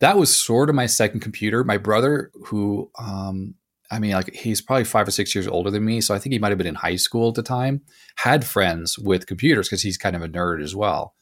[0.00, 1.62] that was sort of my second computer.
[1.62, 3.54] My brother, who um,
[3.90, 6.32] I mean, like he's probably five or six years older than me, so I think
[6.32, 7.80] he might have been in high school at the time.
[8.16, 11.14] Had friends with computers because he's kind of a nerd as well.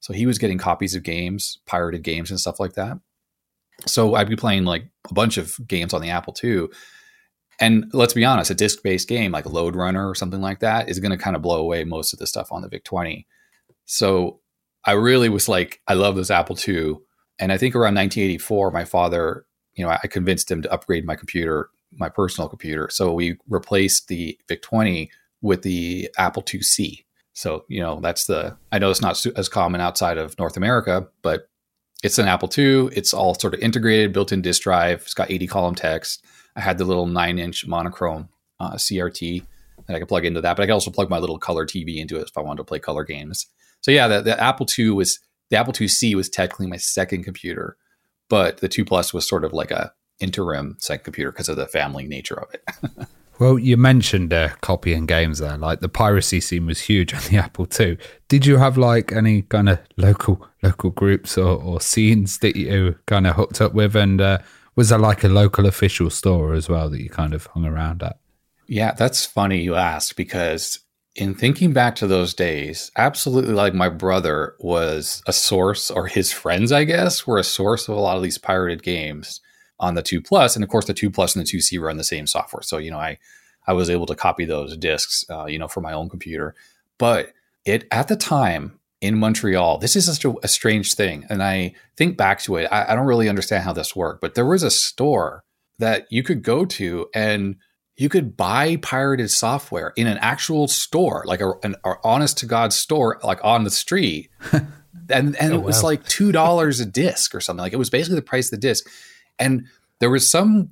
[0.00, 2.98] So he was getting copies of games, pirated games and stuff like that.
[3.86, 6.68] So I'd be playing like a bunch of games on the Apple II.
[7.60, 10.88] And let's be honest, a disc based game like Lode Runner or something like that
[10.88, 13.26] is going to kind of blow away most of the stuff on the VIC 20.
[13.84, 14.40] So
[14.84, 16.96] I really was like, I love this Apple II.
[17.38, 19.44] And I think around 1984, my father,
[19.74, 22.88] you know, I convinced him to upgrade my computer, my personal computer.
[22.90, 25.10] So we replaced the VIC 20
[25.42, 27.04] with the Apple IIc.
[27.32, 31.06] So, you know, that's the, I know it's not as common outside of North America,
[31.22, 31.48] but
[32.02, 32.88] it's an Apple II.
[32.92, 35.02] It's all sort of integrated, built-in disk drive.
[35.02, 36.24] It's got 80 column text.
[36.54, 38.28] I had the little nine-inch monochrome
[38.58, 39.44] uh, CRT
[39.86, 41.96] that I could plug into that, but I could also plug my little color TV
[41.98, 43.46] into it if I wanted to play color games.
[43.82, 45.20] So yeah, the, the Apple II was
[45.50, 47.76] the Apple IIc was technically my second computer,
[48.28, 51.66] but the 2 Plus was sort of like a interim second computer because of the
[51.66, 53.08] family nature of it.
[53.38, 55.58] Well, you mentioned uh, copying games there.
[55.58, 57.98] Like the piracy scene was huge on the Apple II.
[58.28, 62.96] Did you have like any kind of local local groups or, or scenes that you
[63.06, 63.94] kind of hooked up with?
[63.94, 64.38] And uh,
[64.74, 68.02] Was there like a local official store as well that you kind of hung around
[68.02, 68.18] at?
[68.68, 70.80] Yeah, that's funny you asked because
[71.14, 76.32] in thinking back to those days, absolutely like my brother was a source, or his
[76.32, 79.40] friends, I guess, were a source of a lot of these pirated games
[79.78, 82.26] on the 2 And of course, the 2 Plus and the 2C run the same
[82.26, 82.62] software.
[82.62, 83.18] So, you know, I,
[83.66, 86.54] I was able to copy those discs, uh, you know, for my own computer.
[86.98, 87.32] But
[87.64, 91.26] it at the time in Montreal, this is such a, a strange thing.
[91.28, 94.34] And I think back to it, I, I don't really understand how this worked, but
[94.34, 95.44] there was a store
[95.78, 97.56] that you could go to and
[97.96, 102.72] you could buy pirated software in an actual store, like a, an honest to God
[102.72, 104.30] store, like on the street.
[104.52, 105.90] and and oh, it was wow.
[105.90, 107.62] like two dollars a disc or something.
[107.62, 108.88] Like it was basically the price of the disc.
[109.38, 109.66] And
[110.00, 110.70] there was some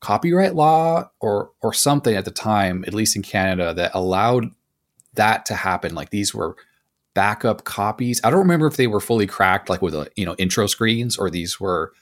[0.00, 4.50] copyright law or or something at the time, at least in Canada, that allowed
[5.14, 5.94] that to happen.
[5.94, 6.56] Like these were
[7.14, 8.20] backup copies.
[8.24, 11.16] I don't remember if they were fully cracked, like with a you know intro screens,
[11.16, 11.92] or these were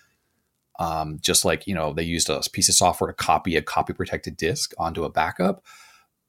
[0.81, 3.93] um, just like you know they used a piece of software to copy a copy
[3.93, 5.63] protected disk onto a backup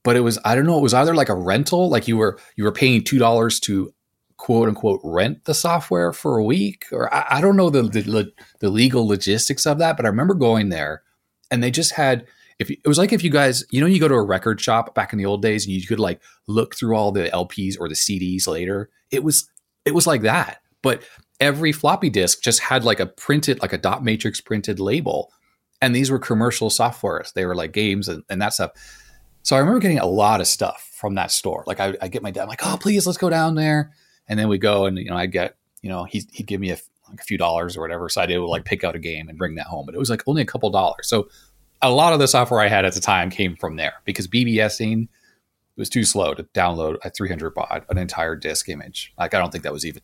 [0.03, 2.37] but it was i don't know it was either like a rental like you were
[2.57, 3.93] you were paying two dollars to
[4.41, 8.31] quote unquote rent the software for a week or i, I don't know the, the,
[8.59, 11.03] the legal logistics of that but i remember going there
[11.51, 12.25] and they just had
[12.59, 14.95] if it was like if you guys you know you go to a record shop
[14.95, 17.87] back in the old days and you could like look through all the lps or
[17.87, 19.49] the cds later it was
[19.85, 21.03] it was like that but
[21.41, 25.33] every floppy disk just had like a printed, like a dot matrix printed label.
[25.81, 27.33] And these were commercial softwares.
[27.33, 28.71] They were like games and, and that stuff.
[29.41, 31.63] So I remember getting a lot of stuff from that store.
[31.65, 33.91] Like I, I get my dad, I'm like, oh, please, let's go down there.
[34.31, 36.71] And then we go and, you know, I get, you know, he, he'd give me
[36.71, 36.77] a,
[37.09, 38.07] like a few dollars or whatever.
[38.07, 39.85] So I'd like pick out a game and bring that home.
[39.85, 41.09] But it was like only a couple dollars.
[41.09, 41.27] So
[41.81, 45.09] a lot of the software I had at the time came from there because BBSing
[45.75, 49.13] was too slow to download a 300 baud, an entire disk image.
[49.19, 50.01] Like I don't think that was even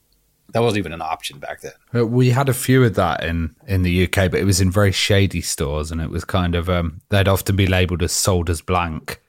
[0.53, 1.73] that wasn't even an option back then.
[1.95, 4.71] Uh, we had a few of that in in the UK, but it was in
[4.71, 8.49] very shady stores, and it was kind of um, they'd often be labelled as sold
[8.49, 9.21] as blank.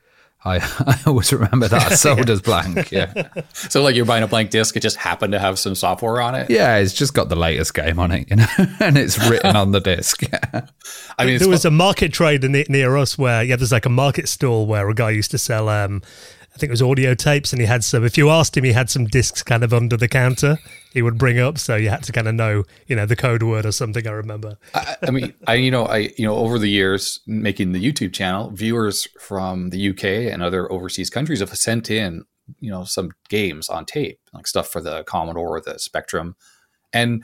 [0.44, 2.90] I, I always remember that sold as blank.
[2.90, 3.28] Yeah.
[3.52, 6.34] so like you're buying a blank disc, it just happened to have some software on
[6.34, 6.50] it.
[6.50, 8.46] Yeah, it's just got the latest game on it, you know,
[8.80, 10.22] and it's written on the disc.
[10.22, 10.66] Yeah.
[11.18, 14.28] I mean, there was a market trade near us where yeah, there's like a market
[14.28, 16.02] stall where a guy used to sell um,
[16.58, 18.04] I think it was audio tapes, and he had some.
[18.04, 20.58] If you asked him, he had some discs kind of under the counter.
[20.92, 23.42] He would bring up, so you had to kind of know, you know, the code
[23.42, 24.06] word or something.
[24.06, 24.56] I remember.
[24.74, 28.12] I, I mean, I you know, I you know, over the years making the YouTube
[28.12, 32.24] channel, viewers from the UK and other overseas countries have sent in,
[32.60, 36.36] you know, some games on tape, like stuff for the Commodore or the Spectrum,
[36.92, 37.22] and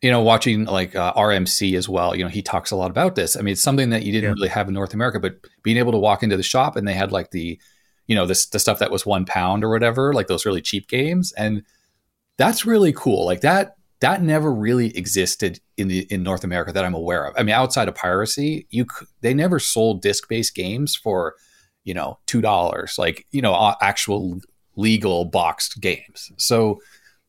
[0.00, 3.16] you know, watching like uh, RMC as well, you know, he talks a lot about
[3.16, 3.36] this.
[3.36, 4.34] I mean, it's something that you didn't yeah.
[4.34, 6.94] really have in North America, but being able to walk into the shop and they
[6.94, 7.60] had like the
[8.06, 10.88] you know this the stuff that was one pound or whatever, like those really cheap
[10.88, 11.62] games, and
[12.38, 13.26] that's really cool.
[13.26, 17.34] Like that that never really existed in the in North America that I'm aware of.
[17.36, 18.86] I mean, outside of piracy, you
[19.20, 21.34] they never sold disc based games for
[21.84, 24.40] you know two dollars, like you know actual
[24.76, 26.32] legal boxed games.
[26.36, 26.80] So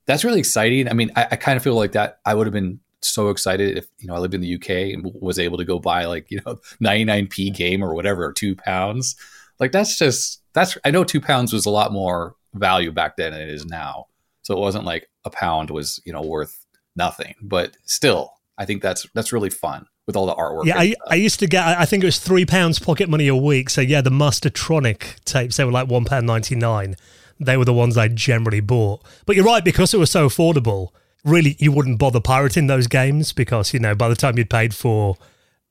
[0.05, 0.88] that's really exciting.
[0.88, 3.78] I mean, I, I kind of feel like that I would have been so excited
[3.78, 6.30] if you know I lived in the UK and was able to go buy like
[6.30, 9.16] you know 99p game or whatever, two pounds.
[9.60, 13.32] Like that's just that's I know two pounds was a lot more value back then
[13.32, 14.05] than it is now.
[14.49, 18.81] So it wasn't like a pound was you know worth nothing, but still, I think
[18.81, 20.65] that's that's really fun with all the artwork.
[20.65, 23.35] Yeah, I, I used to get I think it was three pounds pocket money a
[23.35, 23.69] week.
[23.69, 26.95] So yeah, the Mastertronic tapes they were like one pound ninety nine.
[27.39, 29.03] They were the ones I generally bought.
[29.27, 30.87] But you're right because it was so affordable.
[31.23, 34.73] Really, you wouldn't bother pirating those games because you know by the time you'd paid
[34.73, 35.15] for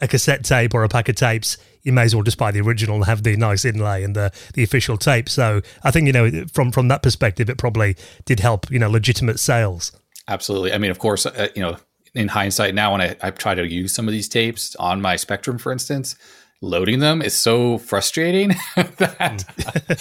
[0.00, 2.60] a cassette tape or a pack of tapes, you may as well just buy the
[2.60, 5.28] original and have the nice inlay and the, the official tape.
[5.28, 8.90] So I think, you know, from, from that perspective, it probably did help, you know,
[8.90, 9.92] legitimate sales.
[10.28, 10.72] Absolutely.
[10.72, 11.76] I mean, of course, uh, you know,
[12.14, 15.16] in hindsight now, when I, I try to use some of these tapes on my
[15.16, 16.16] Spectrum, for instance,
[16.60, 19.44] loading them is so frustrating that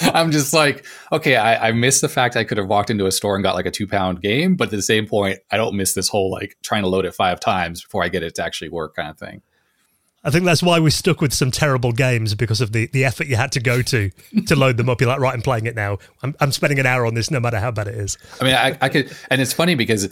[0.14, 3.12] I'm just like, okay, I, I miss the fact I could have walked into a
[3.12, 5.76] store and got like a two pound game, but at the same point, I don't
[5.76, 8.44] miss this whole like trying to load it five times before I get it to
[8.44, 9.42] actually work kind of thing.
[10.24, 13.28] I think that's why we stuck with some terrible games because of the, the effort
[13.28, 14.10] you had to go to
[14.48, 15.00] to load them up.
[15.00, 16.00] You're like, right, I'm playing it now.
[16.24, 18.18] I'm, I'm spending an hour on this, no matter how bad it is.
[18.42, 20.10] I mean, I, I could, and it's funny because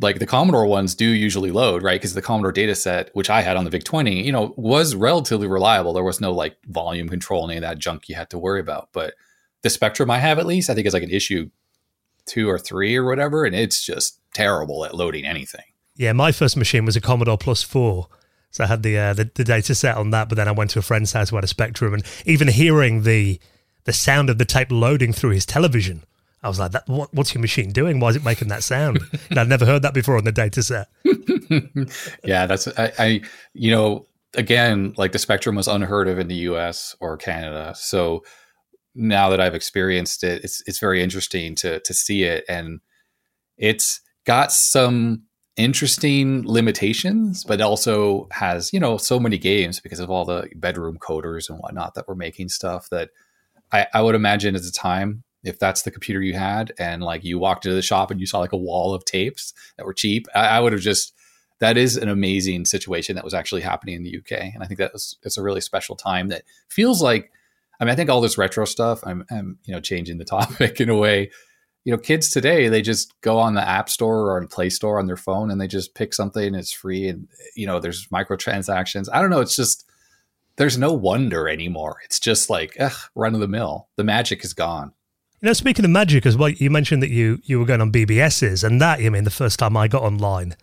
[0.00, 1.98] like the Commodore ones do usually load, right?
[1.98, 4.94] Because the Commodore data set, which I had on the VIC 20, you know, was
[4.94, 5.94] relatively reliable.
[5.94, 8.90] There was no like volume control, any of that junk you had to worry about.
[8.92, 9.14] But
[9.62, 11.50] the Spectrum I have at least, I think is like an issue
[12.26, 15.64] two or three or whatever, and it's just terrible at loading anything.
[15.96, 18.06] Yeah, my first machine was a Commodore Plus 4
[18.56, 20.70] so I had the, uh, the, the data set on that, but then I went
[20.70, 23.38] to a friend's house who had a Spectrum, and even hearing the
[23.84, 26.02] the sound of the tape loading through his television
[26.46, 27.98] I was like, that, what, what's your machine doing?
[27.98, 29.00] Why is it making that sound?
[29.30, 30.86] and I'd never heard that before on the data set.
[32.24, 33.20] yeah, that's I, I
[33.52, 36.94] you know again like the Spectrum was unheard of in the U.S.
[37.00, 38.22] or Canada, so
[38.94, 42.80] now that I've experienced it, it's it's very interesting to to see it, and
[43.56, 45.24] it's got some
[45.56, 50.98] interesting limitations, but also has you know so many games because of all the bedroom
[50.98, 53.10] coders and whatnot that were making stuff that
[53.72, 57.24] I, I would imagine at the time if that's the computer you had and like
[57.24, 59.94] you walked into the shop and you saw like a wall of tapes that were
[59.94, 61.14] cheap, I, I would have just
[61.58, 64.78] that is an amazing situation that was actually happening in the UK, and I think
[64.78, 67.30] that was it's a really special time that feels like.
[67.78, 69.02] I mean, I think all this retro stuff.
[69.04, 71.30] I'm, I'm, you know, changing the topic in a way.
[71.86, 74.98] You know, kids today they just go on the App Store or on Play Store
[74.98, 76.44] on their phone and they just pick something.
[76.44, 79.08] And it's free, and you know, there's microtransactions.
[79.12, 79.40] I don't know.
[79.40, 79.88] It's just
[80.56, 81.98] there's no wonder anymore.
[82.04, 83.86] It's just like ugh, run of the mill.
[83.94, 84.92] The magic is gone.
[85.40, 87.92] You know, speaking of magic as well, you mentioned that you you were going on
[87.92, 90.56] BBSs, and that I mean, the first time I got online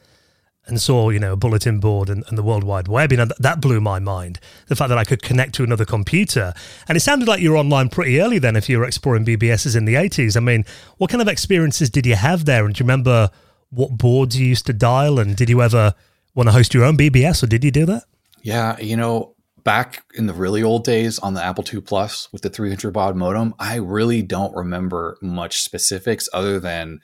[0.65, 3.25] and saw you know a bulletin board and, and the World Wide Web, you know
[3.25, 4.39] that, that blew my mind.
[4.67, 6.53] The fact that I could connect to another computer,
[6.87, 8.55] and it sounded like you were online pretty early then.
[8.55, 10.65] If you were exploring BBSs in the eighties, I mean,
[10.97, 12.65] what kind of experiences did you have there?
[12.65, 13.29] And do you remember
[13.69, 15.19] what boards you used to dial?
[15.19, 15.93] And did you ever
[16.35, 18.03] want to host your own BBS, or did you do that?
[18.41, 22.41] Yeah, you know, back in the really old days on the Apple II Plus with
[22.41, 26.99] the 300 baud modem, I really don't remember much specifics other than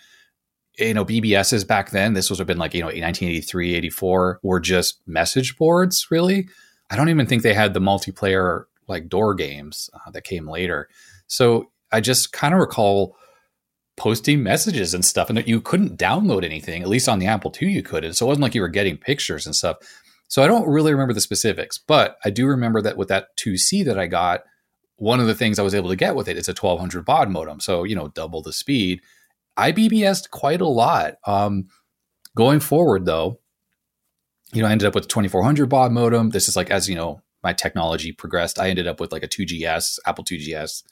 [0.80, 2.14] you know BBSs back then.
[2.14, 6.08] This would have been like you know 1983, 84 were just message boards.
[6.10, 6.48] Really,
[6.90, 10.90] I don't even think they had the multiplayer like door games uh, that came later.
[11.28, 13.16] So I just kind of recall
[13.98, 16.82] posting messages and stuff, and that you couldn't download anything.
[16.82, 18.04] At least on the Apple II, you could.
[18.04, 19.78] And so it wasn't like you were getting pictures and stuff.
[20.30, 23.84] So I don't really remember the specifics, but I do remember that with that 2C
[23.86, 24.42] that I got,
[24.98, 27.30] one of the things I was able to get with it is a 1200 baud
[27.30, 27.60] modem.
[27.60, 29.02] So, you know, double the speed.
[29.60, 31.16] I BBS'd quite a lot.
[31.26, 31.68] Um,
[32.36, 33.40] going forward, though,
[34.54, 36.30] you know, I ended up with a 2400 baud modem.
[36.30, 39.28] This is like, as you know, my technology progressed, I ended up with like a
[39.28, 40.84] 2GS, Apple 2GS.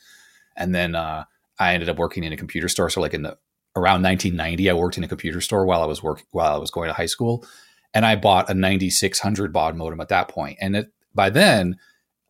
[0.55, 1.23] And then uh,
[1.59, 2.89] I ended up working in a computer store.
[2.89, 3.37] So, like in the
[3.75, 6.71] around 1990, I worked in a computer store while I was working while I was
[6.71, 7.45] going to high school
[7.93, 10.57] and I bought a 9600 baud modem at that point.
[10.61, 11.77] And it, by then,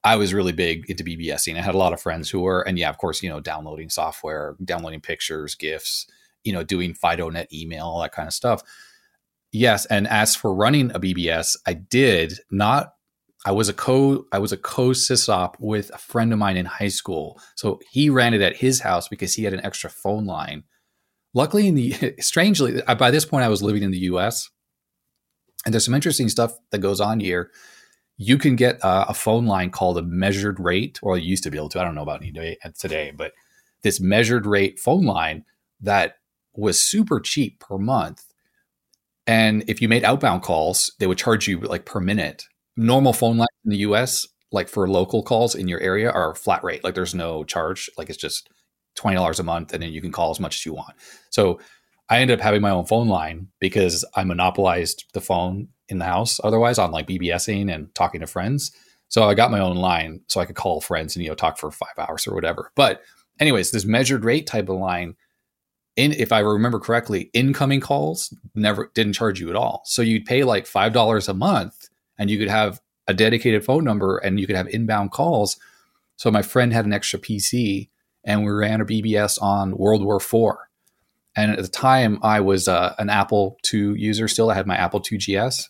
[0.03, 1.57] I was really big into BBSing.
[1.57, 3.89] I had a lot of friends who were, and yeah, of course, you know, downloading
[3.89, 6.07] software, downloading pictures, GIFs,
[6.47, 8.63] you know, doing FidoNet email, all that kind of stuff.
[9.51, 12.93] Yes, and as for running a BBS, I did not.
[13.45, 16.65] I was a co I was a co sysop with a friend of mine in
[16.65, 17.39] high school.
[17.55, 20.63] So he ran it at his house because he had an extra phone line.
[21.33, 24.49] Luckily, in the strangely, by this point, I was living in the U.S.
[25.65, 27.51] And there's some interesting stuff that goes on here.
[28.15, 31.51] You can get a, a phone line called a measured rate, or you used to
[31.51, 31.81] be able to.
[31.81, 32.23] I don't know about
[32.79, 33.33] today, but
[33.83, 35.45] this measured rate phone line
[35.81, 36.17] that
[36.57, 38.23] was super cheap per month.
[39.25, 42.45] And if you made outbound calls, they would charge you like per minute.
[42.75, 46.63] Normal phone lines in the US, like for local calls in your area, are flat
[46.63, 46.83] rate.
[46.83, 47.89] Like there's no charge.
[47.97, 48.49] Like it's just
[48.97, 50.95] $20 a month and then you can call as much as you want.
[51.29, 51.59] So
[52.09, 56.05] I ended up having my own phone line because I monopolized the phone in the
[56.05, 58.71] house otherwise on like BBSing and talking to friends.
[59.09, 61.57] So I got my own line so I could call friends and you know talk
[61.57, 62.71] for 5 hours or whatever.
[62.75, 63.01] But
[63.39, 65.15] anyways, this measured rate type of line
[65.97, 69.81] in if I remember correctly, incoming calls never didn't charge you at all.
[69.85, 74.17] So you'd pay like $5 a month and you could have a dedicated phone number
[74.17, 75.57] and you could have inbound calls.
[76.15, 77.89] So my friend had an extra PC
[78.23, 80.57] and we ran a BBS on World War IV
[81.37, 84.49] and at the time, I was uh, an Apple II user still.
[84.49, 85.69] I had my Apple II GS.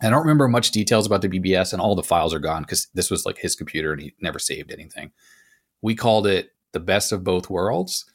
[0.00, 2.88] I don't remember much details about the BBS, and all the files are gone because
[2.94, 5.12] this was like his computer and he never saved anything.
[5.82, 8.06] We called it the best of both worlds.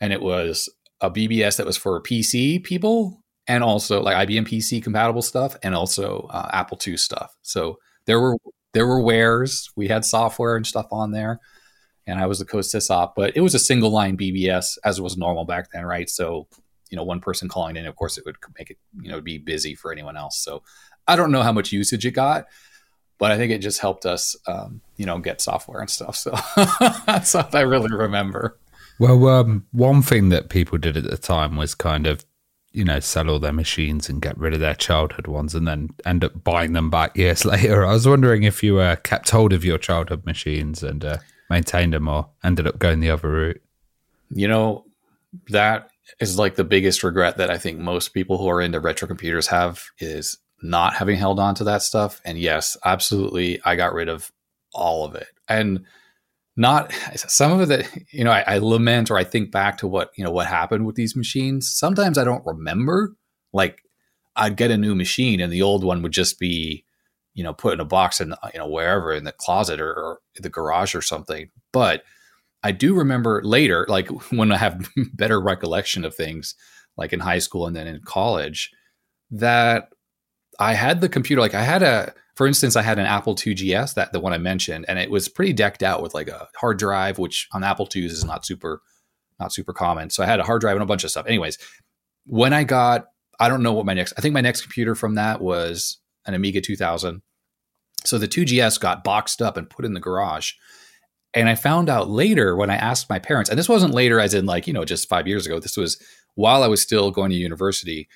[0.00, 0.68] And it was
[1.00, 5.74] a BBS that was for PC people and also like IBM PC compatible stuff and
[5.74, 7.34] also uh, Apple II stuff.
[7.42, 8.36] So there were
[8.72, 9.70] there were wares.
[9.76, 11.40] We had software and stuff on there
[12.06, 15.16] and I was the co-sysop, but it was a single line BBS as it was
[15.16, 16.08] normal back then, right?
[16.08, 16.48] So,
[16.90, 19.38] you know, one person calling in, of course, it would make it, you know, be
[19.38, 20.38] busy for anyone else.
[20.38, 20.62] So
[21.06, 22.46] I don't know how much usage it got,
[23.18, 26.16] but I think it just helped us, um, you know, get software and stuff.
[26.16, 26.36] So
[27.06, 28.58] that's what I really remember.
[29.00, 32.22] Well, um, one thing that people did at the time was kind of,
[32.70, 35.88] you know, sell all their machines and get rid of their childhood ones and then
[36.04, 37.86] end up buying them back years later.
[37.86, 41.16] I was wondering if you uh, kept hold of your childhood machines and uh,
[41.48, 43.62] maintained them or ended up going the other route?
[44.28, 44.84] You know,
[45.48, 45.88] that
[46.20, 49.46] is like the biggest regret that I think most people who are into retro computers
[49.46, 52.20] have is not having held on to that stuff.
[52.22, 54.30] And yes, absolutely, I got rid of
[54.74, 55.28] all of it.
[55.48, 55.86] And
[56.60, 60.10] not some of it you know I, I lament or i think back to what
[60.16, 61.70] you know what happened with these machines.
[61.74, 63.16] Sometimes i don't remember
[63.52, 63.82] like
[64.36, 66.84] i'd get a new machine and the old one would just be
[67.32, 70.18] you know put in a box and you know wherever in the closet or, or
[70.36, 71.48] the garage or something.
[71.72, 72.02] But
[72.62, 76.54] i do remember later like when i have better recollection of things
[76.98, 78.70] like in high school and then in college
[79.30, 79.88] that
[80.58, 83.52] i had the computer like i had a for instance, I had an Apple II
[83.52, 86.48] GS, that the one I mentioned, and it was pretty decked out with like a
[86.56, 88.80] hard drive, which on Apple IIs is not super,
[89.38, 90.08] not super common.
[90.08, 91.26] So I had a hard drive and a bunch of stuff.
[91.26, 91.58] Anyways,
[92.24, 95.16] when I got, I don't know what my next, I think my next computer from
[95.16, 97.20] that was an Amiga 2000.
[98.06, 100.52] So the 2GS got boxed up and put in the garage.
[101.34, 104.32] And I found out later when I asked my parents, and this wasn't later as
[104.32, 105.60] in like, you know, just five years ago.
[105.60, 106.02] This was
[106.36, 108.08] while I was still going to university.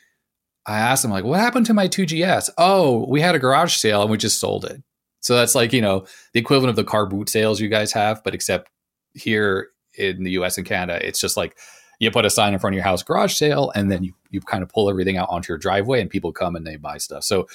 [0.67, 2.51] I asked them like, what happened to my 2GS?
[2.59, 4.83] Oh, we had a garage sale and we just sold it.
[5.21, 8.23] So that's like, you know, the equivalent of the car boot sales you guys have,
[8.25, 8.71] but except
[9.15, 11.57] here in the US and Canada, it's just like
[11.99, 14.41] you put a sign in front of your house garage sale and then you you
[14.41, 17.25] kind of pull everything out onto your driveway and people come and they buy stuff.
[17.25, 17.47] So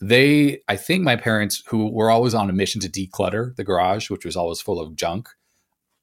[0.00, 4.10] they I think my parents who were always on a mission to declutter the garage,
[4.10, 5.28] which was always full of junk,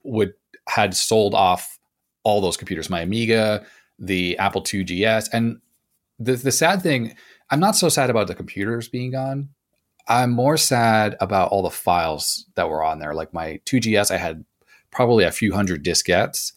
[0.03, 0.33] would
[0.69, 1.77] had sold off
[2.23, 3.65] all those computers, my Amiga,
[3.99, 5.59] the Apple II GS, and
[6.19, 7.15] the the sad thing,
[7.49, 9.49] I'm not so sad about the computers being gone.
[10.07, 13.13] I'm more sad about all the files that were on there.
[13.13, 14.43] Like my 2GS, I had
[14.91, 16.51] probably a few hundred diskettes,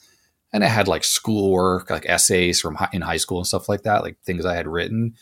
[0.53, 3.83] and I had like schoolwork, like essays from high, in high school and stuff like
[3.83, 5.15] that, like things I had written.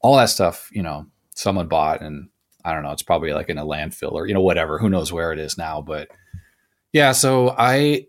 [0.00, 2.28] All that stuff, you know, someone bought, and
[2.64, 4.78] I don't know, it's probably like in a landfill or you know whatever.
[4.78, 5.82] Who knows where it is now?
[5.82, 6.08] But
[6.92, 8.06] yeah, so I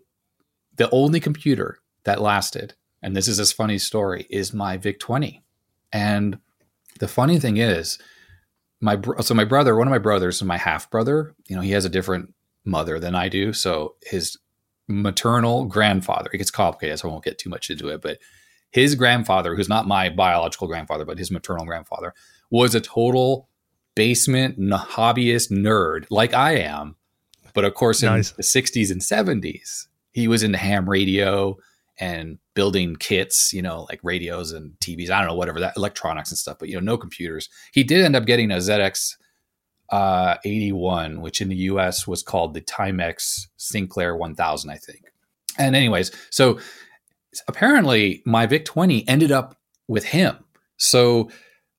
[0.76, 5.43] the only computer that lasted, and this is this funny story, is my VIC 20.
[5.94, 6.38] And
[6.98, 7.98] the funny thing is,
[8.80, 11.62] my bro- so my brother, one of my brothers, and my half brother, you know,
[11.62, 12.34] he has a different
[12.64, 13.52] mother than I do.
[13.52, 14.36] So his
[14.88, 18.18] maternal grandfather, it gets complicated, so I won't get too much into it, but
[18.70, 22.12] his grandfather, who's not my biological grandfather, but his maternal grandfather,
[22.50, 23.48] was a total
[23.94, 26.96] basement hobbyist nerd like I am.
[27.54, 28.32] But of course, in nice.
[28.32, 31.56] the 60s and 70s, he was into ham radio
[31.98, 36.30] and building kits, you know, like radios and TVs, I don't know, whatever that electronics
[36.30, 37.48] and stuff, but you know, no computers.
[37.72, 39.14] He did end up getting a ZX
[39.90, 45.02] uh, 81, which in the US was called the Timex Sinclair 1000, I think.
[45.58, 46.58] And anyways, so
[47.48, 50.36] apparently my VIC 20 ended up with him.
[50.76, 51.30] So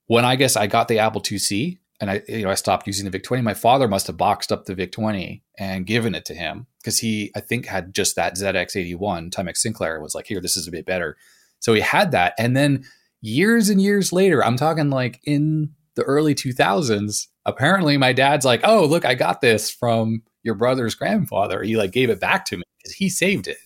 [0.08, 3.06] when I guess I got the Apple IIc, and I you know I stopped using
[3.06, 3.42] the VIC 20.
[3.44, 7.00] My father must have boxed up the VIC 20 and given it to him because
[7.00, 10.72] he I think had just that ZX81 Timex Sinclair was like here this is a
[10.72, 11.18] bit better.
[11.60, 12.86] So he had that and then
[13.26, 18.62] years and years later, I'm talking like in the early 2000s, apparently my dad's like,
[18.64, 22.58] "Oh, look, I got this from your brother's grandfather." He like gave it back to
[22.58, 23.58] me because he saved it.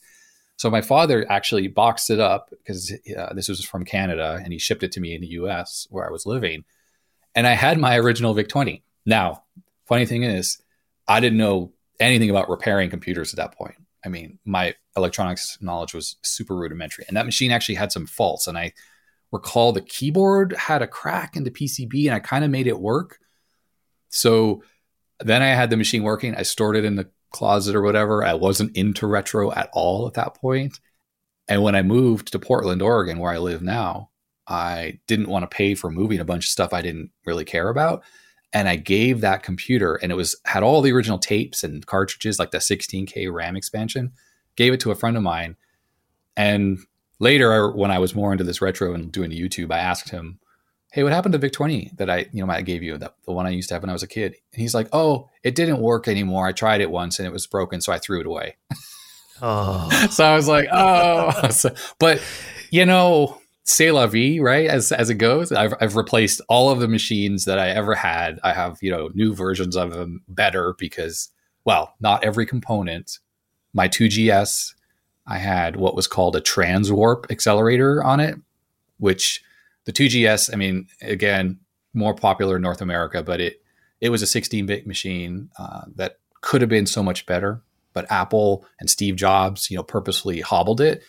[0.55, 4.59] So my father actually boxed it up because uh, this was from Canada and he
[4.59, 6.63] shipped it to me in the US where I was living
[7.35, 8.83] and I had my original VIC 20.
[9.05, 9.43] Now,
[9.87, 10.61] funny thing is,
[11.07, 13.75] I didn't know anything about repairing computers at that point.
[14.05, 17.05] I mean, my electronics knowledge was super rudimentary.
[17.07, 18.47] And that machine actually had some faults.
[18.47, 18.73] And I
[19.31, 22.79] recall the keyboard had a crack in the PCB and I kind of made it
[22.79, 23.19] work.
[24.09, 24.63] So
[25.19, 26.35] then I had the machine working.
[26.35, 28.23] I stored it in the closet or whatever.
[28.23, 30.79] I wasn't into retro at all at that point.
[31.47, 34.08] And when I moved to Portland, Oregon, where I live now,
[34.49, 37.69] I didn't want to pay for moving a bunch of stuff I didn't really care
[37.69, 38.03] about.
[38.51, 42.39] And I gave that computer, and it was had all the original tapes and cartridges,
[42.39, 44.11] like the 16K RAM expansion,
[44.55, 45.55] gave it to a friend of mine.
[46.35, 46.79] And
[47.19, 50.39] later, when I was more into this retro and doing YouTube, I asked him,
[50.91, 53.31] Hey, what happened to Vic 20 that I, you know, I gave you, that the
[53.31, 54.35] one I used to have when I was a kid?
[54.53, 56.47] And he's like, Oh, it didn't work anymore.
[56.47, 58.57] I tried it once and it was broken, so I threw it away.
[59.43, 60.07] Oh.
[60.09, 61.49] so I was like, Oh,
[61.99, 62.19] but
[62.71, 63.39] you know,
[63.69, 64.67] c'est la vie, right?
[64.67, 68.39] As as it goes, I've I've replaced all of the machines that I ever had.
[68.43, 71.29] I have you know new versions of them better because
[71.65, 73.19] well, not every component.
[73.71, 74.73] My 2GS,
[75.27, 78.35] I had what was called a transwarp accelerator on it,
[78.97, 79.43] which
[79.85, 81.59] the 2GS, I mean, again,
[81.93, 83.61] more popular in North America, but it
[84.01, 87.61] it was a 16-bit machine uh, that could have been so much better.
[87.93, 91.03] But Apple and Steve Jobs, you know, purposely hobbled it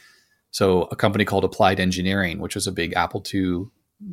[0.51, 3.67] so a company called Applied Engineering, which was a big Apple II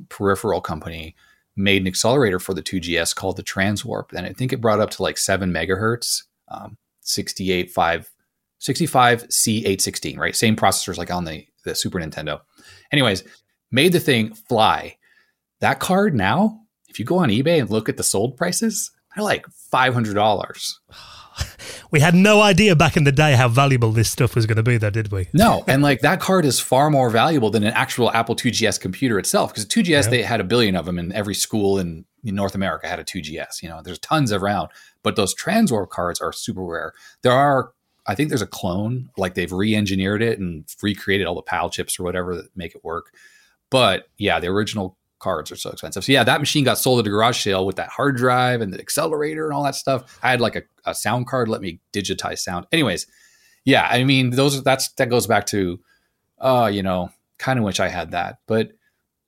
[0.09, 1.15] peripheral company,
[1.55, 4.91] made an accelerator for the 2GS called the Transwarp, and I think it brought up
[4.91, 8.11] to like seven megahertz, um, 68 5
[8.59, 10.35] 65 C816, right?
[10.35, 12.41] Same processors like on the the Super Nintendo.
[12.91, 13.23] Anyways,
[13.71, 14.97] made the thing fly.
[15.59, 19.23] That card now, if you go on eBay and look at the sold prices, they're
[19.23, 20.79] like five hundred dollars.
[21.89, 24.63] We had no idea back in the day how valuable this stuff was going to
[24.63, 25.29] be, though, did we?
[25.33, 29.17] No, and like that card is far more valuable than an actual Apple 2GS computer
[29.17, 29.53] itself.
[29.53, 30.09] Because 2GS, Yeah.
[30.09, 33.05] they had a billion of them, and every school in, in North America had a
[33.05, 33.61] 2GS.
[33.63, 34.67] You know, there's tons around,
[35.01, 36.91] but those Transwarp cards are super rare.
[37.21, 37.71] There are,
[38.05, 41.97] I think, there's a clone, like they've re-engineered it and recreated all the PAL chips
[41.97, 43.13] or whatever that make it work.
[43.69, 46.03] But yeah, the original cards are so expensive.
[46.03, 48.73] So yeah, that machine got sold at a garage sale with that hard drive and
[48.73, 50.19] the accelerator and all that stuff.
[50.23, 52.67] I had like a, a sound card let me digitize sound.
[52.71, 53.07] Anyways,
[53.65, 55.79] yeah, I mean those that's that goes back to
[56.39, 58.39] uh, you know, kind of wish I had that.
[58.47, 58.71] But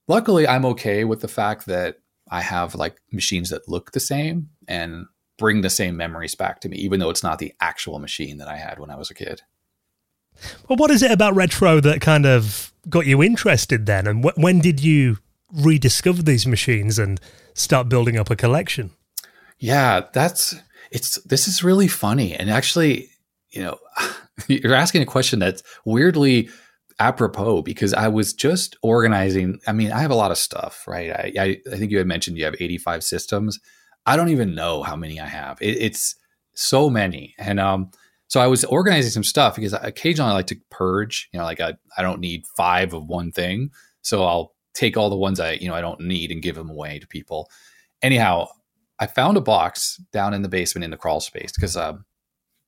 [0.07, 1.97] luckily I'm okay with the fact that
[2.29, 5.05] I have like machines that look the same and
[5.37, 8.47] bring the same memories back to me, even though it's not the actual machine that
[8.47, 9.41] I had when I was a kid.
[10.67, 14.07] Well, what is it about retro that kind of got you interested then?
[14.07, 15.17] And wh- when did you
[15.53, 17.19] rediscover these machines and
[17.53, 18.91] start building up a collection?
[19.57, 20.55] Yeah, that's
[20.91, 22.35] it's this is really funny.
[22.35, 23.09] And actually,
[23.51, 23.77] you know,
[24.47, 26.49] you're asking a question that's weirdly
[26.99, 29.59] apropos because I was just organizing.
[29.67, 31.11] I mean, I have a lot of stuff, right?
[31.11, 33.59] I, I, I think you had mentioned you have 85 systems.
[34.05, 35.61] I don't even know how many I have.
[35.61, 36.15] It, it's
[36.53, 37.35] so many.
[37.37, 37.91] And um,
[38.27, 41.59] so I was organizing some stuff because occasionally I like to purge, you know, like
[41.59, 43.71] I, I don't need five of one thing.
[44.01, 46.69] So I'll take all the ones I, you know, I don't need and give them
[46.69, 47.49] away to people.
[48.01, 48.47] Anyhow,
[48.99, 52.05] I found a box down in the basement in the crawl space because um,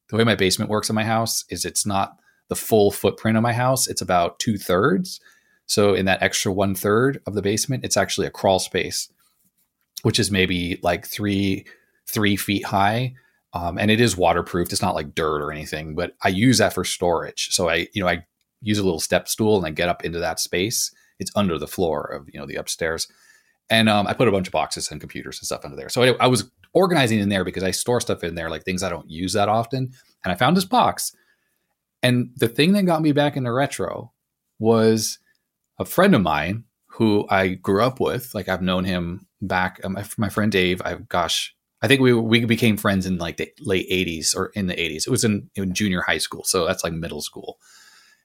[0.10, 2.18] the way my basement works in my house is it's not
[2.49, 3.88] the full footprint of my house.
[3.88, 5.20] It's about two thirds.
[5.66, 9.10] So in that extra one third of the basement, it's actually a crawl space,
[10.04, 11.66] which is maybe like three
[12.08, 13.14] three feet high,
[13.54, 14.74] um, and it is waterproofed.
[14.74, 17.49] It's not like dirt or anything, but I use that for storage.
[17.52, 18.26] So I you know I
[18.62, 20.93] use a little step stool and I get up into that space.
[21.22, 23.07] It's under the floor of you know the upstairs,
[23.69, 25.88] and um, I put a bunch of boxes and computers and stuff under there.
[25.88, 28.84] So I, I was organizing in there because I store stuff in there like things
[28.84, 29.93] I don't use that often.
[30.24, 31.15] And I found this box
[32.03, 34.11] and the thing that got me back into retro
[34.59, 35.19] was
[35.80, 38.34] a friend of mine who I grew up with.
[38.34, 39.80] Like I've known him back.
[39.84, 40.82] Um, my, friend Dave.
[40.84, 44.67] I gosh, I think we we became friends in like the late '80s or in
[44.67, 45.07] the '80s.
[45.07, 47.59] It was in, in junior high school, so that's like middle school.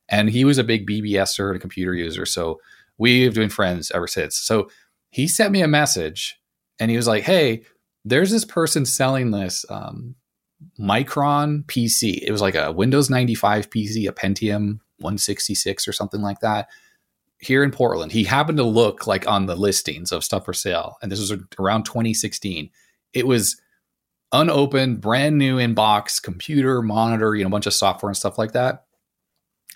[0.08, 2.60] And he was a big BBSer and a computer user, so
[2.98, 4.36] we've been friends ever since.
[4.36, 4.70] So
[5.10, 6.38] he sent me a message,
[6.78, 7.62] and he was like, "Hey,
[8.04, 10.14] there's this person selling this um,
[10.78, 12.20] Micron PC.
[12.22, 16.68] It was like a Windows 95 PC, a Pentium 166 or something like that.
[17.38, 20.96] Here in Portland, he happened to look like on the listings of stuff for sale,
[21.02, 22.70] and this was around 2016.
[23.12, 23.60] It was
[24.32, 28.38] unopened, brand new in box, computer, monitor, you know, a bunch of software and stuff
[28.38, 28.84] like that.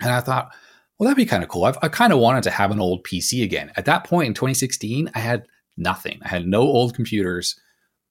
[0.00, 0.54] And I thought,
[1.01, 1.64] well, that'd be kind of cool.
[1.64, 3.72] I've, I kind of wanted to have an old PC again.
[3.74, 5.46] At that point in 2016, I had
[5.78, 6.20] nothing.
[6.22, 7.59] I had no old computers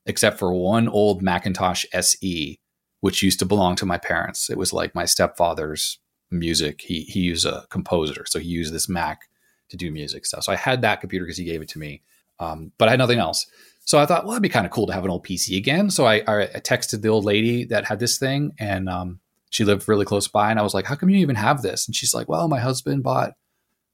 [0.07, 2.59] except for one old Macintosh SE,
[3.01, 4.49] which used to belong to my parents.
[4.49, 5.99] It was like my stepfather's
[6.31, 6.81] music.
[6.81, 9.29] He he used a composer, so he used this Mac
[9.69, 10.45] to do music stuff.
[10.45, 12.01] So I had that computer because he gave it to me,
[12.39, 13.45] um, but I had nothing else.
[13.85, 15.91] So I thought, well, it'd be kind of cool to have an old PC again.
[15.91, 19.19] So I, I texted the old lady that had this thing, and um,
[19.49, 20.51] she lived really close by.
[20.51, 22.59] And I was like, "How come you even have this?" And she's like, "Well, my
[22.59, 23.33] husband bought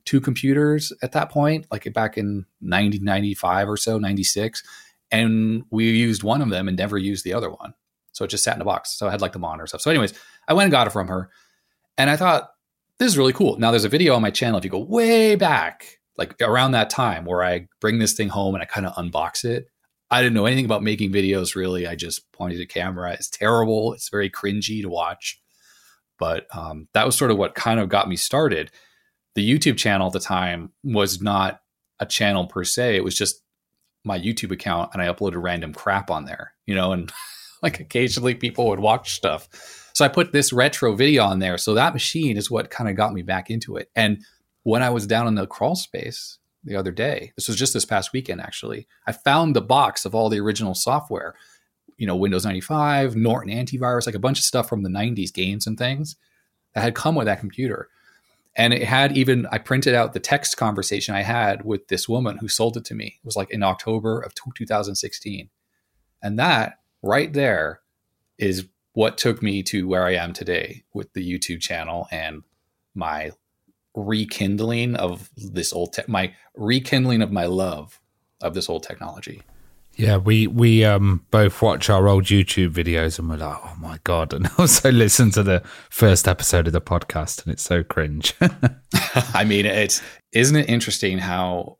[0.06, 4.64] two computers at that point, like back in 1995 or so, 96."
[5.12, 7.74] and we used one of them and never used the other one.
[8.12, 8.92] So it just sat in a box.
[8.92, 9.82] So I had like the monitor stuff.
[9.82, 10.14] So, anyways,
[10.48, 11.30] I went and got it from her,
[11.98, 12.52] and I thought
[12.98, 13.58] this is really cool.
[13.60, 16.90] Now there's a video on my channel if you go way back, like around that
[16.90, 19.68] time, where I bring this thing home and I kind of unbox it.
[20.10, 21.88] I didn't know anything about making videos really.
[21.88, 23.14] I just pointed a camera.
[23.14, 23.94] It's terrible.
[23.94, 25.42] It's very cringy to watch,
[26.20, 28.72] but um, that was sort of what kind of got me started.
[29.36, 31.60] The YouTube channel at the time was not
[32.00, 32.96] a channel per se.
[32.96, 33.42] It was just
[34.04, 37.12] my YouTube account and I uploaded random crap on there, you know, and
[37.64, 39.50] like occasionally people would watch stuff.
[39.94, 41.58] So I put this retro video on there.
[41.58, 43.90] So that machine is what kind of got me back into it.
[43.96, 44.24] And
[44.64, 47.86] when I was down in the crawl space the other day, this was just this
[47.86, 51.36] past weekend actually, I found the box of all the original software,
[51.98, 55.66] you know, Windows 95, Norton antivirus, like a bunch of stuff from the 90s games
[55.66, 56.16] and things
[56.74, 57.90] that had come with that computer.
[58.58, 62.38] And it had even, I printed out the text conversation I had with this woman
[62.38, 63.18] who sold it to me.
[63.18, 65.50] It was like in October of 2016.
[66.22, 67.82] And that right there
[68.38, 72.44] is what took me to where I am today with the YouTube channel and
[72.94, 73.32] my
[73.94, 78.00] rekindling of this old, te- my rekindling of my love
[78.42, 79.42] of this old technology.
[79.98, 84.00] Yeah, we we um both watch our old YouTube videos and we're like, oh my
[84.04, 88.36] god, and also listen to the first episode of the podcast, and it's so cringe.
[89.34, 90.02] I mean, it's
[90.34, 91.78] isn't it interesting how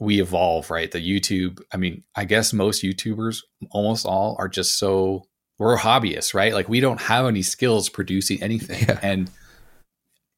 [0.00, 0.90] we evolve, right?
[0.90, 3.38] The YouTube, I mean, I guess most YouTubers,
[3.70, 5.24] almost all, are just so
[5.58, 6.52] we're hobbyists, right?
[6.52, 8.84] Like we don't have any skills producing anything.
[8.88, 8.98] Yeah.
[9.00, 9.30] And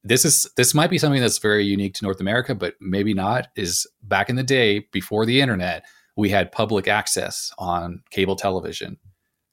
[0.02, 3.48] this is this might be something that's very unique to North America, but maybe not.
[3.56, 5.84] Is back in the day before the internet,
[6.16, 8.98] we had public access on cable television.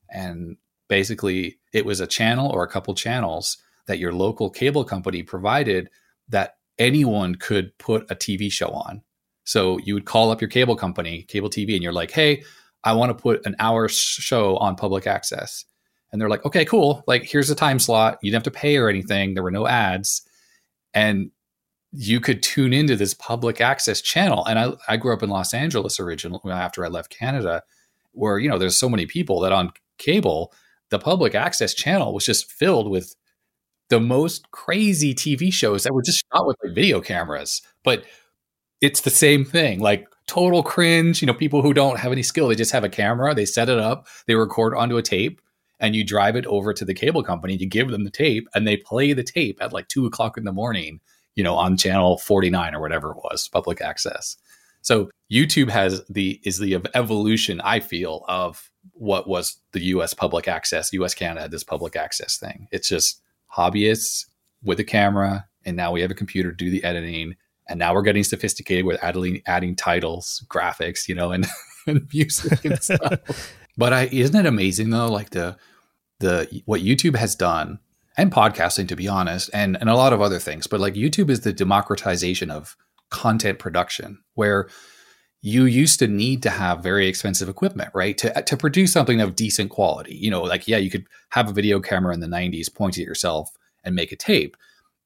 [0.09, 0.57] And
[0.89, 3.57] basically it was a channel or a couple channels
[3.87, 5.89] that your local cable company provided
[6.29, 9.01] that anyone could put a TV show on.
[9.43, 12.43] So you would call up your cable company, cable TV, and you're like, hey,
[12.83, 15.65] I want to put an hour show on public access.
[16.11, 17.03] And they're like, okay, cool.
[17.07, 18.19] Like, here's a time slot.
[18.21, 19.33] You didn't have to pay or anything.
[19.33, 20.21] There were no ads.
[20.93, 21.31] And
[21.91, 24.45] you could tune into this public access channel.
[24.45, 27.63] And I, I grew up in Los Angeles originally after I left Canada,
[28.13, 30.53] where, you know, there's so many people that on cable,
[30.89, 33.15] the public access channel was just filled with
[33.89, 37.61] the most crazy TV shows that were just shot with like video cameras.
[37.83, 38.05] But
[38.79, 41.21] it's the same thing, like total cringe.
[41.21, 43.69] You know, people who don't have any skill, they just have a camera, they set
[43.69, 45.41] it up, they record onto a tape,
[45.79, 47.57] and you drive it over to the cable company.
[47.57, 50.45] You give them the tape, and they play the tape at like two o'clock in
[50.45, 51.01] the morning.
[51.35, 54.37] You know, on channel forty nine or whatever it was, public access.
[54.81, 60.13] So YouTube has the is the evolution I feel of what was the U.S.
[60.13, 60.91] public access.
[60.93, 61.13] U.S.
[61.13, 62.67] Canada had this public access thing.
[62.71, 63.21] It's just
[63.55, 64.25] hobbyists
[64.63, 67.35] with a camera, and now we have a computer to do the editing,
[67.69, 71.45] and now we're getting sophisticated with adding adding titles, graphics, you know, and,
[71.87, 73.55] and music and stuff.
[73.77, 75.57] but I isn't it amazing though, like the
[76.19, 77.79] the what YouTube has done
[78.17, 80.67] and podcasting, to be honest, and and a lot of other things.
[80.67, 82.75] But like YouTube is the democratization of
[83.09, 84.69] content production, where
[85.41, 88.17] you used to need to have very expensive equipment, right?
[88.19, 90.15] To to produce something of decent quality.
[90.15, 93.01] You know, like yeah, you could have a video camera in the 90s, point it
[93.01, 93.51] at yourself
[93.83, 94.55] and make a tape,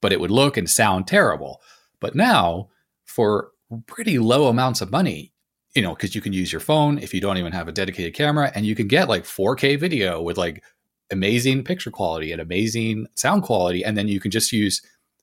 [0.01, 1.61] but it would look and sound terrible.
[1.99, 2.69] But now,
[3.05, 3.51] for
[3.87, 5.31] pretty low amounts of money,
[5.73, 8.13] you know, because you can use your phone if you don't even have a dedicated
[8.13, 10.63] camera, and you can get like 4K video with like
[11.11, 14.81] amazing picture quality and amazing sound quality, and then you can just use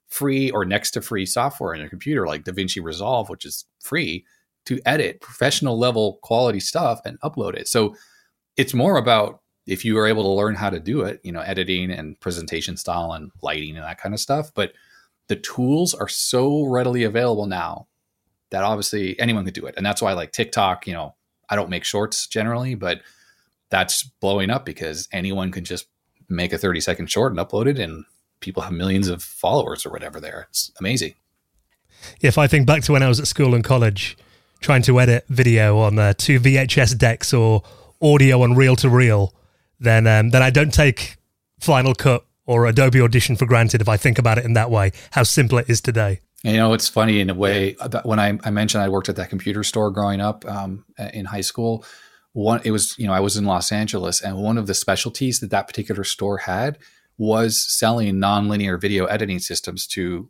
[0.08, 4.24] free or next to free software on your computer like DaVinci Resolve, which is free
[4.66, 7.66] to edit professional level quality stuff and upload it.
[7.66, 7.96] So
[8.56, 11.40] it's more about if you are able to learn how to do it, you know,
[11.40, 14.52] editing and presentation style and lighting and that kind of stuff.
[14.54, 14.72] But
[15.28, 17.86] the tools are so readily available now
[18.50, 19.74] that obviously anyone could do it.
[19.76, 21.14] And that's why like TikTok, you know,
[21.48, 23.00] I don't make shorts generally, but
[23.72, 25.86] that's blowing up because anyone can just
[26.28, 28.04] make a 30 second short and upload it and
[28.40, 30.46] people have millions of followers or whatever there.
[30.50, 31.14] It's amazing.
[32.20, 34.16] If I think back to when I was at school and college,
[34.60, 37.62] trying to edit video on uh, two VHS decks or
[38.02, 39.34] audio on reel to reel,
[39.80, 41.16] then um, then I don't take
[41.58, 44.92] Final Cut or Adobe Audition for granted if I think about it in that way.
[45.12, 46.20] How simple it is today.
[46.42, 47.76] You know, it's funny in a way.
[48.02, 51.40] When I, I mentioned I worked at that computer store growing up um, in high
[51.40, 51.84] school,
[52.32, 55.40] one it was you know I was in Los Angeles, and one of the specialties
[55.40, 56.78] that that particular store had
[57.18, 60.28] was selling nonlinear video editing systems to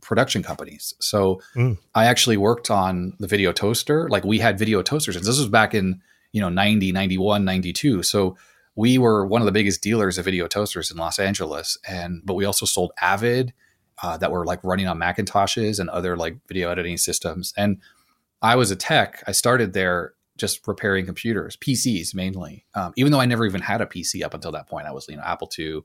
[0.00, 0.94] production companies.
[1.00, 1.78] So mm.
[1.94, 4.08] I actually worked on the video toaster.
[4.08, 5.16] Like we had video toasters.
[5.16, 6.00] And this was back in,
[6.32, 8.02] you know, 90, 91, 92.
[8.04, 8.36] So
[8.76, 11.76] we were one of the biggest dealers of video toasters in Los Angeles.
[11.88, 13.52] And, but we also sold Avid
[14.02, 17.52] uh, that were like running on Macintoshes and other like video editing systems.
[17.56, 17.80] And
[18.40, 19.22] I was a tech.
[19.26, 22.64] I started there just repairing computers, PCs mainly.
[22.74, 25.06] Um, even though I never even had a PC up until that point, I was,
[25.08, 25.82] you know, Apple II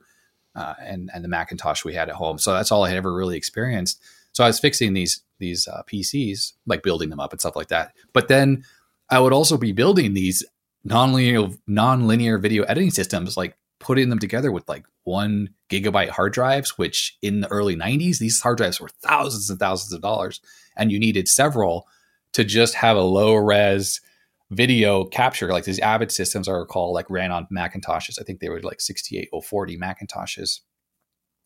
[0.56, 2.38] uh, and and the Macintosh we had at home.
[2.38, 4.02] So that's all I had ever really experienced.
[4.32, 7.68] So I was fixing these these uh, PCs, like building them up and stuff like
[7.68, 7.92] that.
[8.12, 8.64] But then
[9.10, 10.44] I would also be building these
[10.86, 16.78] nonlinear nonlinear video editing systems, like putting them together with like one gigabyte hard drives.
[16.78, 20.40] Which in the early '90s, these hard drives were thousands and thousands of dollars,
[20.76, 21.86] and you needed several
[22.32, 24.00] to just have a low res
[24.50, 28.20] video capture, like these Avid systems are called, like ran on Macintoshes.
[28.20, 30.60] I think they were like 68040 Macintoshes.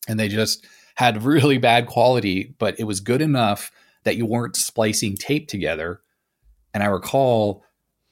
[0.07, 0.65] And they just
[0.95, 3.71] had really bad quality, but it was good enough
[4.03, 6.01] that you weren't splicing tape together.
[6.73, 7.63] And I recall,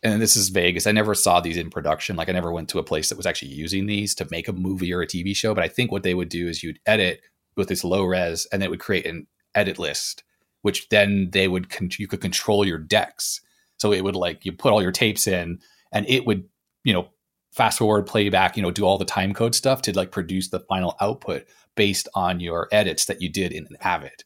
[0.04, 2.16] and this is Vegas, I never saw these in production.
[2.16, 4.54] Like I never went to a place that was actually using these to make a
[4.54, 5.54] movie or a TV show.
[5.54, 7.22] But I think what they would do is you'd edit
[7.56, 10.24] with this low res and it would create an edit list,
[10.62, 13.42] which then they would, con- you could control your decks
[13.80, 15.60] so it would like you put all your tapes in
[15.92, 16.46] and it would,
[16.84, 17.10] you know,
[17.52, 20.60] fast forward, playback, you know, do all the time code stuff to like produce the
[20.62, 21.46] final output
[21.76, 24.24] based on your edits that you did in Avid.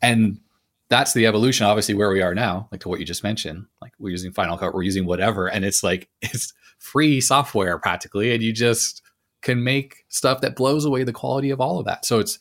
[0.00, 0.40] And
[0.88, 3.66] that's the evolution, obviously, where we are now, like to what you just mentioned.
[3.80, 8.34] Like we're using Final Cut, we're using whatever, and it's like it's free software practically,
[8.34, 9.02] and you just
[9.40, 12.04] can make stuff that blows away the quality of all of that.
[12.04, 12.38] So it's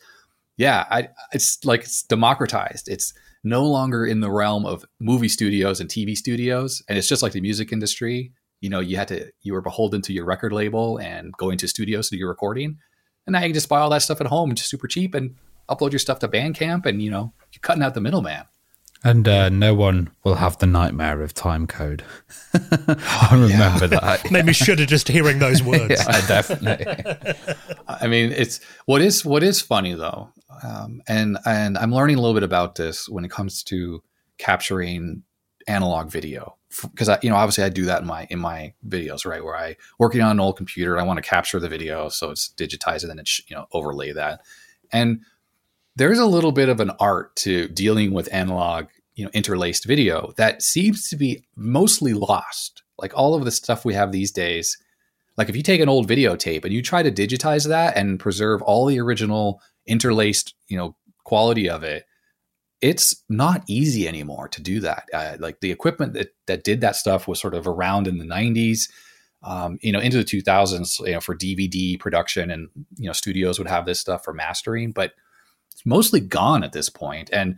[0.58, 2.90] yeah, I, it's like it's democratized.
[2.90, 6.82] It's no longer in the realm of movie studios and TV studios.
[6.88, 8.32] And it's just like the music industry.
[8.62, 11.68] you know, you had to you were beholden to your record label and going to
[11.68, 12.78] studios to do your recording.
[13.26, 15.36] And now you can just buy all that stuff at home, just super cheap, and
[15.70, 18.44] upload your stuff to Bandcamp, and you know, you're cutting out the middleman.
[19.04, 22.04] And uh, no one will have the nightmare of time code.
[22.54, 24.30] I remember that.
[24.30, 25.90] Made me shudder just hearing those words.
[26.08, 26.86] yeah, definitely.
[27.88, 30.30] I mean, it's what is what is funny though,
[30.64, 34.04] um, and and I'm learning a little bit about this when it comes to
[34.38, 35.24] capturing
[35.68, 39.26] analog video because I, you know, obviously I do that in my in my videos,
[39.26, 39.44] right?
[39.44, 42.50] Where I working on an old computer, I want to capture the video, so it's
[42.50, 44.42] digitized and then it's you know overlay that,
[44.92, 45.22] and
[45.96, 50.34] there's a little bit of an art to dealing with analog, you know, interlaced video
[50.38, 52.84] that seems to be mostly lost.
[52.98, 54.78] Like all of the stuff we have these days,
[55.38, 58.62] like if you take an old videotape and you try to digitize that and preserve
[58.62, 62.06] all the original interlaced, you know, quality of it,
[62.82, 65.08] it's not easy anymore to do that.
[65.14, 68.26] Uh, like the equipment that that did that stuff was sort of around in the
[68.26, 68.90] 90s.
[69.44, 73.58] Um, you know, into the 2000s, you know, for DVD production, and you know, studios
[73.58, 75.14] would have this stuff for mastering, but
[75.72, 77.30] it's mostly gone at this point.
[77.34, 77.58] And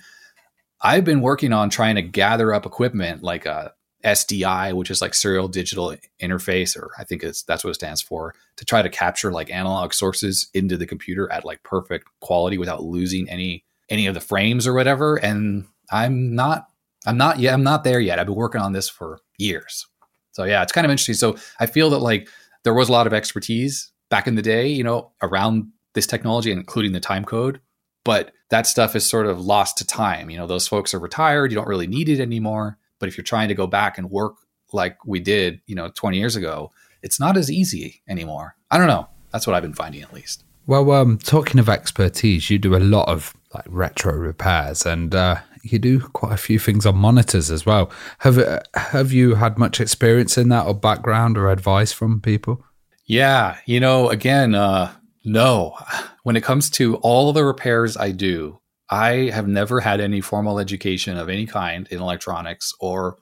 [0.80, 3.74] I've been working on trying to gather up equipment like a
[4.04, 8.02] SDI, which is like serial digital interface, or I think it's that's what it stands
[8.02, 12.58] for, to try to capture like analog sources into the computer at like perfect quality
[12.58, 15.16] without losing any any of the frames or whatever.
[15.16, 16.68] And I'm not
[17.06, 18.20] I'm not yet I'm not there yet.
[18.20, 19.88] I've been working on this for years.
[20.32, 21.16] So yeah, it's kind of interesting.
[21.16, 22.28] So I feel that like
[22.64, 26.52] there was a lot of expertise back in the day, you know, around this technology,
[26.52, 27.60] including the time code
[28.04, 30.30] but that stuff is sort of lost to time.
[30.30, 31.52] You know, those folks are retired.
[31.52, 32.78] You don't really need it anymore.
[33.04, 34.38] But if you're trying to go back and work
[34.72, 36.72] like we did, you know, 20 years ago,
[37.02, 38.56] it's not as easy anymore.
[38.72, 39.10] I don't know.
[39.34, 40.46] That's what I've been finding at least.
[40.68, 45.42] Well, um, talking of expertise, you do a lot of like retro repairs, and uh,
[45.64, 47.92] you do quite a few things on monitors as well.
[48.20, 52.64] Have uh, have you had much experience in that, or background, or advice from people?
[53.06, 54.94] Yeah, you know, again, uh,
[55.26, 55.78] no.
[56.24, 60.60] When it comes to all the repairs I do, I have never had any formal
[60.60, 63.18] education of any kind in electronics or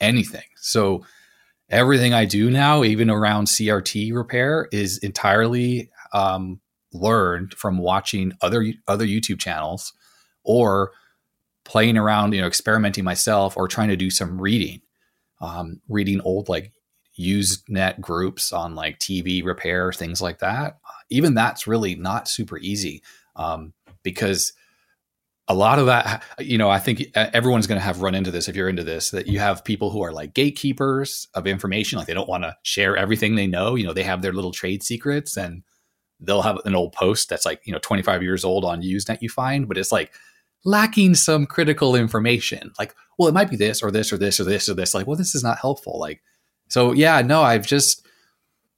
[0.00, 0.44] anything.
[0.56, 1.04] So
[1.68, 6.60] everything I do now, even around CRT repair, is entirely um,
[6.92, 9.92] learned from watching other other YouTube channels
[10.44, 10.92] or
[11.64, 14.80] playing around, you know, experimenting myself or trying to do some reading,
[15.40, 16.72] um, reading old like
[17.18, 20.78] Usenet groups on like TV repair, things like that
[21.10, 23.02] even that's really not super easy
[23.36, 23.72] um,
[24.02, 24.52] because
[25.48, 28.30] a lot of that, you know, I think uh, everyone's going to have run into
[28.30, 31.98] this if you're into this, that you have people who are like gatekeepers of information.
[31.98, 33.74] Like they don't want to share everything they know.
[33.74, 35.62] You know, they have their little trade secrets and
[36.20, 39.30] they'll have an old post that's like, you know, 25 years old on Usenet you
[39.30, 40.12] find, but it's like
[40.64, 42.72] lacking some critical information.
[42.78, 44.92] Like, well, it might be this or this or this or this or this.
[44.92, 45.98] Like, well, this is not helpful.
[45.98, 46.22] Like,
[46.68, 48.06] so yeah, no, I've just,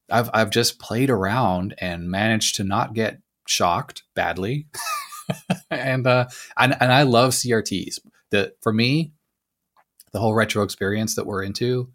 [0.09, 4.67] I've I've just played around and managed to not get shocked badly.
[5.71, 6.27] and uh
[6.59, 7.99] and, and I love CRTs.
[8.31, 9.13] The for me,
[10.13, 11.91] the whole retro experience that we're into,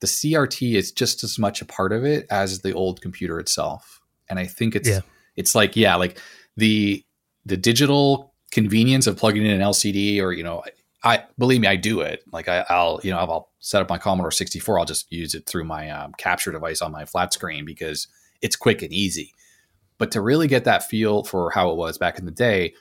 [0.00, 4.00] the CRT is just as much a part of it as the old computer itself.
[4.28, 5.00] And I think it's yeah.
[5.36, 6.18] it's like, yeah, like
[6.56, 7.04] the
[7.44, 10.62] the digital convenience of plugging in an LCD or, you know,
[11.02, 12.22] I believe me, I do it.
[12.32, 14.78] Like I, will you know, I'll set up my Commodore 64.
[14.78, 18.08] I'll just use it through my um, capture device on my flat screen because
[18.42, 19.32] it's quick and easy.
[20.00, 22.74] But to really get that feel for how it was back in the day,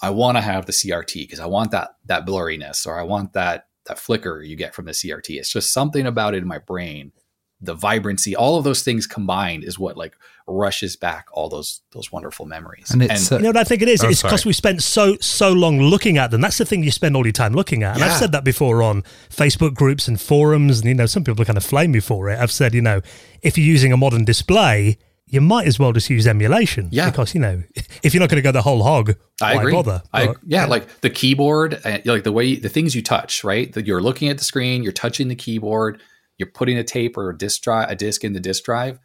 [0.00, 3.34] I want to have the CRT because I want that that blurriness or I want
[3.34, 5.36] that that flicker you get from the CRT.
[5.36, 7.12] It's just something about it in my brain
[7.60, 10.16] the vibrancy, all of those things combined is what like
[10.46, 12.90] rushes back all those those wonderful memories.
[12.90, 14.02] And it's and, uh, you know what I think it is.
[14.02, 16.40] Oh, it's because we spent so so long looking at them.
[16.40, 17.92] That's the thing you spend all your time looking at.
[17.92, 18.06] And yeah.
[18.06, 21.46] I've said that before on Facebook groups and forums, and you know some people are
[21.46, 22.38] kind of flame me for it.
[22.38, 23.02] I've said you know
[23.42, 24.98] if you're using a modern display.
[25.30, 27.08] You might as well just use emulation, yeah.
[27.10, 27.62] Because you know,
[28.02, 29.72] if you're not going to go the whole hog, I why agree.
[29.72, 30.02] bother?
[30.12, 33.44] I, but, yeah, yeah, like the keyboard, uh, like the way the things you touch,
[33.44, 33.72] right?
[33.72, 36.00] That you're looking at the screen, you're touching the keyboard
[36.40, 38.98] you're putting a tape or a disk drive, a disk in the disk drive.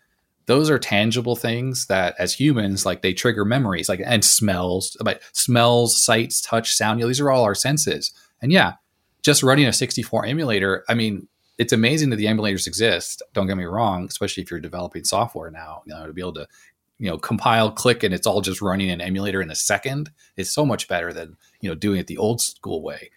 [0.45, 5.21] Those are tangible things that, as humans, like they trigger memories, like and smells, but
[5.33, 6.99] smells, sights, touch, sound.
[6.99, 8.13] You know, these are all our senses.
[8.41, 8.73] And yeah,
[9.21, 10.85] just running a 64 emulator.
[10.87, 11.27] I mean,
[11.57, 13.21] it's amazing that the emulators exist.
[13.33, 16.33] Don't get me wrong, especially if you're developing software now, you know, to be able
[16.33, 16.47] to,
[16.99, 20.11] you know, compile, click, and it's all just running an emulator in a second.
[20.37, 23.11] It's so much better than you know doing it the old school way.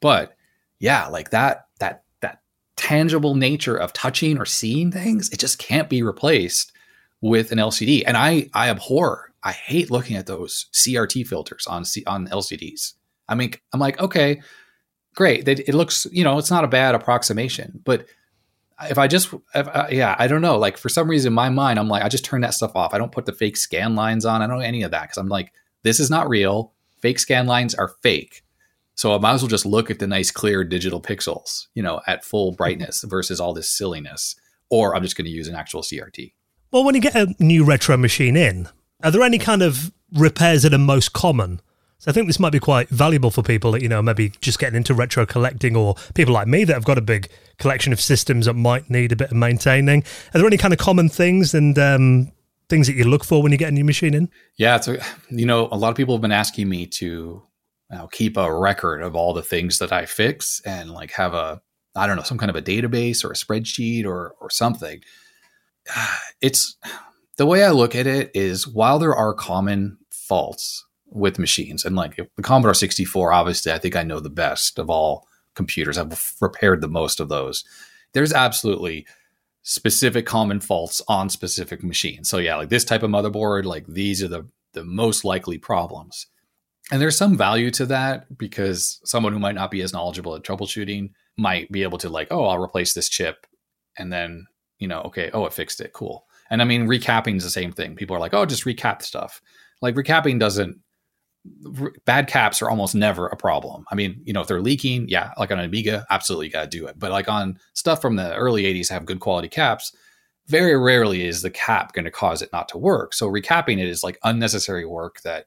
[0.00, 0.36] But
[0.78, 2.40] yeah, like that that that
[2.76, 6.72] tangible nature of touching or seeing things, it just can't be replaced
[7.20, 8.02] with an LCD.
[8.06, 12.94] And I I abhor, I hate looking at those CRT filters on C, on LCDs.
[13.28, 14.42] I mean, I'm like, okay,
[15.14, 15.46] great.
[15.48, 18.06] It, it looks, you know, it's not a bad approximation, but
[18.88, 20.58] if I just, if, uh, yeah, I don't know.
[20.58, 22.92] Like for some reason, in my mind, I'm like, I just turn that stuff off.
[22.92, 24.42] I don't put the fake scan lines on.
[24.42, 26.72] I don't know any of that because I'm like, this is not real.
[27.00, 28.42] Fake scan lines are fake.
[28.96, 32.00] So I might as well just look at the nice, clear digital pixels, you know,
[32.06, 34.36] at full brightness versus all this silliness.
[34.70, 36.32] Or I'm just going to use an actual CRT.
[36.70, 38.68] Well, when you get a new retro machine in,
[39.02, 41.60] are there any kind of repairs that are most common?
[42.04, 44.58] So I think this might be quite valuable for people that, you know, maybe just
[44.58, 48.00] getting into retro collecting or people like me that have got a big collection of
[48.00, 50.02] systems that might need a bit of maintaining.
[50.34, 52.30] Are there any kind of common things and um,
[52.68, 54.28] things that you look for when you get a new machine in?
[54.58, 54.78] Yeah.
[54.80, 54.98] So,
[55.30, 57.42] you know, a lot of people have been asking me to
[58.12, 61.62] keep a record of all the things that I fix and like have a,
[61.96, 65.00] I don't know, some kind of a database or a spreadsheet or, or something.
[66.42, 66.76] It's
[67.38, 70.84] the way I look at it is while there are common faults
[71.14, 74.90] with machines, and like the Commodore 64, obviously, I think I know the best of
[74.90, 75.96] all computers.
[75.96, 77.64] I've repaired the most of those.
[78.12, 79.06] There's absolutely
[79.62, 82.28] specific common faults on specific machines.
[82.28, 86.26] So yeah, like this type of motherboard, like these are the the most likely problems.
[86.92, 90.42] And there's some value to that because someone who might not be as knowledgeable at
[90.42, 93.46] troubleshooting might be able to like, oh, I'll replace this chip
[93.96, 94.46] and then,
[94.78, 95.92] you know, okay, oh, it fixed it.
[95.92, 96.26] Cool.
[96.50, 97.96] And I mean, recapping is the same thing.
[97.96, 99.40] People are like, oh, just recap stuff.
[99.80, 100.78] Like recapping doesn't
[102.04, 103.84] bad caps are almost never a problem.
[103.90, 106.78] I mean, you know, if they're leaking, yeah, like on an Amiga, absolutely got to
[106.78, 106.98] do it.
[106.98, 109.94] But like on stuff from the early 80s have good quality caps,
[110.46, 113.14] very rarely is the cap going to cause it not to work.
[113.14, 115.46] So recapping it is like unnecessary work that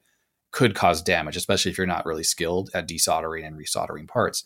[0.51, 4.43] could cause damage, especially if you're not really skilled at desoldering and resoldering parts.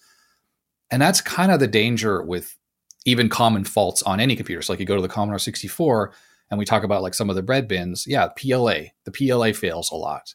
[0.89, 2.57] And that's kind of the danger with
[3.05, 4.61] even common faults on any computer.
[4.61, 6.13] So like you go to the Commodore 64
[6.49, 8.05] and we talk about like some of the bread bins.
[8.07, 10.33] Yeah, PLA, the PLA fails a lot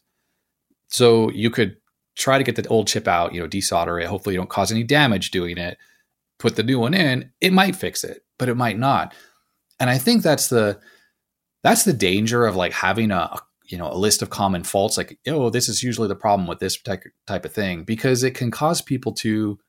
[0.87, 1.77] so you could
[2.15, 4.07] try to get the old chip out, you know, desolder it.
[4.07, 5.77] Hopefully, you don't cause any damage doing it.
[6.39, 7.31] Put the new one in.
[7.41, 9.13] It might fix it, but it might not.
[9.79, 10.79] And I think that's the
[11.63, 14.97] that's the danger of like having a you know a list of common faults.
[14.97, 18.35] Like, oh, this is usually the problem with this type type of thing because it
[18.35, 19.59] can cause people to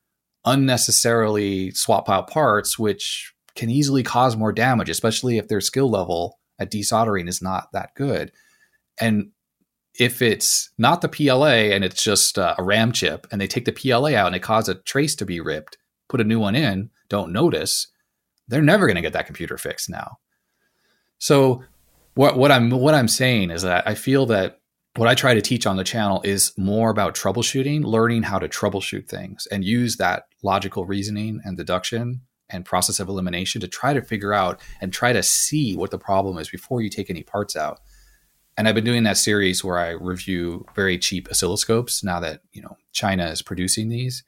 [0.45, 6.39] unnecessarily swap out parts, which can easily cause more damage, especially if their skill level
[6.59, 8.31] at desoldering is not that good.
[9.01, 9.31] And
[9.99, 13.73] if it's not the PLA and it's just a RAM chip and they take the
[13.73, 15.77] PLA out and it causes a trace to be ripped,
[16.07, 17.87] put a new one in, don't notice,
[18.47, 20.17] they're never going to get that computer fixed now.
[21.17, 21.63] So
[22.15, 24.61] what what I'm what I'm saying is that I feel that
[24.95, 28.47] what I try to teach on the channel is more about troubleshooting, learning how to
[28.47, 33.93] troubleshoot things and use that logical reasoning and deduction and process of elimination to try
[33.93, 37.21] to figure out and try to see what the problem is before you take any
[37.21, 37.79] parts out
[38.59, 42.61] and I've been doing that series where I review very cheap oscilloscopes now that, you
[42.61, 44.21] know, China is producing these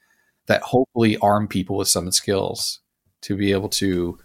[0.46, 2.80] that hopefully arm people with some skills
[3.20, 4.18] to be able to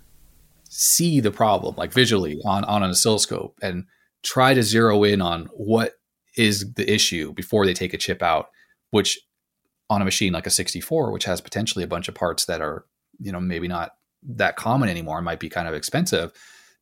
[0.69, 3.83] see the problem like visually on, on an oscilloscope and
[4.23, 5.95] try to zero in on what
[6.37, 8.47] is the issue before they take a chip out,
[8.91, 9.19] which
[9.89, 12.85] on a machine like a 64, which has potentially a bunch of parts that are,
[13.19, 13.91] you know, maybe not
[14.23, 16.31] that common anymore, might be kind of expensive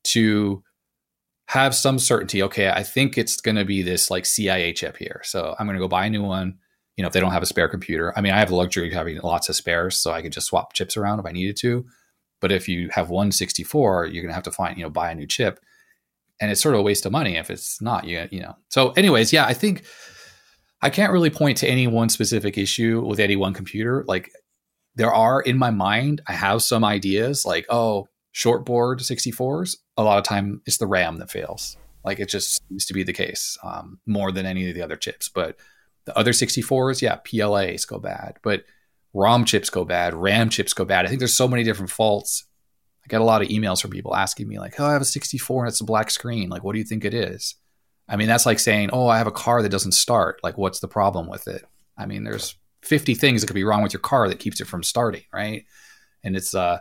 [0.04, 0.64] to
[1.48, 2.42] have some certainty.
[2.44, 5.22] Okay, I think it's going to be this like CIA chip here.
[5.24, 6.58] So I'm going to go buy a new one.
[6.98, 8.88] You know, if they don't have a spare computer, I mean, I have the luxury
[8.88, 11.58] of having lots of spares, so I could just swap chips around if I needed
[11.58, 11.86] to.
[12.40, 15.12] But if you have one 64, you're going to have to find, you know, buy
[15.12, 15.60] a new chip,
[16.40, 18.06] and it's sort of a waste of money if it's not.
[18.06, 18.56] You, you know.
[18.70, 19.84] So, anyways, yeah, I think
[20.82, 24.06] I can't really point to any one specific issue with any one computer.
[24.08, 24.32] Like
[24.96, 30.18] there are in my mind, I have some ideas like, oh, shortboard 64s, a lot
[30.18, 31.78] of time it's the RAM that fails.
[32.04, 34.98] Like it just seems to be the case um, more than any of the other
[34.98, 35.30] chips.
[35.30, 35.58] But
[36.04, 38.66] the other 64s, yeah, PLAs go bad, but
[39.14, 41.06] ROM chips go bad, RAM chips go bad.
[41.06, 42.46] I think there's so many different faults.
[43.04, 45.06] I get a lot of emails from people asking me like, "Oh, I have a
[45.06, 46.50] 64 and it's a black screen.
[46.50, 47.56] Like, what do you think it is?"
[48.10, 50.42] I mean, that's like saying, "Oh, I have a car that doesn't start.
[50.44, 51.64] Like, what's the problem with it?"
[51.98, 54.68] I mean, there's 50 things that could be wrong with your car that keeps it
[54.68, 55.66] from starting, right?
[56.24, 56.80] And it's uh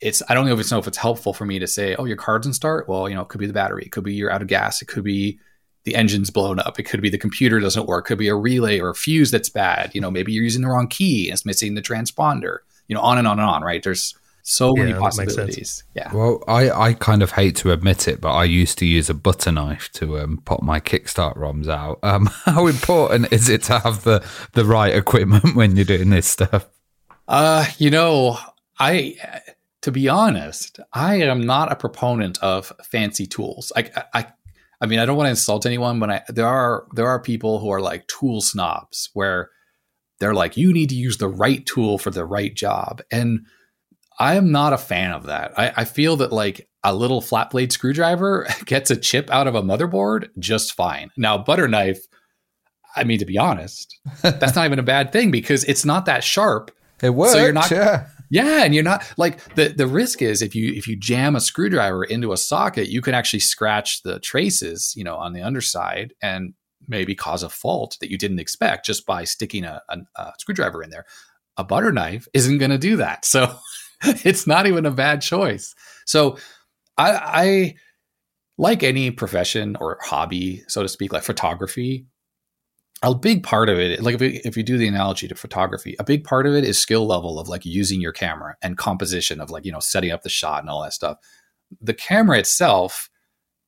[0.00, 2.04] it's I don't know if it's know if it's helpful for me to say, oh,
[2.04, 2.88] your car doesn't start.
[2.88, 4.80] Well, you know, it could be the battery, it could be you're out of gas,
[4.82, 5.38] it could be
[5.84, 8.34] the engine's blown up, it could be the computer doesn't work, it could be a
[8.34, 9.94] relay or a fuse that's bad.
[9.94, 12.58] You know, maybe you're using the wrong key and it's missing the transponder.
[12.88, 13.62] You know, on and on and on.
[13.62, 13.82] Right?
[13.82, 15.84] There's so yeah, many possibilities.
[15.94, 16.12] Yeah.
[16.12, 19.14] Well, I, I kind of hate to admit it, but I used to use a
[19.14, 21.98] butter knife to um, pop my Kickstart ROMs out.
[22.10, 26.26] Um, how important is it to have the the right equipment when you're doing this
[26.26, 26.66] stuff?
[27.28, 28.38] Uh, you know,
[28.80, 29.16] I
[29.82, 33.72] to be honest, I am not a proponent of fancy tools.
[33.74, 34.26] I, I,
[34.80, 37.58] I mean, I don't want to insult anyone, but I, there are there are people
[37.58, 39.50] who are like tool snobs, where
[40.18, 43.46] they're like, you need to use the right tool for the right job, and
[44.18, 45.58] I am not a fan of that.
[45.58, 49.54] I, I feel that like a little flat blade screwdriver gets a chip out of
[49.54, 51.10] a motherboard just fine.
[51.16, 52.00] Now, butter knife,
[52.96, 56.22] I mean, to be honest, that's not even a bad thing because it's not that
[56.22, 56.70] sharp.
[57.02, 57.32] It works.
[57.32, 58.06] So you're not, yeah.
[58.30, 61.40] Yeah, and you're not like the the risk is if you if you jam a
[61.40, 66.14] screwdriver into a socket, you can actually scratch the traces, you know, on the underside
[66.22, 66.54] and
[66.86, 70.82] maybe cause a fault that you didn't expect just by sticking a, a, a screwdriver
[70.82, 71.04] in there.
[71.56, 73.58] A butter knife isn't going to do that, so
[74.04, 75.74] it's not even a bad choice.
[76.06, 76.38] So
[76.96, 77.74] I, I
[78.58, 82.06] like any profession or hobby, so to speak, like photography
[83.02, 85.96] a big part of it, like if, you, if you do the analogy to photography,
[85.98, 89.40] a big part of it is skill level of like using your camera and composition
[89.40, 91.18] of like, you know, setting up the shot and all that stuff.
[91.80, 93.08] The camera itself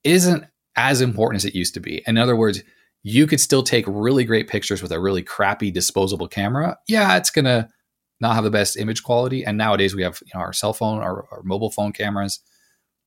[0.04, 0.44] isn't
[0.76, 2.02] as important as it used to be.
[2.06, 2.62] In other words,
[3.02, 6.78] you could still take really great pictures with a really crappy disposable camera.
[6.86, 7.68] Yeah, it's going to
[8.20, 9.44] not have the best image quality.
[9.44, 12.40] And nowadays we have you know, our cell phone, our, our mobile phone cameras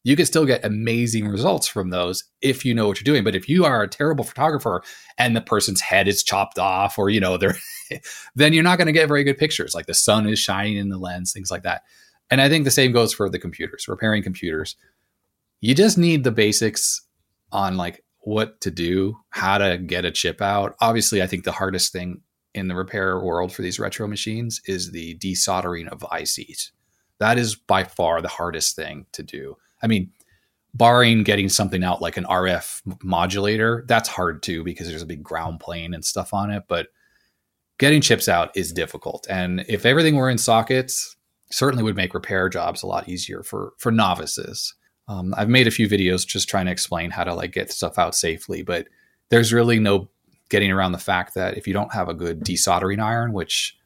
[0.05, 3.23] you can still get amazing results from those if you know what you're doing.
[3.23, 4.83] But if you are a terrible photographer
[5.17, 7.57] and the person's head is chopped off or, you know, they're,
[8.35, 9.73] then you're not going to get very good pictures.
[9.73, 11.81] Like the sun is shining in the lens, things like that.
[12.29, 14.75] And I think the same goes for the computers, repairing computers.
[15.59, 17.01] You just need the basics
[17.51, 20.75] on like what to do, how to get a chip out.
[20.81, 22.21] Obviously, I think the hardest thing
[22.53, 26.69] in the repair world for these retro machines is the desoldering of ICs.
[27.17, 30.11] That is by far the hardest thing to do I mean,
[30.73, 35.23] barring getting something out like an RF modulator, that's hard too because there's a big
[35.23, 36.63] ground plane and stuff on it.
[36.67, 36.87] But
[37.77, 39.27] getting chips out is difficult.
[39.29, 41.15] And if everything were in sockets,
[41.51, 44.73] certainly would make repair jobs a lot easier for for novices.
[45.07, 47.99] Um, I've made a few videos just trying to explain how to like get stuff
[47.99, 48.87] out safely, but
[49.29, 50.09] there's really no
[50.49, 53.77] getting around the fact that if you don't have a good desoldering iron, which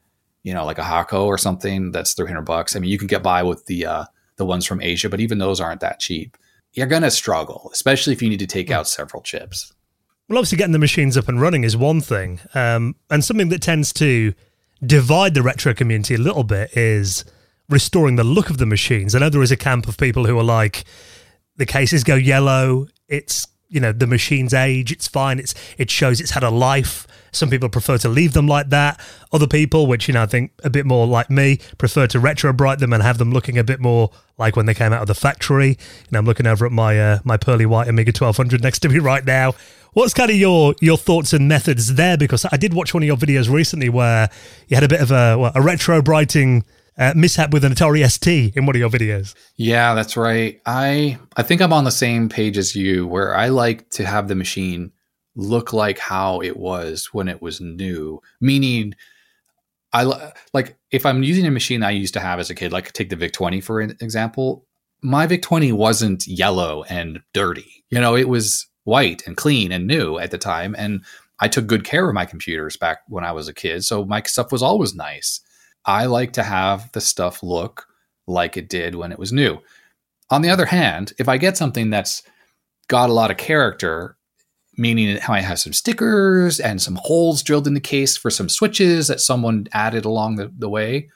[0.42, 2.74] you know, like a Hakko or something, that's 300 bucks.
[2.74, 4.04] I mean, you can get by with the uh,
[4.40, 6.36] the ones from Asia, but even those aren't that cheap.
[6.72, 9.72] You're going to struggle, especially if you need to take out several chips.
[10.28, 12.40] Well, obviously, getting the machines up and running is one thing.
[12.54, 14.32] Um, and something that tends to
[14.84, 17.24] divide the retro community a little bit is
[17.68, 19.14] restoring the look of the machines.
[19.14, 20.84] I know there is a camp of people who are like,
[21.56, 26.20] the cases go yellow, it's you know the machine's age it's fine it's it shows
[26.20, 29.00] it's had a life some people prefer to leave them like that
[29.32, 32.52] other people which you know i think a bit more like me prefer to retro
[32.52, 35.08] bright them and have them looking a bit more like when they came out of
[35.08, 35.78] the factory
[36.08, 38.98] And i'm looking over at my uh, my pearly white amiga 1200 next to me
[38.98, 39.54] right now
[39.92, 43.06] what's kind of your your thoughts and methods there because i did watch one of
[43.06, 44.28] your videos recently where
[44.68, 46.64] you had a bit of a, well, a retro brighting
[46.98, 49.34] uh, mishap with an Atari ST in one of your videos.
[49.56, 50.60] Yeah, that's right.
[50.66, 54.28] I I think I'm on the same page as you, where I like to have
[54.28, 54.92] the machine
[55.34, 58.20] look like how it was when it was new.
[58.40, 58.94] Meaning,
[59.92, 62.92] I like if I'm using a machine I used to have as a kid, like
[62.92, 64.66] take the VIC 20 for an example.
[65.02, 67.84] My VIC 20 wasn't yellow and dirty.
[67.90, 71.04] You know, it was white and clean and new at the time, and
[71.40, 74.22] I took good care of my computers back when I was a kid, so my
[74.22, 75.40] stuff was always nice.
[75.86, 77.86] I like to have the stuff look
[78.26, 79.58] like it did when it was new.
[80.28, 82.22] On the other hand, if I get something that's
[82.88, 84.16] got a lot of character,
[84.80, 88.48] meaning it might have some stickers and some holes drilled in the case for some
[88.48, 91.10] switches that someone added along the, the way,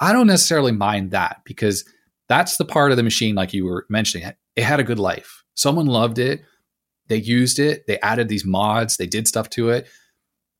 [0.00, 1.84] I don't necessarily mind that because
[2.28, 5.44] that's the part of the machine, like you were mentioning, it had a good life.
[5.54, 6.42] Someone loved it.
[7.08, 7.86] They used it.
[7.86, 8.96] They added these mods.
[8.96, 9.86] They did stuff to it.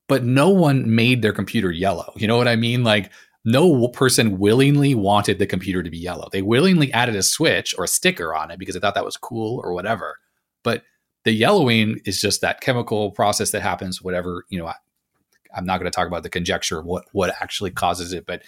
[0.06, 2.12] But no one made their computer yellow.
[2.16, 2.84] You know what I mean?
[2.84, 3.10] Like
[3.46, 6.28] no person willingly wanted the computer to be yellow.
[6.30, 9.16] They willingly added a switch or a sticker on it because they thought that was
[9.16, 10.18] cool or whatever.
[10.62, 10.82] But
[11.24, 14.74] the yellowing is just that chemical process that happens, whatever, you know, I,
[15.56, 18.42] am not going to talk about the conjecture of what, what actually causes it, but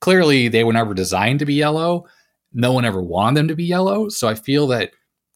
[0.00, 2.06] clearly they were never designed to be yellow.
[2.52, 4.08] No one ever wanted them to be yellow.
[4.08, 4.92] So I feel that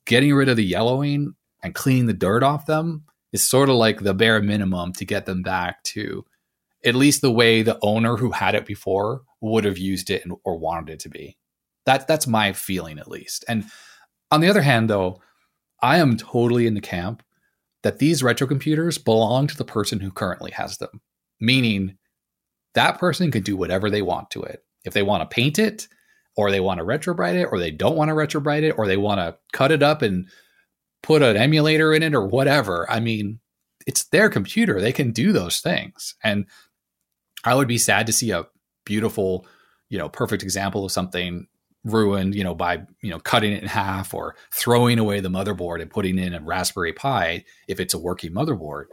[0.06, 4.00] getting rid of the yellowing and cleaning the dirt off them is sort of like
[4.00, 6.24] the bare minimum to get them back to
[6.84, 10.58] at least the way the owner who had it before would have used it or
[10.58, 11.36] wanted it to be.
[11.86, 13.44] That that's my feeling at least.
[13.48, 13.64] And
[14.30, 15.20] on the other hand, though,
[15.82, 17.23] I am totally in the camp
[17.82, 21.01] that these retro computers belong to the person who currently has them.
[21.40, 21.97] Meaning,
[22.74, 24.62] that person can do whatever they want to it.
[24.85, 25.89] If they want to paint it,
[26.36, 28.97] or they want to retrobrite it, or they don't want to retrobrite it, or they
[28.97, 30.28] want to cut it up and
[31.02, 32.90] put an emulator in it, or whatever.
[32.90, 33.40] I mean,
[33.86, 36.15] it's their computer; they can do those things.
[36.23, 36.47] And
[37.44, 38.47] I would be sad to see a
[38.85, 39.47] beautiful,
[39.89, 41.47] you know, perfect example of something
[41.85, 45.81] ruined, you know, by, you know, cutting it in half or throwing away the motherboard
[45.81, 48.86] and putting in a Raspberry Pi if it's a working motherboard.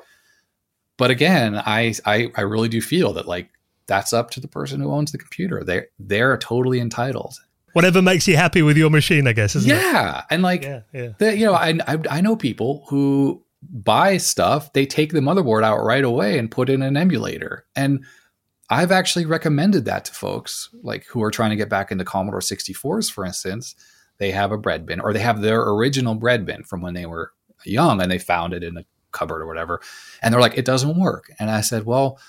[0.97, 3.49] But again, I I, I really do feel that like
[3.87, 5.63] that's up to the person who owns the computer.
[5.63, 7.35] They're they're totally entitled.
[7.73, 9.75] Whatever makes you happy with your machine, I guess, isn't it?
[9.75, 11.09] yeah, and like Yeah, yeah.
[11.19, 14.73] the, you know, I, I I know people who buy stuff.
[14.73, 18.03] They take the motherboard out right away and put in an emulator, and
[18.69, 22.41] I've actually recommended that to folks like who are trying to get back into Commodore
[22.41, 23.75] 64s, for instance.
[24.17, 27.05] They have a bread bin, or they have their original bread bin from when they
[27.05, 27.31] were
[27.63, 29.81] young, and they found it in a cupboard or whatever,
[30.21, 31.31] and they're like, it doesn't work.
[31.39, 32.19] And I said, well,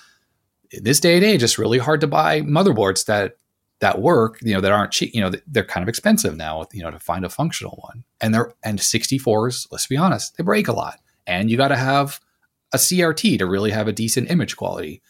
[0.71, 3.35] this day and age, it's really hard to buy motherboards that
[3.79, 6.83] that work, you know, that aren't cheap, you know, they're kind of expensive now, you
[6.83, 8.03] know, to find a functional one.
[8.19, 10.99] And they're and 64s, let's be honest, they break a lot.
[11.25, 12.19] And you got to have
[12.73, 15.01] a CRT to really have a decent image quality.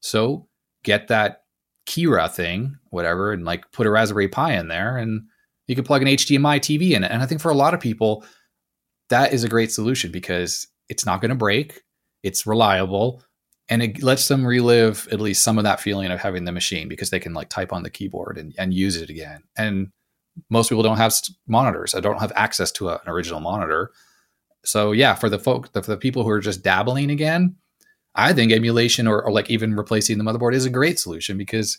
[0.00, 0.46] So
[0.84, 1.42] get that
[1.86, 5.22] Keyrah thing, whatever, and like put a Raspberry Pi in there and
[5.66, 7.10] you can plug an HDMI TV in it.
[7.10, 8.24] And I think for a lot of people,
[9.10, 11.82] that is a great solution because it's not going to break,
[12.22, 13.22] it's reliable,
[13.68, 16.88] and it lets them relive at least some of that feeling of having the machine
[16.88, 19.42] because they can like type on the keyboard and, and use it again.
[19.56, 19.88] And
[20.48, 21.14] most people don't have
[21.46, 21.94] monitors.
[21.94, 23.92] I don't have access to a, an original monitor.
[24.64, 27.56] So yeah, for the folk, for the people who are just dabbling again,
[28.14, 31.78] I think emulation or, or like even replacing the motherboard is a great solution because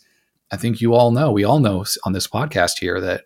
[0.50, 3.24] I think you all know, we all know on this podcast here that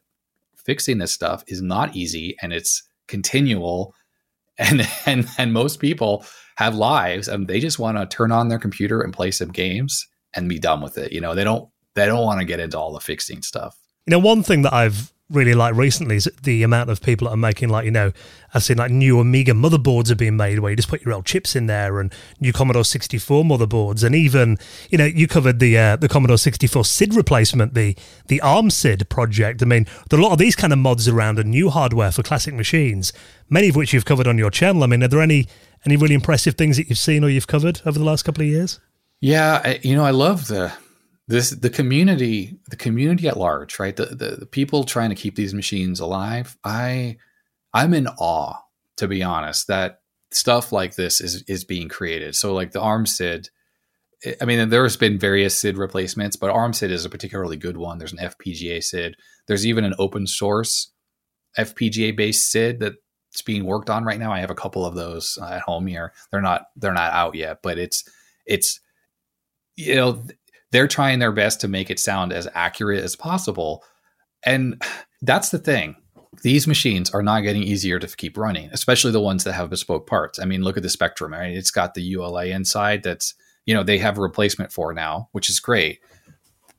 [0.57, 3.95] fixing this stuff is not easy and it's continual
[4.59, 6.25] and and and most people
[6.57, 10.07] have lives and they just want to turn on their computer and play some games
[10.35, 11.35] and be done with it you know?
[11.35, 13.77] They don't they don't want to get into all the fixing stuff.
[14.07, 17.35] You know, one thing that I've really like recently is the amount of people that
[17.35, 18.13] are making like you know
[18.53, 21.27] I've seen like new Amiga motherboards are being made where you just put your old
[21.27, 24.05] chips in there and new Commodore 64 motherboards.
[24.05, 24.59] And even
[24.91, 27.97] you know you covered the uh, the Commodore 64 SID replacement the
[28.29, 29.63] the ARM SID project.
[29.63, 32.13] I mean there are a lot of these kind of mods around and new hardware
[32.13, 33.13] for classic machines
[33.51, 34.83] many of which you've covered on your channel.
[34.83, 35.49] I mean are there any
[35.85, 38.49] any really impressive things that you've seen or you've covered over the last couple of
[38.49, 38.81] years?
[39.21, 40.73] Yeah you know i love the
[41.27, 43.97] this the community the community at large right?
[43.97, 47.17] The, the the people trying to keep these machines alive i
[47.73, 48.59] i'm in awe
[48.97, 50.01] to be honest that
[50.35, 52.35] stuff like this is is being created.
[52.35, 53.49] So like the arm sid
[54.41, 57.99] i mean there's been various sid replacements but arm sid is a particularly good one.
[57.99, 60.93] There's an fpga sid there's even an open source
[61.59, 64.33] fpga based sid that's being worked on right now.
[64.33, 66.13] I have a couple of those uh, at home here.
[66.31, 68.05] They're not they're not out yet but it's
[68.47, 68.81] it's
[69.77, 70.25] you know
[70.75, 73.85] they're trying their best to make it sound as accurate as possible.
[74.45, 74.83] And
[75.23, 75.95] that's the thing.
[76.43, 80.09] These machines are not getting easier to keep running, especially the ones that have bespoke
[80.09, 80.41] parts.
[80.41, 81.33] I mean, look at the Spectrum.
[81.33, 81.57] Right?
[81.57, 83.35] It's got the ULA inside that's,
[83.67, 86.01] you know, they have a replacement for now, which is great.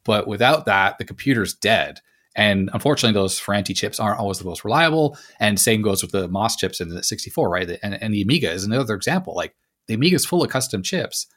[0.04, 2.02] But without that, the computer's dead.
[2.36, 5.18] And unfortunately, those Ferranti chips aren't always the most reliable.
[5.40, 7.80] And same goes with the MOS chips in the 64, right?
[7.82, 9.36] And, and the Amiga is another example.
[9.36, 9.56] Like
[9.88, 11.28] the Amiga is full of custom chips.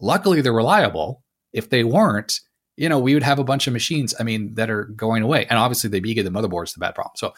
[0.00, 1.22] Luckily, they're reliable,
[1.52, 2.40] if they weren't,
[2.76, 5.46] you know, we would have a bunch of machines, I mean, that are going away.
[5.48, 7.14] And obviously the Amiga, the motherboard is the bad problem.
[7.16, 7.32] So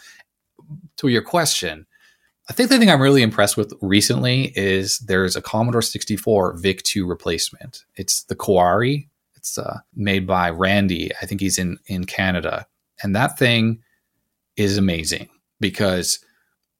[0.97, 1.85] to your question,
[2.49, 7.07] I think the thing I'm really impressed with recently is there's a Commodore 64 VIC-2
[7.07, 7.85] replacement.
[7.95, 9.07] It's the Kawari.
[9.35, 11.11] It's uh, made by Randy.
[11.21, 12.67] I think he's in in Canada,
[13.01, 13.81] and that thing
[14.57, 15.29] is amazing
[15.61, 16.19] because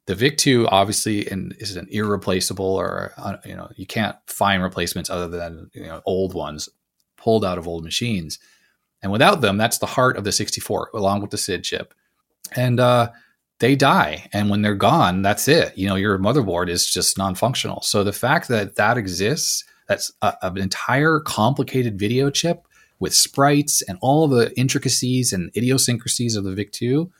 [0.06, 5.08] the VIC-2 obviously in, is an irreplaceable, or uh, you know you can't find replacements
[5.08, 6.68] other than you know old ones
[7.20, 8.38] pulled out of old machines.
[9.02, 11.94] And without them, that's the heart of the 64, along with the SID chip.
[12.54, 13.10] And uh,
[13.60, 14.28] they die.
[14.32, 15.76] And when they're gone, that's it.
[15.76, 17.82] You know, your motherboard is just non functional.
[17.82, 22.66] So the fact that that exists, that's a, an entire complicated video chip
[22.98, 27.10] with sprites and all the intricacies and idiosyncrasies of the VIC 2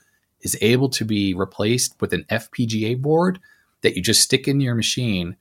[0.41, 3.39] is able to be replaced with an FPGA board
[3.81, 5.35] that you just stick in your machine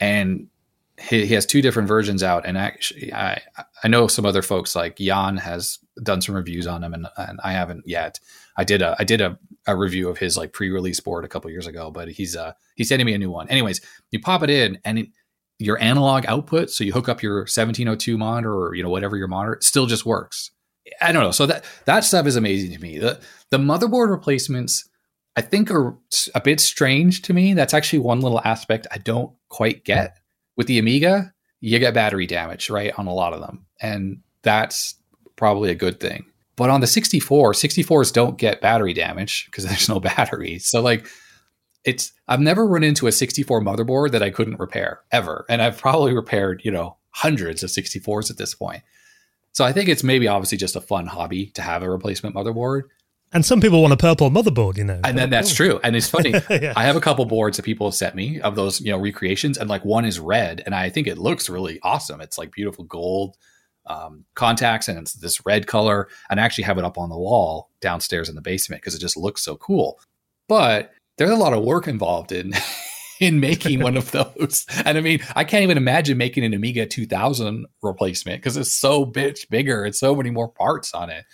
[0.00, 0.48] and
[1.00, 3.42] he, he has two different versions out and actually I
[3.82, 7.40] I know some other folks like Jan has done some reviews on them and, and
[7.42, 8.20] I haven't yet.
[8.56, 11.50] I did a I did a, a review of his like pre-release board a couple
[11.50, 13.48] years ago, but he's uh he's sending me a new one.
[13.48, 13.80] Anyways,
[14.10, 15.08] you pop it in and it,
[15.58, 19.28] your analog output, so you hook up your 1702 monitor or you know whatever your
[19.28, 20.50] monitor, still just works.
[21.00, 21.30] I don't know.
[21.32, 22.98] So that that stuff is amazing to me.
[22.98, 24.88] The the motherboard replacements
[25.36, 25.96] I think are
[26.34, 27.54] a bit strange to me.
[27.54, 30.18] That's actually one little aspect I don't quite get
[30.56, 33.66] with the Amiga, you get battery damage, right, on a lot of them.
[33.80, 34.96] And that's
[35.36, 36.26] probably a good thing.
[36.56, 40.58] But on the 64, 64s don't get battery damage because there's no battery.
[40.58, 41.06] So like
[41.84, 45.44] it's I've never run into a 64 motherboard that I couldn't repair ever.
[45.48, 48.82] And I've probably repaired, you know, hundreds of 64s at this point.
[49.52, 52.82] So I think it's maybe obviously just a fun hobby to have a replacement motherboard.
[53.34, 55.80] And some people want a purple motherboard you know And then that's true.
[55.82, 56.34] And it's funny.
[56.50, 56.72] Yeah.
[56.76, 59.58] I have a couple boards that people have sent me of those, you know, recreations,
[59.58, 62.20] and like one is red, and I think it looks really awesome.
[62.20, 63.36] It's like beautiful gold
[63.86, 66.08] um, contacts and it's this red color.
[66.30, 69.00] And I actually have it up on the wall downstairs in the basement because it
[69.00, 70.00] just looks so cool.
[70.48, 72.52] But there's a lot of work involved in
[73.20, 74.66] in making one of those.
[74.84, 79.06] And I mean, I can't even imagine making an Amiga 2000 replacement because it's so
[79.06, 79.84] bitch bigger.
[79.84, 81.24] It's so many more parts on it.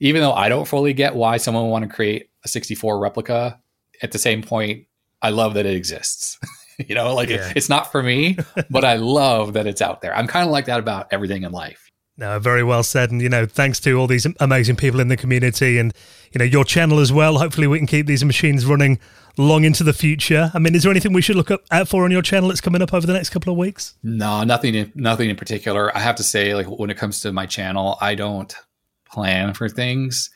[0.00, 3.60] Even though I don't fully get why someone would want to create a 64 replica,
[4.02, 4.86] at the same point,
[5.22, 6.38] I love that it exists.
[6.88, 7.48] you know, like Yeah.
[7.50, 8.36] it, it's not for me,
[8.70, 10.14] but I love that it's out there.
[10.16, 11.88] I'm kind of like that about everything in life.
[12.16, 13.10] No, very well said.
[13.10, 15.92] And, you know, thanks to all these amazing people in the community and,
[16.32, 17.38] you know, your channel as well.
[17.38, 19.00] Hopefully we can keep these machines running
[19.36, 20.52] long into the future.
[20.54, 22.60] I mean, is there anything we should look up, out for on your channel that's
[22.60, 23.96] coming up over the next couple of weeks?
[24.04, 25.96] No, nothing in, nothing in particular.
[25.96, 28.54] I have to say, like when it comes to my channel, I don't
[29.14, 30.30] plan for things.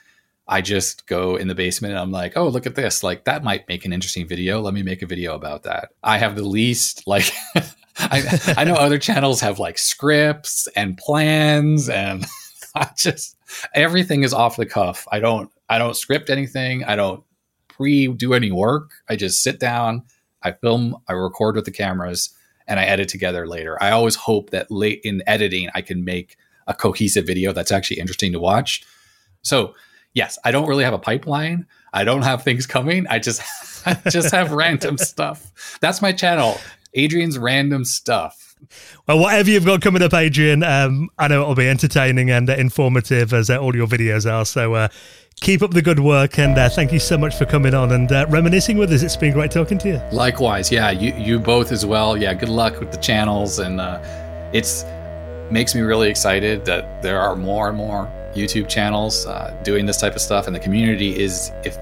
[0.47, 3.03] I just go in the basement and I'm like, oh, look at this.
[3.03, 4.61] Like that might make an interesting video.
[4.61, 5.91] Let me make a video about that.
[6.03, 7.31] I have the least like
[7.99, 12.25] I, I know other channels have like scripts and plans and
[12.75, 13.37] I just
[13.75, 15.07] everything is off the cuff.
[15.13, 16.85] I don't I don't script anything.
[16.85, 17.23] I don't
[17.69, 18.91] pre do any work.
[19.09, 20.05] I just sit down,
[20.43, 22.35] I film, I record with the cameras,
[22.67, 23.83] and I edit together later.
[23.83, 26.37] I always hope that late in editing, I can make
[26.69, 28.85] a cohesive video that's actually interesting to watch.
[29.43, 29.75] So,
[30.15, 31.67] yes, I don't really have a pipeline.
[31.93, 33.07] I don't have things coming.
[33.09, 33.43] I just
[33.87, 35.79] I just have random stuff.
[35.81, 36.59] That's my channel,
[36.95, 38.55] Adrian's random stuff.
[39.07, 42.55] Well, whatever you've got coming up, Adrian, um, I know it'll be entertaining and uh,
[42.55, 44.45] informative as uh, all your videos are.
[44.45, 44.89] So uh,
[45.41, 48.11] keep up the good work and uh, thank you so much for coming on and
[48.11, 49.03] uh, reminiscing with us.
[49.03, 50.03] It's been great talking to you.
[50.13, 52.17] Likewise, yeah, you you both as well.
[52.17, 54.01] Yeah, good luck with the channels, and uh,
[54.53, 54.85] it's
[55.51, 60.01] makes me really excited that there are more and more YouTube channels uh, doing this
[60.01, 61.77] type of stuff, and the community is if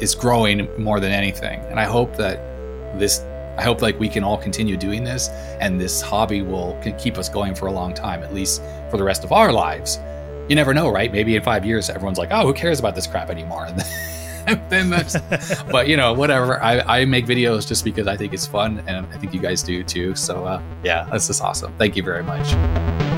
[0.00, 1.60] is growing more than anything.
[1.70, 2.38] And I hope that
[2.98, 3.20] this,
[3.56, 5.28] I hope like we can all continue doing this,
[5.60, 9.04] and this hobby will keep us going for a long time, at least for the
[9.04, 9.98] rest of our lives.
[10.48, 11.12] You never know, right?
[11.12, 13.68] Maybe in five years, everyone's like, "Oh, who cares about this crap anymore?"
[14.48, 16.62] And then, then that's, but you know, whatever.
[16.62, 19.62] I, I make videos just because I think it's fun, and I think you guys
[19.62, 20.14] do too.
[20.14, 21.74] So uh, yeah, that's just awesome.
[21.78, 23.17] Thank you very much.